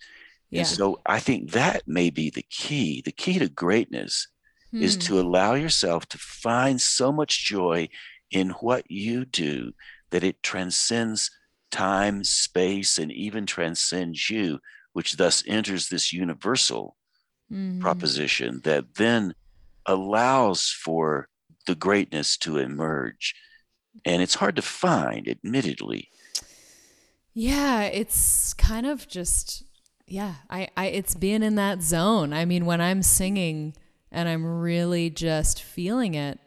Yeah. 0.52 0.60
And 0.60 0.68
so 0.68 1.00
I 1.06 1.18
think 1.18 1.52
that 1.52 1.88
may 1.88 2.10
be 2.10 2.28
the 2.28 2.44
key. 2.50 3.00
The 3.02 3.10
key 3.10 3.38
to 3.38 3.48
greatness 3.48 4.28
hmm. 4.70 4.82
is 4.82 4.98
to 4.98 5.18
allow 5.18 5.54
yourself 5.54 6.06
to 6.10 6.18
find 6.18 6.80
so 6.80 7.10
much 7.10 7.44
joy 7.44 7.88
in 8.30 8.50
what 8.60 8.88
you 8.90 9.24
do 9.24 9.72
that 10.10 10.22
it 10.22 10.42
transcends 10.42 11.30
time, 11.70 12.22
space, 12.22 12.98
and 12.98 13.10
even 13.10 13.46
transcends 13.46 14.28
you, 14.28 14.58
which 14.92 15.14
thus 15.16 15.42
enters 15.46 15.88
this 15.88 16.12
universal 16.12 16.96
mm-hmm. 17.50 17.80
proposition 17.80 18.60
that 18.64 18.94
then 18.96 19.34
allows 19.86 20.68
for 20.68 21.28
the 21.66 21.74
greatness 21.74 22.36
to 22.36 22.58
emerge 22.58 23.34
And 24.04 24.22
it's 24.22 24.36
hard 24.36 24.56
to 24.56 24.62
find, 24.62 25.28
admittedly. 25.28 26.08
Yeah, 27.34 27.82
it's 27.84 28.54
kind 28.54 28.86
of 28.86 29.08
just 29.08 29.64
yeah, 30.12 30.34
I, 30.50 30.68
I 30.76 30.86
it's 30.86 31.14
being 31.14 31.42
in 31.42 31.54
that 31.54 31.80
zone. 31.80 32.34
I 32.34 32.44
mean, 32.44 32.66
when 32.66 32.82
I'm 32.82 33.02
singing 33.02 33.74
and 34.10 34.28
I'm 34.28 34.60
really 34.60 35.08
just 35.08 35.62
feeling 35.62 36.14
it, 36.14 36.38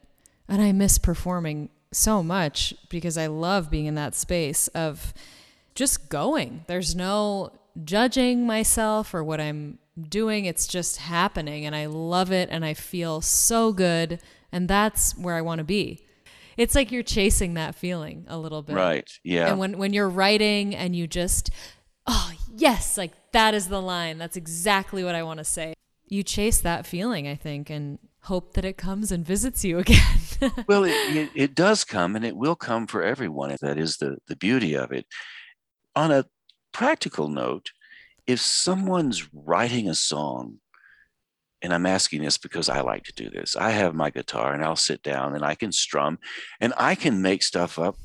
and 0.47 0.61
I 0.61 0.71
miss 0.71 0.99
performing 0.99 1.69
so 1.91 2.21
much 2.21 2.75
because 2.89 3.17
I 3.17 3.25
love 3.25 3.71
being 3.71 3.87
in 3.87 3.95
that 3.95 4.13
space 4.13 4.67
of 4.69 5.15
just 5.73 6.09
going. 6.09 6.63
There's 6.67 6.95
no 6.95 7.53
judging 7.83 8.45
myself 8.45 9.15
or 9.15 9.23
what 9.23 9.41
I'm 9.41 9.79
doing. 9.99 10.45
It's 10.45 10.67
just 10.67 10.97
happening 10.97 11.65
and 11.65 11.75
I 11.75 11.87
love 11.87 12.31
it 12.31 12.49
and 12.51 12.63
I 12.63 12.75
feel 12.75 13.21
so 13.21 13.73
good 13.73 14.19
and 14.51 14.67
that's 14.67 15.17
where 15.17 15.33
I 15.33 15.41
want 15.41 15.57
to 15.57 15.63
be. 15.63 16.05
It's 16.55 16.75
like 16.75 16.91
you're 16.91 17.03
chasing 17.03 17.55
that 17.55 17.73
feeling 17.73 18.25
a 18.27 18.37
little 18.37 18.61
bit. 18.61 18.75
Right. 18.75 19.09
Yeah. 19.23 19.49
And 19.49 19.57
when 19.57 19.79
when 19.79 19.91
you're 19.91 20.09
writing 20.09 20.75
and 20.75 20.95
you 20.95 21.07
just 21.07 21.49
oh, 22.07 22.31
yes, 22.55 22.97
like 22.97 23.11
that 23.35 23.53
is 23.53 23.67
the 23.67 23.81
line. 23.81 24.17
That's 24.17 24.37
exactly 24.37 25.03
what 25.03 25.13
I 25.13 25.21
want 25.21 25.39
to 25.39 25.43
say. 25.43 25.73
You 26.07 26.23
chase 26.23 26.61
that 26.61 26.85
feeling, 26.85 27.27
I 27.27 27.35
think, 27.35 27.69
and 27.69 27.99
hope 28.21 28.53
that 28.53 28.63
it 28.63 28.77
comes 28.77 29.11
and 29.11 29.25
visits 29.25 29.65
you 29.65 29.77
again. 29.79 30.53
well, 30.67 30.85
it, 30.85 30.91
it, 31.15 31.29
it, 31.35 31.55
does 31.55 31.83
come 31.83 32.15
and 32.15 32.23
it 32.23 32.37
will 32.37 32.55
come 32.55 32.87
for 32.87 33.03
everyone. 33.03 33.55
That 33.61 33.77
is 33.77 33.97
the, 33.97 34.17
the 34.27 34.37
beauty 34.37 34.73
of 34.73 34.93
it. 34.93 35.05
On 35.97 36.11
a 36.11 36.25
practical 36.71 37.27
note, 37.27 37.71
if 38.25 38.39
someone's 38.39 39.27
writing 39.33 39.89
a 39.89 39.95
song, 39.95 40.59
and 41.61 41.73
I'm 41.73 41.85
asking 41.85 42.21
this 42.21 42.37
because 42.37 42.69
I 42.69 42.81
like 42.81 43.03
to 43.03 43.13
do 43.13 43.29
this, 43.29 43.57
I 43.57 43.71
have 43.71 43.93
my 43.93 44.11
guitar 44.11 44.53
and 44.53 44.63
I'll 44.63 44.77
sit 44.77 45.03
down 45.03 45.35
and 45.35 45.43
I 45.43 45.55
can 45.55 45.73
strum 45.73 46.19
and 46.61 46.73
I 46.77 46.95
can 46.95 47.21
make 47.21 47.43
stuff 47.43 47.77
up 47.79 47.97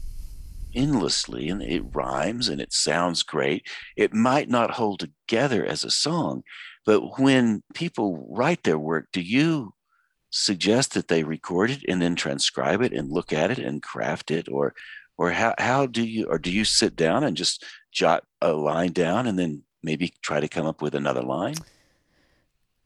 endlessly 0.75 1.49
and 1.49 1.63
it 1.63 1.83
rhymes 1.93 2.49
and 2.49 2.61
it 2.61 2.73
sounds 2.73 3.23
great. 3.23 3.67
It 3.97 4.15
might 4.15 4.49
not 4.49 4.73
hold 4.73 5.01
together 5.01 5.65
as 5.65 5.85
a 5.85 5.91
song, 5.91 6.43
but 6.85 7.19
when 7.19 7.63
people 7.75 8.27
write 8.31 8.63
their 8.63 8.79
work, 8.79 9.09
do 9.13 9.21
you 9.21 9.75
suggest 10.31 10.95
that 10.95 11.09
they 11.09 11.25
record 11.25 11.71
it 11.71 11.85
and 11.89 12.01
then 12.01 12.15
transcribe 12.17 12.83
it 12.83 12.93
and 12.93 13.11
look 13.11 13.33
at 13.33 13.51
it 13.51 13.59
and 13.59 13.83
craft 13.83 14.31
it 14.31 14.49
or 14.49 14.75
or 15.19 15.33
how, 15.33 15.55
how 15.59 15.85
do 15.87 16.03
you 16.03 16.27
or 16.27 16.39
do 16.39 16.51
you 16.51 16.65
sit 16.65 16.97
down 16.97 17.25
and 17.25 17.37
just 17.37 17.65
jot 17.93 18.25
a 18.41 18.53
line 18.53 18.93
down 18.93 19.27
and 19.27 19.39
then 19.39 19.63
maybe 19.83 20.15
try 20.23 20.41
to 20.41 20.49
come 20.49 20.67
up 20.67 20.81
with 20.81 20.95
another 20.95 21.23
line? 21.23 21.57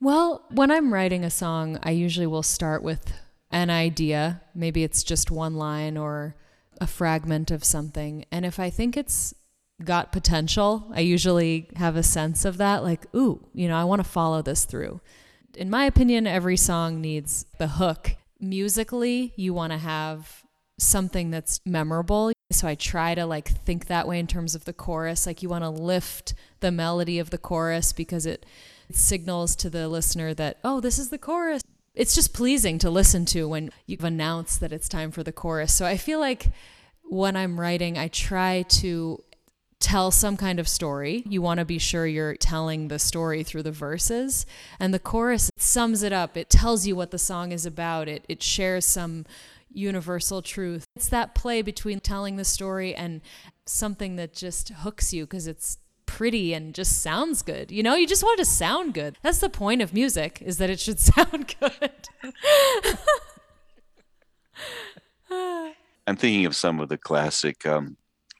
Well, 0.01 0.45
when 0.51 0.70
I'm 0.70 0.93
writing 0.93 1.24
a 1.24 1.30
song, 1.30 1.78
I 1.82 1.93
usually 1.93 2.26
will 2.26 2.43
start 2.43 2.82
with 2.82 3.12
an 3.51 3.70
idea. 3.70 4.43
Maybe 4.55 4.82
it's 4.82 5.03
just 5.03 5.30
one 5.30 5.55
line 5.55 5.97
or 5.97 6.35
a 6.81 6.87
fragment 6.87 7.51
of 7.51 7.64
something. 7.64 8.25
And 8.31 8.45
if 8.45 8.59
I 8.59 8.70
think 8.70 8.97
it's 8.97 9.35
got 9.83 10.12
potential, 10.12 10.91
I 10.95 11.01
usually 11.01 11.68
have 11.77 11.97
a 11.97 12.03
sense 12.03 12.45
of 12.45 12.59
that 12.59 12.83
like, 12.83 13.07
ooh, 13.14 13.47
you 13.53 13.68
know, 13.68 13.77
I 13.77 13.85
want 13.85 14.03
to 14.03 14.09
follow 14.09 14.43
this 14.43 14.64
through. 14.64 15.01
In 15.57 15.70
my 15.70 15.85
opinion, 15.85 16.27
every 16.27 16.57
song 16.57 17.01
needs 17.01 17.47
the 17.59 17.68
hook. 17.68 18.16
Musically, 18.41 19.33
you 19.37 19.55
want 19.55 19.72
to 19.72 19.79
have 19.79 20.43
something 20.79 21.31
that's 21.31 21.61
memorable. 21.64 22.33
So 22.53 22.68
I 22.68 22.75
try 22.75 23.14
to 23.14 23.27
like 23.27 23.49
think 23.49 23.87
that 23.87 24.07
way 24.09 24.18
in 24.18 24.27
terms 24.27 24.55
of 24.55 24.64
the 24.64 24.72
chorus. 24.72 25.27
Like 25.27 25.43
you 25.43 25.49
want 25.49 25.64
to 25.64 25.70
lift 25.70 26.35
the 26.61 26.72
melody 26.72 27.18
of 27.18 27.31
the 27.31 27.39
chorus 27.39 27.93
because 27.93 28.27
it, 28.27 28.45
signals 28.93 29.57
to 29.57 29.70
the 29.70 29.89
listener 29.89 30.35
that, 30.35 30.59
oh, 30.64 30.81
this 30.81 30.99
is 30.99 31.11
the 31.11 31.18
chorus 31.18 31.62
it's 31.95 32.14
just 32.14 32.34
pleasing 32.34 32.78
to 32.78 32.90
listen 32.90 33.24
to 33.26 33.49
when 33.49 33.70
you've 33.86 34.05
announced 34.05 34.61
that 34.61 34.72
it's 34.72 34.88
time 34.88 35.11
for 35.11 35.22
the 35.22 35.32
chorus. 35.32 35.72
So 35.72 35.86
I 35.86 35.97
feel 35.97 36.20
like 36.20 36.49
when 37.05 37.36
I'm 37.36 37.61
writing, 37.61 37.97
I 37.97 38.09
try 38.09 38.62
to 38.62 39.22
tell 39.78 40.11
some 40.11 40.36
kind 40.36 40.59
of 40.59 40.66
story. 40.66 41.22
You 41.26 41.42
want 41.42 41.59
to 41.59 41.64
be 41.64 41.78
sure 41.78 42.07
you're 42.07 42.36
telling 42.36 42.88
the 42.88 42.99
story 42.99 43.42
through 43.42 43.64
the 43.64 43.70
verses. 43.70 44.47
And 44.80 44.95
the 44.95 44.99
chorus 44.99 45.51
sums 45.57 46.03
it 46.03 46.12
up. 46.12 46.36
It 46.36 46.49
tells 46.49 46.86
you 46.86 46.97
what 46.97 47.11
the 47.11 47.18
song 47.18 47.53
is 47.53 47.66
about. 47.66 48.09
It 48.09 48.24
it 48.28 48.42
shares 48.42 48.86
some 48.86 49.26
universal 49.70 50.40
truth. 50.40 50.84
It's 50.97 51.09
that 51.09 51.34
play 51.34 51.61
between 51.61 52.01
telling 52.01 52.36
the 52.36 52.45
story 52.45 52.95
and 52.95 53.20
something 53.66 54.16
that 54.16 54.32
just 54.32 54.70
hooks 54.70 55.12
you 55.12 55.24
because 55.24 55.47
it's 55.47 55.78
pretty 56.15 56.55
and 56.55 56.73
just 56.73 57.03
sounds 57.03 57.43
good. 57.43 57.73
You 57.73 57.83
know, 57.83 57.97
you 57.97 58.07
just 58.07 58.23
want 58.23 58.39
it 58.39 58.45
to 58.45 58.49
sound 58.49 58.95
good. 58.95 59.19
That's 59.23 59.39
the 59.39 59.51
point 59.51 59.83
of 59.83 59.93
music 59.93 60.41
is 60.41 60.59
that 60.59 60.71
it 60.71 60.79
should 60.79 61.01
sound 61.15 61.57
good. 61.59 62.09
I'm 66.07 66.17
thinking 66.17 66.47
of 66.47 66.55
some 66.55 66.79
of 66.79 66.89
the 66.89 66.99
classic 66.99 67.67
um, 67.67 67.97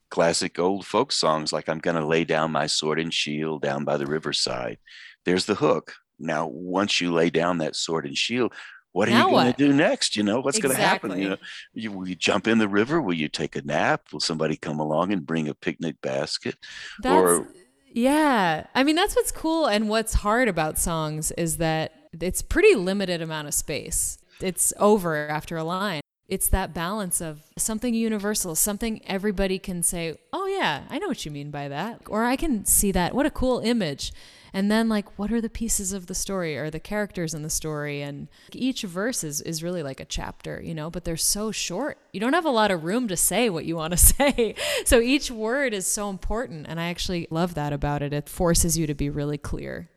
classic 0.09 0.61
old 0.61 0.87
folk 0.87 1.11
songs 1.11 1.53
like 1.53 1.69
I'm 1.69 1.81
going 1.81 1.97
to 1.97 2.07
lay 2.07 2.23
down 2.23 2.53
my 2.53 2.69
sword 2.69 3.01
and 3.01 3.13
shield 3.13 3.63
down 3.63 3.85
by 3.85 3.97
the 3.97 4.07
riverside. 4.07 4.79
There's 5.25 5.47
the 5.47 5.57
hook. 5.57 5.95
Now, 6.21 6.47
once 6.47 7.01
you 7.01 7.13
lay 7.13 7.29
down 7.29 7.59
that 7.59 7.75
sword 7.75 8.07
and 8.07 8.17
shield, 8.17 8.53
what 8.93 9.09
are 9.09 9.11
now 9.11 9.27
you 9.27 9.33
going 9.33 9.53
to 9.53 9.59
do 9.59 9.73
next? 9.73 10.17
You 10.17 10.23
know, 10.23 10.39
what's 10.39 10.59
exactly. 10.59 10.69
going 10.69 10.77
to 10.77 10.89
happen? 10.89 11.21
You 11.21 11.29
know, 11.31 11.37
you, 11.73 11.91
will 11.91 12.09
you 12.09 12.15
jump 12.15 12.47
in 12.47 12.59
the 12.59 12.69
river? 12.69 13.03
Will 13.03 13.15
you 13.15 13.29
take 13.29 13.57
a 13.57 13.63
nap? 13.63 14.13
Will 14.13 14.21
somebody 14.21 14.57
come 14.57 14.79
along 14.79 15.13
and 15.13 15.27
bring 15.27 15.49
a 15.49 15.55
picnic 15.55 16.01
basket? 16.01 16.55
That's, 17.03 17.13
or 17.13 17.49
yeah, 17.95 18.67
I 18.75 18.83
mean 18.83 18.97
that's 18.97 19.15
what's 19.15 19.31
cool 19.31 19.67
and 19.67 19.89
what's 19.89 20.15
hard 20.15 20.49
about 20.49 20.79
songs 20.79 21.31
is 21.33 21.59
that 21.59 21.93
it's 22.21 22.43
pretty 22.43 22.75
limited 22.75 23.23
amount 23.23 23.47
of 23.47 23.55
space. 23.55 24.19
It's 24.41 24.73
over 24.79 25.29
after 25.29 25.57
a 25.57 25.65
line. 25.65 26.01
It's 26.29 26.49
that 26.49 26.73
balance 26.73 27.21
of 27.21 27.43
something 27.59 27.95
universal, 27.95 28.55
something 28.55 29.03
everybody 29.07 29.59
can 29.59 29.83
say, 29.83 30.17
"Oh 30.33 30.47
yeah, 30.47 30.85
I 30.89 30.99
know 30.99 31.09
what 31.09 31.25
you 31.25 31.31
mean 31.31 31.51
by 31.51 31.69
that," 31.69 32.01
or 32.09 32.25
I 32.25 32.37
can 32.37 32.65
see 32.65 32.93
that. 32.93 33.15
What 33.15 33.27
a 33.27 33.31
cool 33.31 33.61
image. 33.61 34.13
And 34.55 34.71
then 34.71 34.89
like 34.89 35.19
what 35.19 35.33
are 35.33 35.41
the 35.41 35.51
pieces 35.51 35.93
of 35.93 36.07
the 36.07 36.15
story 36.15 36.57
or 36.57 36.71
the 36.71 36.79
characters 36.79 37.35
in 37.35 37.43
the 37.43 37.51
story? 37.51 38.01
And 38.01 38.29
each 38.53 38.83
verse 38.83 39.25
is, 39.25 39.41
is 39.41 39.65
really 39.65 39.83
like 39.83 39.99
a 39.99 40.05
chapter 40.05 40.63
you 40.63 40.75
know 40.75 40.91
but 40.91 41.05
they're 41.05 41.17
so 41.17 41.51
short. 41.51 41.99
You 42.13 42.21
don't 42.21 42.33
have 42.33 42.47
a 42.47 42.51
lot 42.51 42.71
of 42.71 42.85
room 42.85 43.09
to 43.09 43.17
say 43.17 43.51
what 43.51 43.65
you 43.65 43.75
want 43.77 43.91
to 43.91 43.97
say. 44.15 44.55
So 44.87 45.01
each 45.01 45.31
word 45.31 45.75
is 45.75 45.87
so 45.87 46.09
important 46.09 46.67
and 46.69 46.79
i 46.81 46.89
actually 46.89 47.27
love 47.31 47.55
that 47.55 47.73
about 47.73 48.01
it. 48.01 48.13
It 48.13 48.29
forces 48.29 48.79
you 48.79 48.87
to 48.87 48.95
be 48.95 49.11
really 49.11 49.39
clear. 49.39 49.91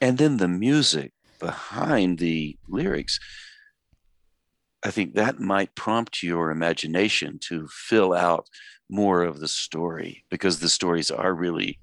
And 0.00 0.16
then 0.16 0.36
the 0.36 0.48
music 0.48 1.12
behind 1.40 2.18
the 2.18 2.56
lyrics 2.68 3.18
I 4.84 4.90
think 4.90 5.14
that 5.14 5.40
might 5.40 5.74
prompt 5.74 6.22
your 6.22 6.50
imagination 6.50 7.38
to 7.48 7.68
fill 7.68 8.14
out 8.14 8.48
more 8.88 9.22
of 9.22 9.40
the 9.40 9.48
story 9.48 10.24
because 10.30 10.60
the 10.60 10.68
stories 10.68 11.10
are 11.10 11.34
really, 11.34 11.78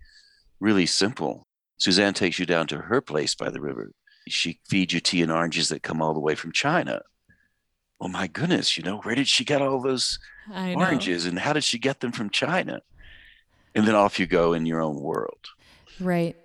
really 0.60 0.86
simple. 0.86 1.48
Suzanne 1.78 2.14
takes 2.14 2.40
you 2.40 2.46
down 2.46 2.68
to 2.68 2.78
her 2.78 3.02
place 3.02 3.36
by 3.36 3.50
the 3.50 3.62
river. 3.62 3.92
She 4.28 4.60
feeds 4.68 4.94
you 4.94 5.00
tea 5.00 5.22
and 5.22 5.32
oranges 5.32 5.70
that 5.70 5.84
come 5.84 6.02
all 6.02 6.14
the 6.14 6.20
way 6.20 6.36
from 6.36 6.52
China. 6.52 7.02
Oh 8.00 8.08
my 8.08 8.28
goodness, 8.28 8.78
you 8.78 8.84
know, 8.84 8.98
where 9.00 9.16
did 9.16 9.28
she 9.28 9.44
get 9.44 9.62
all 9.62 9.82
those 9.82 10.18
oranges 10.50 11.26
and 11.26 11.40
how 11.40 11.54
did 11.54 11.64
she 11.64 11.78
get 11.78 12.00
them 12.00 12.12
from 12.12 12.30
China? 12.30 12.82
And 13.74 13.86
then 13.86 13.96
off 13.96 14.20
you 14.20 14.26
go 14.26 14.54
in 14.54 14.66
your 14.66 14.82
own 14.82 15.02
world. 15.02 15.48
Right. 16.00 16.36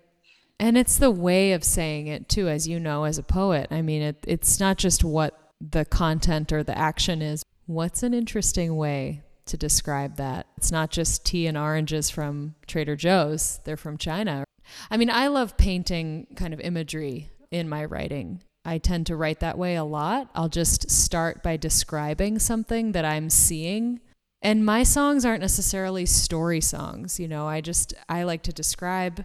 And 0.58 0.76
it's 0.76 0.98
the 0.98 1.10
way 1.10 1.52
of 1.52 1.64
saying 1.64 2.08
it 2.08 2.28
too, 2.28 2.48
as 2.48 2.68
you 2.68 2.78
know, 2.78 3.04
as 3.04 3.18
a 3.18 3.22
poet. 3.22 3.68
I 3.70 3.82
mean, 3.82 4.02
it, 4.02 4.24
it's 4.26 4.60
not 4.60 4.76
just 4.76 5.02
what 5.02 5.39
the 5.60 5.84
content 5.84 6.52
or 6.52 6.62
the 6.62 6.76
action 6.76 7.22
is. 7.22 7.42
What's 7.66 8.02
an 8.02 8.14
interesting 8.14 8.76
way 8.76 9.22
to 9.46 9.56
describe 9.56 10.16
that? 10.16 10.46
It's 10.56 10.72
not 10.72 10.90
just 10.90 11.24
tea 11.24 11.46
and 11.46 11.58
oranges 11.58 12.10
from 12.10 12.54
Trader 12.66 12.96
Joe's, 12.96 13.60
they're 13.64 13.76
from 13.76 13.98
China. 13.98 14.44
I 14.90 14.96
mean, 14.96 15.10
I 15.10 15.28
love 15.28 15.56
painting 15.56 16.26
kind 16.36 16.54
of 16.54 16.60
imagery 16.60 17.30
in 17.50 17.68
my 17.68 17.84
writing. 17.84 18.42
I 18.64 18.78
tend 18.78 19.06
to 19.06 19.16
write 19.16 19.40
that 19.40 19.58
way 19.58 19.74
a 19.74 19.84
lot. 19.84 20.30
I'll 20.34 20.48
just 20.48 20.90
start 20.90 21.42
by 21.42 21.56
describing 21.56 22.38
something 22.38 22.92
that 22.92 23.04
I'm 23.04 23.30
seeing. 23.30 24.00
And 24.42 24.64
my 24.64 24.82
songs 24.82 25.24
aren't 25.24 25.40
necessarily 25.40 26.06
story 26.06 26.60
songs, 26.60 27.18
you 27.18 27.28
know. 27.28 27.46
I 27.46 27.60
just 27.60 27.94
I 28.08 28.22
like 28.24 28.42
to 28.44 28.52
describe 28.52 29.24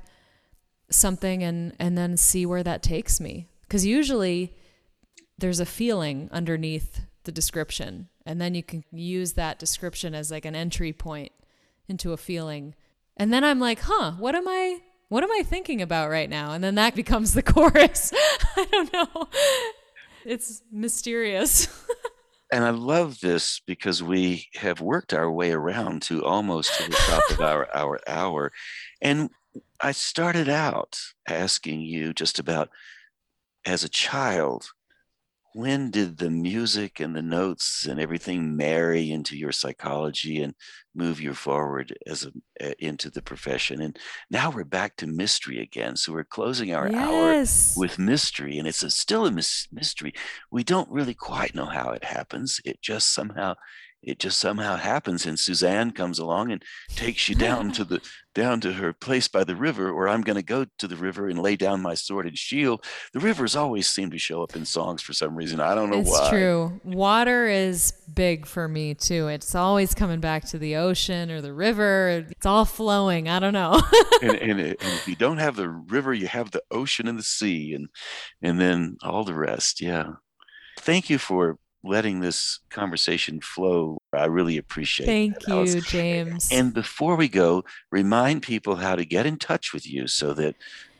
something 0.89 1.43
and 1.43 1.73
and 1.79 1.97
then 1.97 2.17
see 2.17 2.45
where 2.45 2.63
that 2.63 2.83
takes 2.83 3.19
me. 3.19 3.47
Cuz 3.69 3.85
usually 3.85 4.53
there's 5.37 5.59
a 5.59 5.65
feeling 5.65 6.29
underneath 6.31 7.01
the 7.23 7.31
description, 7.31 8.09
and 8.25 8.39
then 8.39 8.55
you 8.55 8.63
can 8.63 8.83
use 8.91 9.33
that 9.33 9.59
description 9.59 10.13
as 10.15 10.31
like 10.31 10.45
an 10.45 10.55
entry 10.55 10.93
point 10.93 11.31
into 11.87 12.13
a 12.13 12.17
feeling. 12.17 12.75
And 13.17 13.33
then 13.33 13.43
I'm 13.43 13.59
like, 13.59 13.79
"Huh, 13.79 14.13
what 14.17 14.35
am 14.35 14.47
I 14.47 14.81
what 15.09 15.23
am 15.23 15.31
I 15.31 15.43
thinking 15.43 15.81
about 15.81 16.09
right 16.09 16.29
now? 16.29 16.51
And 16.51 16.63
then 16.63 16.75
that 16.75 16.95
becomes 17.03 17.33
the 17.33 17.43
chorus. 17.43 18.11
I 18.55 18.65
don't 18.71 18.93
know. 18.93 19.27
It's 20.25 20.63
mysterious. 20.71 21.67
and 22.51 22.63
I 22.63 22.71
love 22.71 23.19
this 23.19 23.61
because 23.65 24.01
we 24.01 24.47
have 24.55 24.81
worked 24.81 25.13
our 25.13 25.31
way 25.31 25.51
around 25.51 26.01
to 26.03 26.23
almost 26.23 26.75
to 26.77 26.89
the 26.89 26.95
top 26.95 27.29
of 27.31 27.41
our 27.41 27.67
our 27.75 27.99
hour. 28.07 28.51
And 29.01 29.29
I 29.79 29.91
started 29.91 30.49
out 30.49 30.99
asking 31.27 31.81
you 31.81 32.13
just 32.13 32.39
about 32.39 32.69
as 33.65 33.83
a 33.83 33.89
child, 33.89 34.71
when 35.55 35.89
did 35.89 36.17
the 36.17 36.29
music 36.29 36.99
and 36.99 37.15
the 37.15 37.21
notes 37.21 37.85
and 37.85 37.97
everything 37.97 38.57
marry 38.57 39.09
into 39.09 39.37
your 39.37 39.53
psychology 39.53 40.41
and 40.41 40.53
move 40.93 41.21
you 41.21 41.33
forward 41.33 41.95
as 42.05 42.25
a 42.25 42.31
eh, 42.59 42.73
into 42.79 43.09
the 43.09 43.21
profession? 43.21 43.81
And 43.81 43.97
now 44.29 44.51
we're 44.51 44.65
back 44.65 44.97
to 44.97 45.07
mystery 45.07 45.61
again. 45.61 45.95
So 45.95 46.11
we're 46.11 46.25
closing 46.25 46.75
our 46.75 46.91
yes. 46.91 47.73
hour 47.73 47.79
with 47.79 47.97
mystery 47.97 48.57
and 48.57 48.67
it's 48.67 48.83
a, 48.83 48.89
still 48.89 49.25
a 49.25 49.31
mystery. 49.31 50.13
We 50.51 50.65
don't 50.65 50.91
really 50.91 51.13
quite 51.13 51.55
know 51.55 51.67
how 51.67 51.91
it 51.91 52.03
happens. 52.03 52.59
It 52.65 52.81
just 52.81 53.13
somehow 53.13 53.55
it 54.05 54.19
just 54.19 54.39
somehow 54.39 54.75
happens 54.77 55.25
and 55.25 55.39
suzanne 55.39 55.91
comes 55.91 56.19
along 56.19 56.51
and 56.51 56.63
takes 56.89 57.27
you 57.27 57.35
down 57.35 57.71
to 57.71 57.83
the 57.83 58.01
down 58.33 58.59
to 58.59 58.73
her 58.73 58.91
place 58.91 59.27
by 59.27 59.43
the 59.43 59.55
river 59.55 59.89
or 59.89 60.07
i'm 60.07 60.21
going 60.21 60.35
to 60.35 60.43
go 60.43 60.65
to 60.77 60.87
the 60.87 60.95
river 60.95 61.27
and 61.29 61.39
lay 61.39 61.55
down 61.55 61.81
my 61.81 61.93
sword 61.93 62.25
and 62.25 62.37
shield. 62.37 62.83
The 63.13 63.19
rivers 63.19 63.55
always 63.55 63.87
seem 63.87 64.11
to 64.11 64.17
show 64.17 64.43
up 64.43 64.55
in 64.55 64.65
songs 64.65 65.01
for 65.01 65.13
some 65.13 65.35
reason. 65.35 65.59
I 65.59 65.75
don't 65.75 65.89
know 65.89 65.99
it's 65.99 66.09
why. 66.09 66.21
it's 66.21 66.29
true. 66.29 66.79
Water 66.83 67.47
is 67.47 67.93
big 68.13 68.45
for 68.45 68.67
me 68.67 68.93
too. 68.93 69.27
It's 69.27 69.55
always 69.55 69.93
coming 69.93 70.19
back 70.19 70.45
to 70.45 70.57
the 70.57 70.75
ocean 70.75 71.31
or 71.31 71.41
the 71.41 71.53
river. 71.53 72.25
It's 72.29 72.45
all 72.45 72.65
flowing. 72.65 73.29
I 73.29 73.39
don't 73.39 73.53
know. 73.53 73.81
And, 74.21 74.35
and, 74.37 74.59
and 74.59 74.77
if 74.79 75.07
you 75.07 75.15
don't 75.15 75.37
have 75.37 75.55
the 75.55 75.69
river 75.69 76.13
you 76.13 76.27
have 76.27 76.51
the 76.51 76.63
ocean 76.71 77.07
and 77.07 77.19
the 77.19 77.23
sea 77.23 77.73
and 77.73 77.89
and 78.41 78.59
then 78.59 78.97
all 79.03 79.23
the 79.23 79.35
rest. 79.35 79.81
Yeah. 79.81 80.13
Thank 80.79 81.09
you 81.09 81.17
for 81.17 81.57
letting 81.85 82.19
this 82.19 82.59
conversation 82.69 83.39
flow. 83.41 83.97
I 84.13 84.25
really 84.25 84.57
appreciate 84.57 85.05
Thank 85.05 85.39
that, 85.39 85.47
you, 85.47 85.53
Alice. 85.53 85.85
James. 85.85 86.49
And 86.51 86.73
before 86.73 87.15
we 87.15 87.27
go, 87.27 87.63
remind 87.91 88.43
people 88.43 88.75
how 88.75 88.95
to 88.95 89.05
get 89.05 89.25
in 89.25 89.37
touch 89.37 89.73
with 89.73 89.89
you 89.89 90.07
so 90.07 90.33
that 90.33 90.55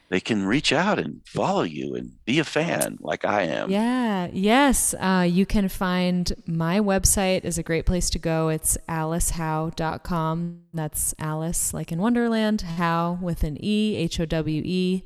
they 0.09 0.19
can 0.19 0.45
reach 0.45 0.71
out 0.71 0.99
and 0.99 1.21
follow 1.25 1.63
you 1.63 1.95
and 1.95 2.23
be 2.25 2.37
a 2.39 2.43
fan 2.43 2.97
like 3.01 3.25
I 3.25 3.43
am. 3.43 3.71
Yeah, 3.71 4.27
yes. 4.31 4.93
Uh, 4.93 5.27
you 5.27 5.45
can 5.45 5.67
find 5.67 6.31
my 6.45 6.79
website 6.79 7.43
is 7.43 7.57
a 7.57 7.63
great 7.63 7.85
place 7.85 8.09
to 8.11 8.19
go. 8.19 8.49
It's 8.49 8.77
alicehowe.com. 8.87 10.61
That's 10.73 11.15
Alice, 11.17 11.73
like 11.73 11.91
in 11.91 11.99
Wonderland, 11.99 12.61
How 12.61 13.17
with 13.19 13.43
an 13.43 13.57
E, 13.59 13.95
H 13.97 14.19
O 14.19 14.25
W 14.25 14.61
E 14.63 15.03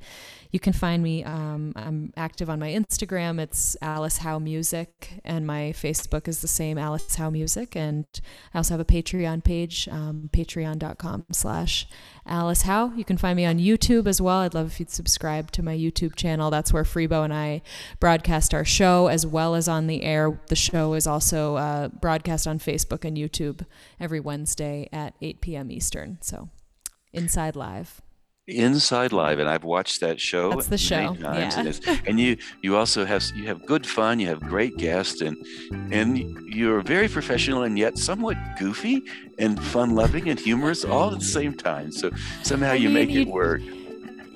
you 0.51 0.59
can 0.59 0.73
find 0.73 1.03
me. 1.03 1.23
Um, 1.23 1.73
I'm 1.75 2.11
active 2.17 2.49
on 2.49 2.59
my 2.59 2.69
Instagram. 2.69 3.39
It's 3.39 3.77
Alice 3.83 4.17
Howe 4.17 4.39
Music, 4.39 5.21
and 5.23 5.45
my 5.45 5.73
Facebook 5.75 6.27
is 6.27 6.41
the 6.41 6.47
same, 6.47 6.79
Alice 6.79 7.15
Howe 7.15 7.29
Music. 7.29 7.75
And 7.75 8.05
I 8.53 8.57
also 8.57 8.73
have 8.73 8.79
a 8.79 8.85
Patreon 8.85 9.43
page, 9.43 9.87
um, 9.91 10.29
Patreon.com/slash 10.33 11.87
Alice 12.25 12.63
Howe. 12.63 12.91
You 12.95 13.05
can 13.05 13.17
find 13.17 13.37
me 13.37 13.45
on 13.45 13.59
YouTube 13.59 14.07
as 14.07 14.19
well. 14.19 14.39
I'd 14.39 14.55
love 14.55 14.67
if 14.67 14.79
you'd 14.79 14.89
subscribe 14.89 15.51
to 15.51 15.61
my 15.61 15.77
YouTube 15.77 16.15
channel. 16.15 16.49
That's 16.49 16.73
where 16.73 16.83
Freebo 16.83 17.23
and 17.23 17.33
I 17.33 17.61
broadcast 17.99 18.53
our 18.55 18.65
show 18.65 19.05
as 19.05 19.27
well 19.27 19.53
as 19.53 19.67
on 19.67 19.85
the 19.85 20.01
air. 20.01 20.39
The 20.47 20.55
show 20.55 20.95
is 20.95 21.05
also 21.05 21.57
uh, 21.57 21.87
broadcast 21.89 22.47
on 22.47 22.57
Facebook 22.57 23.05
and 23.05 23.15
YouTube 23.15 23.67
every 23.99 24.19
Wednesday 24.19 24.89
at 24.91 25.13
8 25.21 25.41
p.m. 25.41 25.69
Eastern. 25.69 26.17
So, 26.21 26.49
Inside 27.13 27.55
Live. 27.55 28.01
Inside 28.49 29.13
Live, 29.13 29.39
and 29.39 29.49
I've 29.49 29.63
watched 29.63 30.01
that 30.01 30.19
show. 30.19 30.51
That's 30.51 30.67
the 30.67 30.77
show. 30.77 31.15
Times, 31.15 31.81
yeah. 31.85 31.97
And, 32.05 32.19
you 32.19 32.37
you 32.61 32.75
also 32.75 33.05
have 33.05 33.23
you 33.35 33.45
have 33.45 33.65
good 33.65 33.85
fun. 33.85 34.19
You 34.19 34.27
have 34.27 34.41
great 34.41 34.77
guests, 34.77 35.21
and 35.21 35.37
and 35.91 36.17
you're 36.47 36.81
very 36.81 37.07
professional 37.07 37.63
and 37.63 37.77
yet 37.77 37.97
somewhat 37.97 38.37
goofy 38.57 39.03
and 39.37 39.61
fun 39.63 39.95
loving 39.95 40.29
and 40.29 40.39
humorous 40.39 40.83
all 40.83 41.13
at 41.13 41.19
the 41.19 41.25
same 41.25 41.53
time. 41.53 41.91
So 41.91 42.11
somehow 42.43 42.73
you 42.73 42.89
mean, 42.89 42.93
make 42.93 43.11
it 43.11 43.27
work 43.27 43.61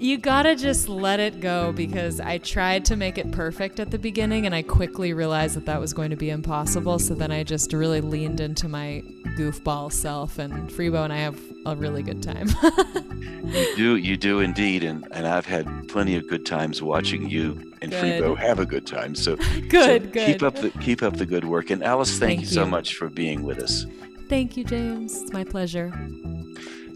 you 0.03 0.18
gotta 0.18 0.53
just 0.53 0.89
let 0.89 1.22
it 1.22 1.39
go 1.39 1.72
because 1.72 2.20
I 2.20 2.38
tried 2.39 2.84
to 2.86 2.97
make 2.97 3.18
it 3.18 3.32
perfect 3.32 3.80
at 3.80 3.89
the 3.89 3.97
beginning 3.97 4.45
and 4.45 4.53
I 4.53 4.61
quickly 4.61 5.14
realized 5.14 5.55
that 5.55 5.66
that 5.68 5.80
was 5.80 5.93
going 5.93 6.09
to 6.09 6.18
be 6.18 6.30
impossible. 6.30 6.99
So 6.99 7.14
then 7.14 7.32
I 7.32 7.43
just 7.43 7.72
really 7.72 8.01
leaned 8.01 8.41
into 8.41 8.68
my 8.68 9.01
goofball 9.38 9.93
self, 9.93 10.39
and 10.39 10.70
Freebo 10.70 11.03
and 11.05 11.14
I 11.14 11.18
have 11.20 11.39
a 11.66 11.76
really 11.76 12.03
good 12.03 12.22
time. 12.22 12.49
you 13.43 13.76
do, 13.76 13.95
you 13.95 14.18
do 14.18 14.39
indeed, 14.39 14.84
and 14.84 15.07
and 15.11 15.28
I've 15.28 15.45
had 15.45 15.88
plenty 15.88 16.16
of 16.16 16.28
good 16.28 16.45
times 16.45 16.82
watching 16.82 17.30
you 17.30 17.74
and 17.82 17.91
good. 17.91 18.22
Freebo 18.22 18.38
have 18.38 18.59
a 18.59 18.66
good 18.66 18.86
time. 18.86 19.16
So 19.16 19.36
good, 19.70 19.72
so 19.72 19.99
good. 20.11 20.14
Keep 20.14 20.43
up 20.43 20.55
the 20.55 20.70
keep 20.82 21.03
up 21.03 21.18
the 21.18 21.26
good 21.26 21.45
work, 21.45 21.70
and 21.70 21.84
Alice, 21.84 22.11
thank, 22.11 22.20
thank 22.20 22.41
you, 22.41 22.47
you 22.47 22.53
so 22.53 22.66
much 22.66 22.95
for 22.95 23.09
being 23.09 23.43
with 23.43 23.59
us. 23.59 23.86
Thank 24.30 24.57
you, 24.57 24.64
James. 24.64 25.22
It's 25.22 25.34
my 25.34 25.43
pleasure. 25.43 25.91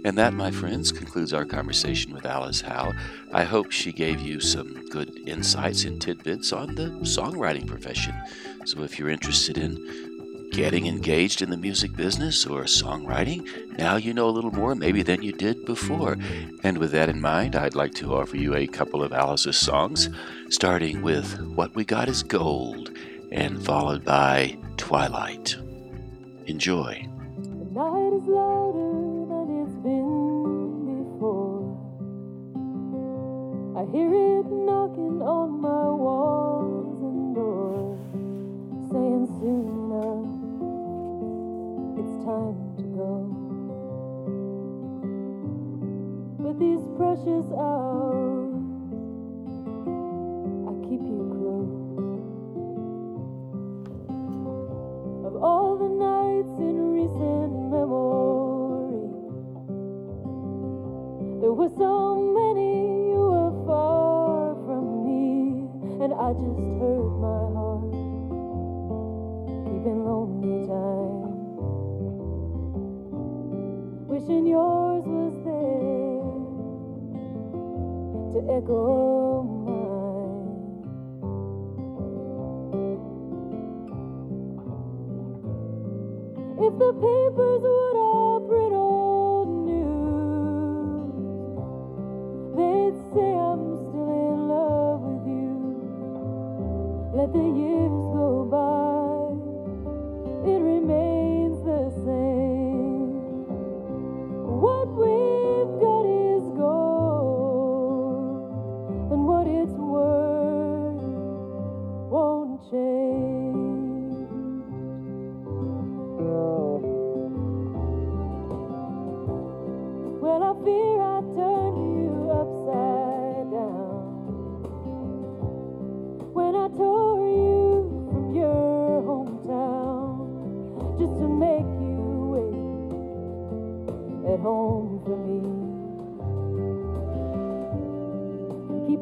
And 0.05 0.17
that, 0.17 0.33
my 0.33 0.51
friends, 0.51 0.91
concludes 0.91 1.33
our 1.33 1.43
conversation 1.43 2.13
with 2.13 2.25
Alice 2.25 2.61
Howe. 2.61 2.93
I 3.33 3.43
hope 3.43 3.71
she 3.71 3.91
gave 3.91 4.21
you 4.21 4.39
some 4.39 4.85
good 4.89 5.27
insights 5.27 5.83
and 5.83 6.01
tidbits 6.01 6.53
on 6.53 6.75
the 6.75 6.89
songwriting 7.01 7.67
profession. 7.67 8.13
So 8.65 8.83
if 8.83 8.97
you're 8.97 9.09
interested 9.09 9.57
in 9.57 10.06
getting 10.51 10.87
engaged 10.87 11.41
in 11.41 11.49
the 11.49 11.57
music 11.57 11.95
business 11.95 12.45
or 12.45 12.63
songwriting, 12.63 13.77
now 13.77 13.95
you 13.95 14.13
know 14.13 14.27
a 14.27 14.31
little 14.31 14.51
more 14.51 14.75
maybe 14.75 15.03
than 15.03 15.21
you 15.21 15.31
did 15.31 15.65
before. 15.65 16.17
And 16.63 16.77
with 16.77 16.91
that 16.91 17.09
in 17.09 17.21
mind, 17.21 17.55
I'd 17.55 17.75
like 17.75 17.93
to 17.95 18.15
offer 18.15 18.37
you 18.37 18.55
a 18.55 18.67
couple 18.67 19.03
of 19.03 19.13
Alice's 19.13 19.57
songs, 19.57 20.09
starting 20.49 21.01
with 21.01 21.39
What 21.41 21.75
We 21.75 21.85
Got 21.85 22.09
Is 22.09 22.23
Gold 22.23 22.91
and 23.31 23.63
followed 23.63 24.03
by 24.03 24.57
Twilight. 24.77 25.55
Enjoy. 26.45 27.07
hear 33.91 34.13
it 34.13 34.45
knocking 34.51 35.21
on 35.21 35.61
my 35.61 35.85
walls 35.91 36.46
precious 47.17 47.51
hours, 47.51 48.53
I 50.67 50.73
keep 50.87 51.01
you 51.01 51.19
close. 51.33 51.73
Of 55.25 55.33
all 55.41 55.77
the 55.77 55.89
nights 55.89 56.59
in 56.59 56.75
recent 56.93 57.53
memory, 57.71 59.09
there 61.41 61.53
were 61.53 61.69
so 61.77 62.15
many 62.37 63.09
you 63.09 63.21
were 63.33 63.65
far 63.65 64.55
from 64.65 65.03
me, 65.05 65.69
and 66.03 66.13
I 66.13 66.33
just 66.33 66.59
hurt 66.77 67.17
my 67.17 67.41
heart, 67.55 67.93
keeping 69.65 69.99
lonely 70.05 70.67
time, 70.67 71.33
wishing 74.07 74.45
yours 74.45 74.76
echo 78.49 79.43
mine. 79.65 80.87
If 86.59 86.73
the 86.79 86.93
papers 86.93 87.61
would 87.61 87.97
all 87.97 88.39
print 88.47 88.73
old 88.73 89.49
news, 89.67 91.13
they'd 92.55 92.97
say 93.13 93.29
I'm 93.35 93.63
still 93.77 94.11
in 94.31 94.47
love 94.47 95.01
with 95.01 95.27
you. 95.27 95.55
Let 97.13 97.33
the 97.33 97.47
years 97.61 97.96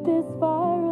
this 0.04 0.26
fire. 0.40 0.85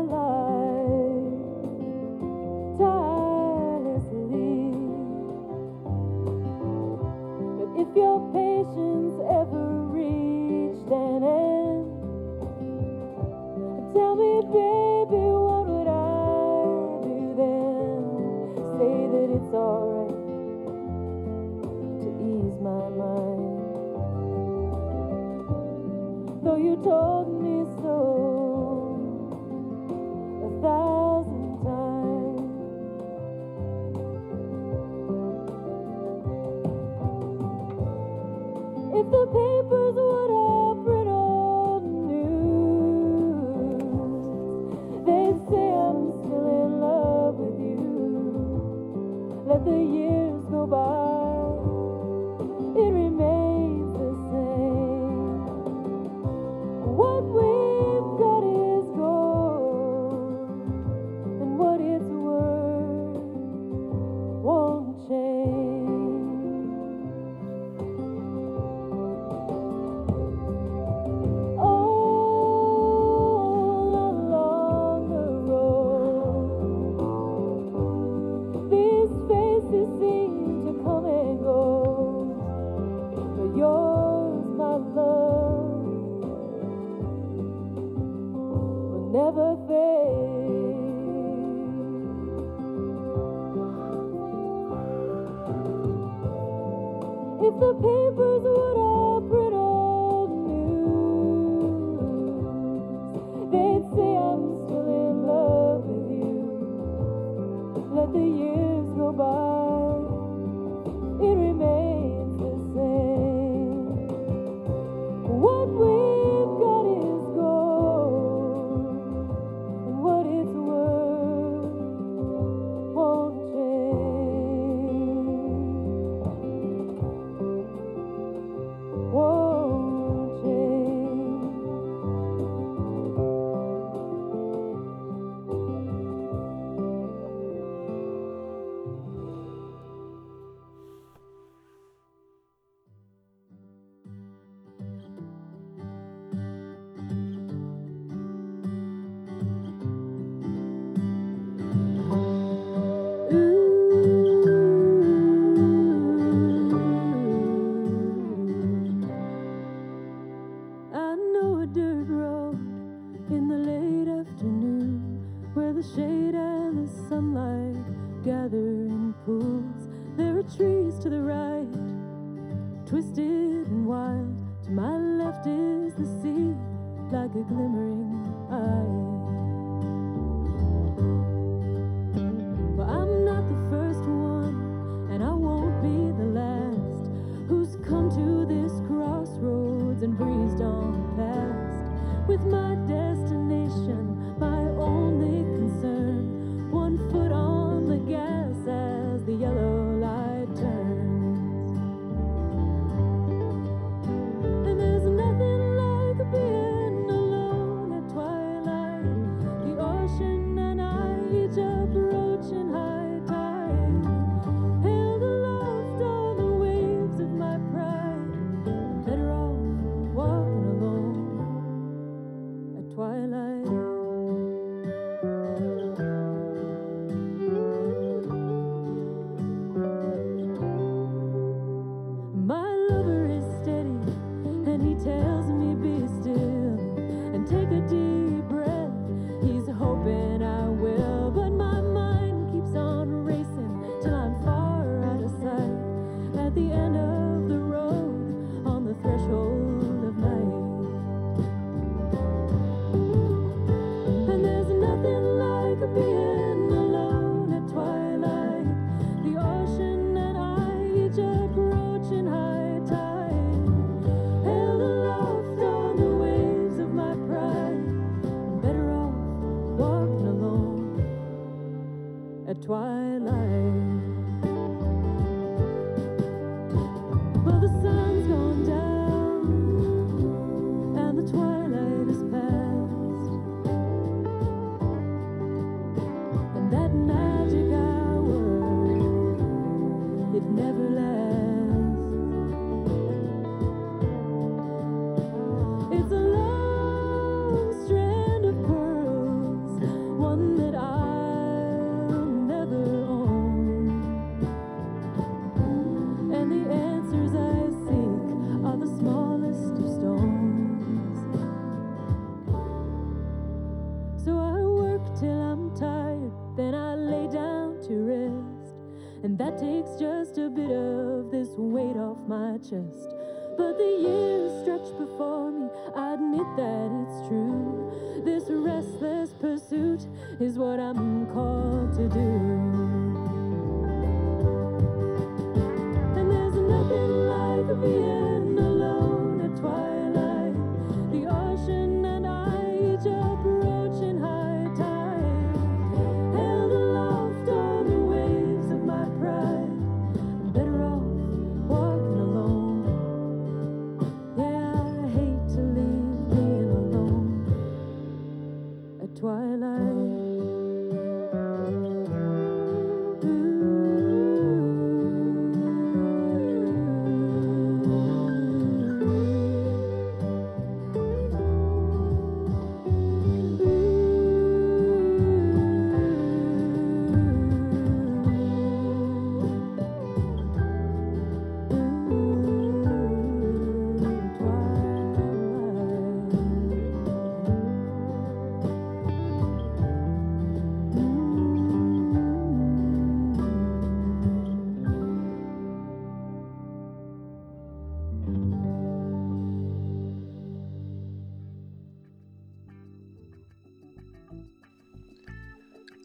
Is 330.41 330.59
what 330.59 330.81
I'm 330.81 331.27
called 331.27 331.95
to 331.95 332.09
do. 332.09 332.44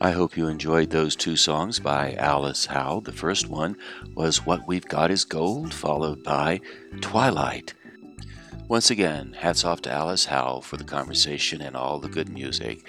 I 0.10 0.14
hope 0.14 0.36
you 0.36 0.48
enjoyed 0.48 0.90
those 0.90 1.16
two 1.16 1.36
songs 1.36 1.80
by 1.80 2.16
Alice 2.16 2.66
Howe. 2.66 3.00
The 3.00 3.12
first 3.12 3.48
one 3.48 3.78
was 4.16 4.44
What 4.44 4.68
We've 4.68 4.88
Got 4.88 5.12
Is 5.12 5.24
Gold, 5.24 5.72
followed 5.72 6.24
by 6.24 6.62
Twilight. 7.00 7.76
Once 8.68 8.90
again, 8.90 9.34
hats 9.34 9.64
off 9.64 9.84
to 9.84 9.92
Alice 9.92 10.26
Howe 10.26 10.62
for 10.62 10.78
the 10.78 10.84
conversation 10.84 11.62
and 11.62 11.76
all 11.78 12.00
the 12.00 12.10
good 12.10 12.28
music. 12.28 12.88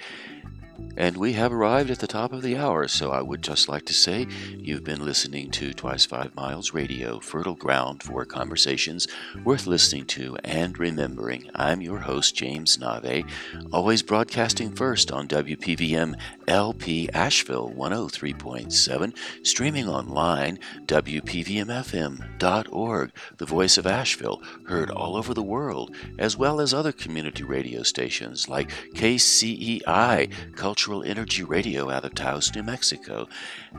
And 0.97 1.15
we 1.15 1.33
have 1.33 1.53
arrived 1.53 1.89
at 1.89 1.99
the 1.99 2.07
top 2.07 2.33
of 2.33 2.41
the 2.41 2.57
hour, 2.57 2.87
so 2.87 3.11
I 3.11 3.21
would 3.21 3.41
just 3.41 3.69
like 3.69 3.85
to 3.85 3.93
say 3.93 4.27
you've 4.57 4.83
been 4.83 5.05
listening 5.05 5.49
to 5.51 5.73
Twice 5.73 6.05
Five 6.05 6.35
Miles 6.35 6.73
Radio, 6.73 7.19
fertile 7.19 7.55
ground 7.55 8.03
for 8.03 8.25
conversations 8.25 9.07
worth 9.45 9.67
listening 9.67 10.05
to 10.07 10.37
and 10.43 10.77
remembering. 10.77 11.49
I'm 11.55 11.81
your 11.81 11.99
host, 11.99 12.35
James 12.35 12.77
Nave, 12.77 13.25
always 13.71 14.03
broadcasting 14.03 14.73
first 14.73 15.11
on 15.11 15.27
WPVM 15.27 16.19
LP 16.51 17.09
Asheville 17.13 17.71
103.7, 17.71 19.15
streaming 19.41 19.87
online, 19.87 20.59
WPVMFM.org, 20.85 23.11
the 23.37 23.45
voice 23.45 23.77
of 23.77 23.87
Asheville, 23.87 24.43
heard 24.67 24.91
all 24.91 25.15
over 25.15 25.33
the 25.33 25.41
world, 25.41 25.95
as 26.19 26.35
well 26.35 26.59
as 26.59 26.73
other 26.73 26.91
community 26.91 27.43
radio 27.43 27.83
stations 27.83 28.49
like 28.49 28.69
KCEI, 28.95 30.29
Cultural 30.57 31.03
Energy 31.03 31.45
Radio 31.45 31.89
out 31.89 32.03
of 32.03 32.15
Taos, 32.15 32.53
New 32.53 32.63
Mexico. 32.63 33.29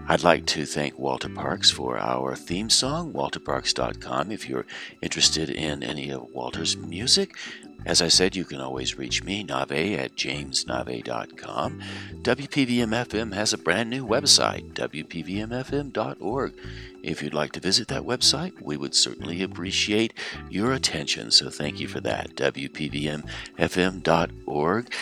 I'd 0.09 0.25
like 0.25 0.47
to 0.47 0.64
thank 0.64 0.99
Walter 0.99 1.29
Parks 1.29 1.70
for 1.70 1.99
our 1.99 2.35
theme 2.35 2.70
song, 2.70 3.12
walterparks.com, 3.12 4.33
if 4.33 4.49
you're 4.49 4.64
interested 5.03 5.51
in 5.51 5.83
any 5.83 6.09
of 6.09 6.23
Walter's 6.33 6.79
music. 6.79 7.37
As 7.85 8.01
I 8.01 8.07
said, 8.09 8.37
you 8.37 8.45
can 8.45 8.61
always 8.61 8.97
reach 8.97 9.24
me, 9.24 9.43
Nave, 9.43 9.99
at 9.99 10.14
jamesnave.com. 10.14 11.80
WPVM 12.22 13.07
FM 13.07 13.35
has 13.35 13.53
a 13.53 13.59
brand 13.59 13.91
new 13.91 14.07
website, 14.07 14.72
WPVMFM.org. 14.74 16.55
If 17.03 17.20
you'd 17.22 17.35
like 17.35 17.51
to 17.53 17.61
visit 17.61 17.89
that 17.89 18.03
website, 18.03 18.62
we 18.62 18.76
would 18.76 18.95
certainly 18.95 19.43
appreciate 19.43 20.14
your 20.49 20.72
attention, 20.72 21.33
so 21.33 21.51
thank 21.51 21.80
you 21.80 21.89
for 21.89 21.99
that, 22.01 22.37
WPVMFM.org. 22.37 24.95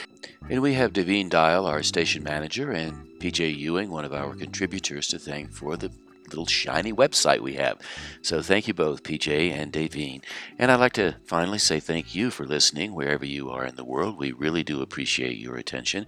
And 0.49 0.63
we 0.63 0.73
have 0.75 0.93
Devine 0.93 1.29
Dial, 1.29 1.67
our 1.67 1.83
station 1.83 2.23
manager, 2.23 2.71
and 2.73 3.07
PJ 3.21 3.57
Ewing, 3.57 3.91
one 3.91 4.07
of 4.07 4.15
our 4.15 4.35
contributors, 4.35 5.09
to 5.09 5.19
thank 5.19 5.53
for 5.53 5.77
the 5.77 5.91
little 6.31 6.47
shiny 6.47 6.93
website 6.93 7.41
we 7.41 7.55
have. 7.55 7.79
So 8.23 8.41
thank 8.41 8.67
you 8.67 8.75
both, 8.75 9.03
PJ 9.03 9.53
and 9.53 9.73
Davine. 9.73 10.23
And 10.59 10.71
I'd 10.73 10.81
like 10.81 10.95
to 10.95 11.17
finally 11.27 11.59
say 11.59 11.81
thank 11.81 12.15
you 12.15 12.31
for 12.31 12.47
listening 12.47 12.95
wherever 12.95 13.27
you 13.27 13.51
are 13.51 13.67
in 13.67 13.77
the 13.77 13.85
world. 13.85 14.19
We 14.19 14.33
really 14.33 14.63
do 14.63 14.81
appreciate 14.81 15.37
your 15.37 15.57
attention. 15.57 16.07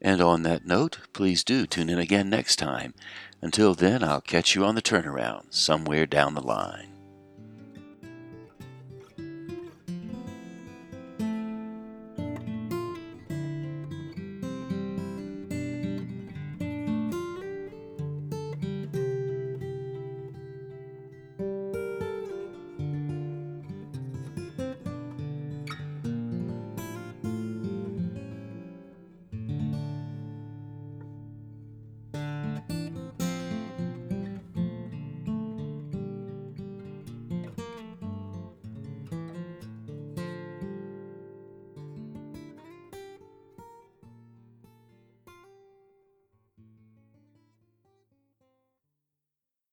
And 0.00 0.20
on 0.20 0.42
that 0.42 0.66
note, 0.66 0.98
please 1.12 1.42
do 1.44 1.66
tune 1.66 1.90
in 1.90 1.98
again 1.98 2.30
next 2.30 2.56
time. 2.56 2.94
Until 3.40 3.74
then, 3.74 4.02
I'll 4.02 4.20
catch 4.20 4.54
you 4.54 4.64
on 4.64 4.74
the 4.74 4.82
turnaround 4.82 5.52
somewhere 5.54 6.06
down 6.06 6.34
the 6.34 6.40
line. 6.40 6.97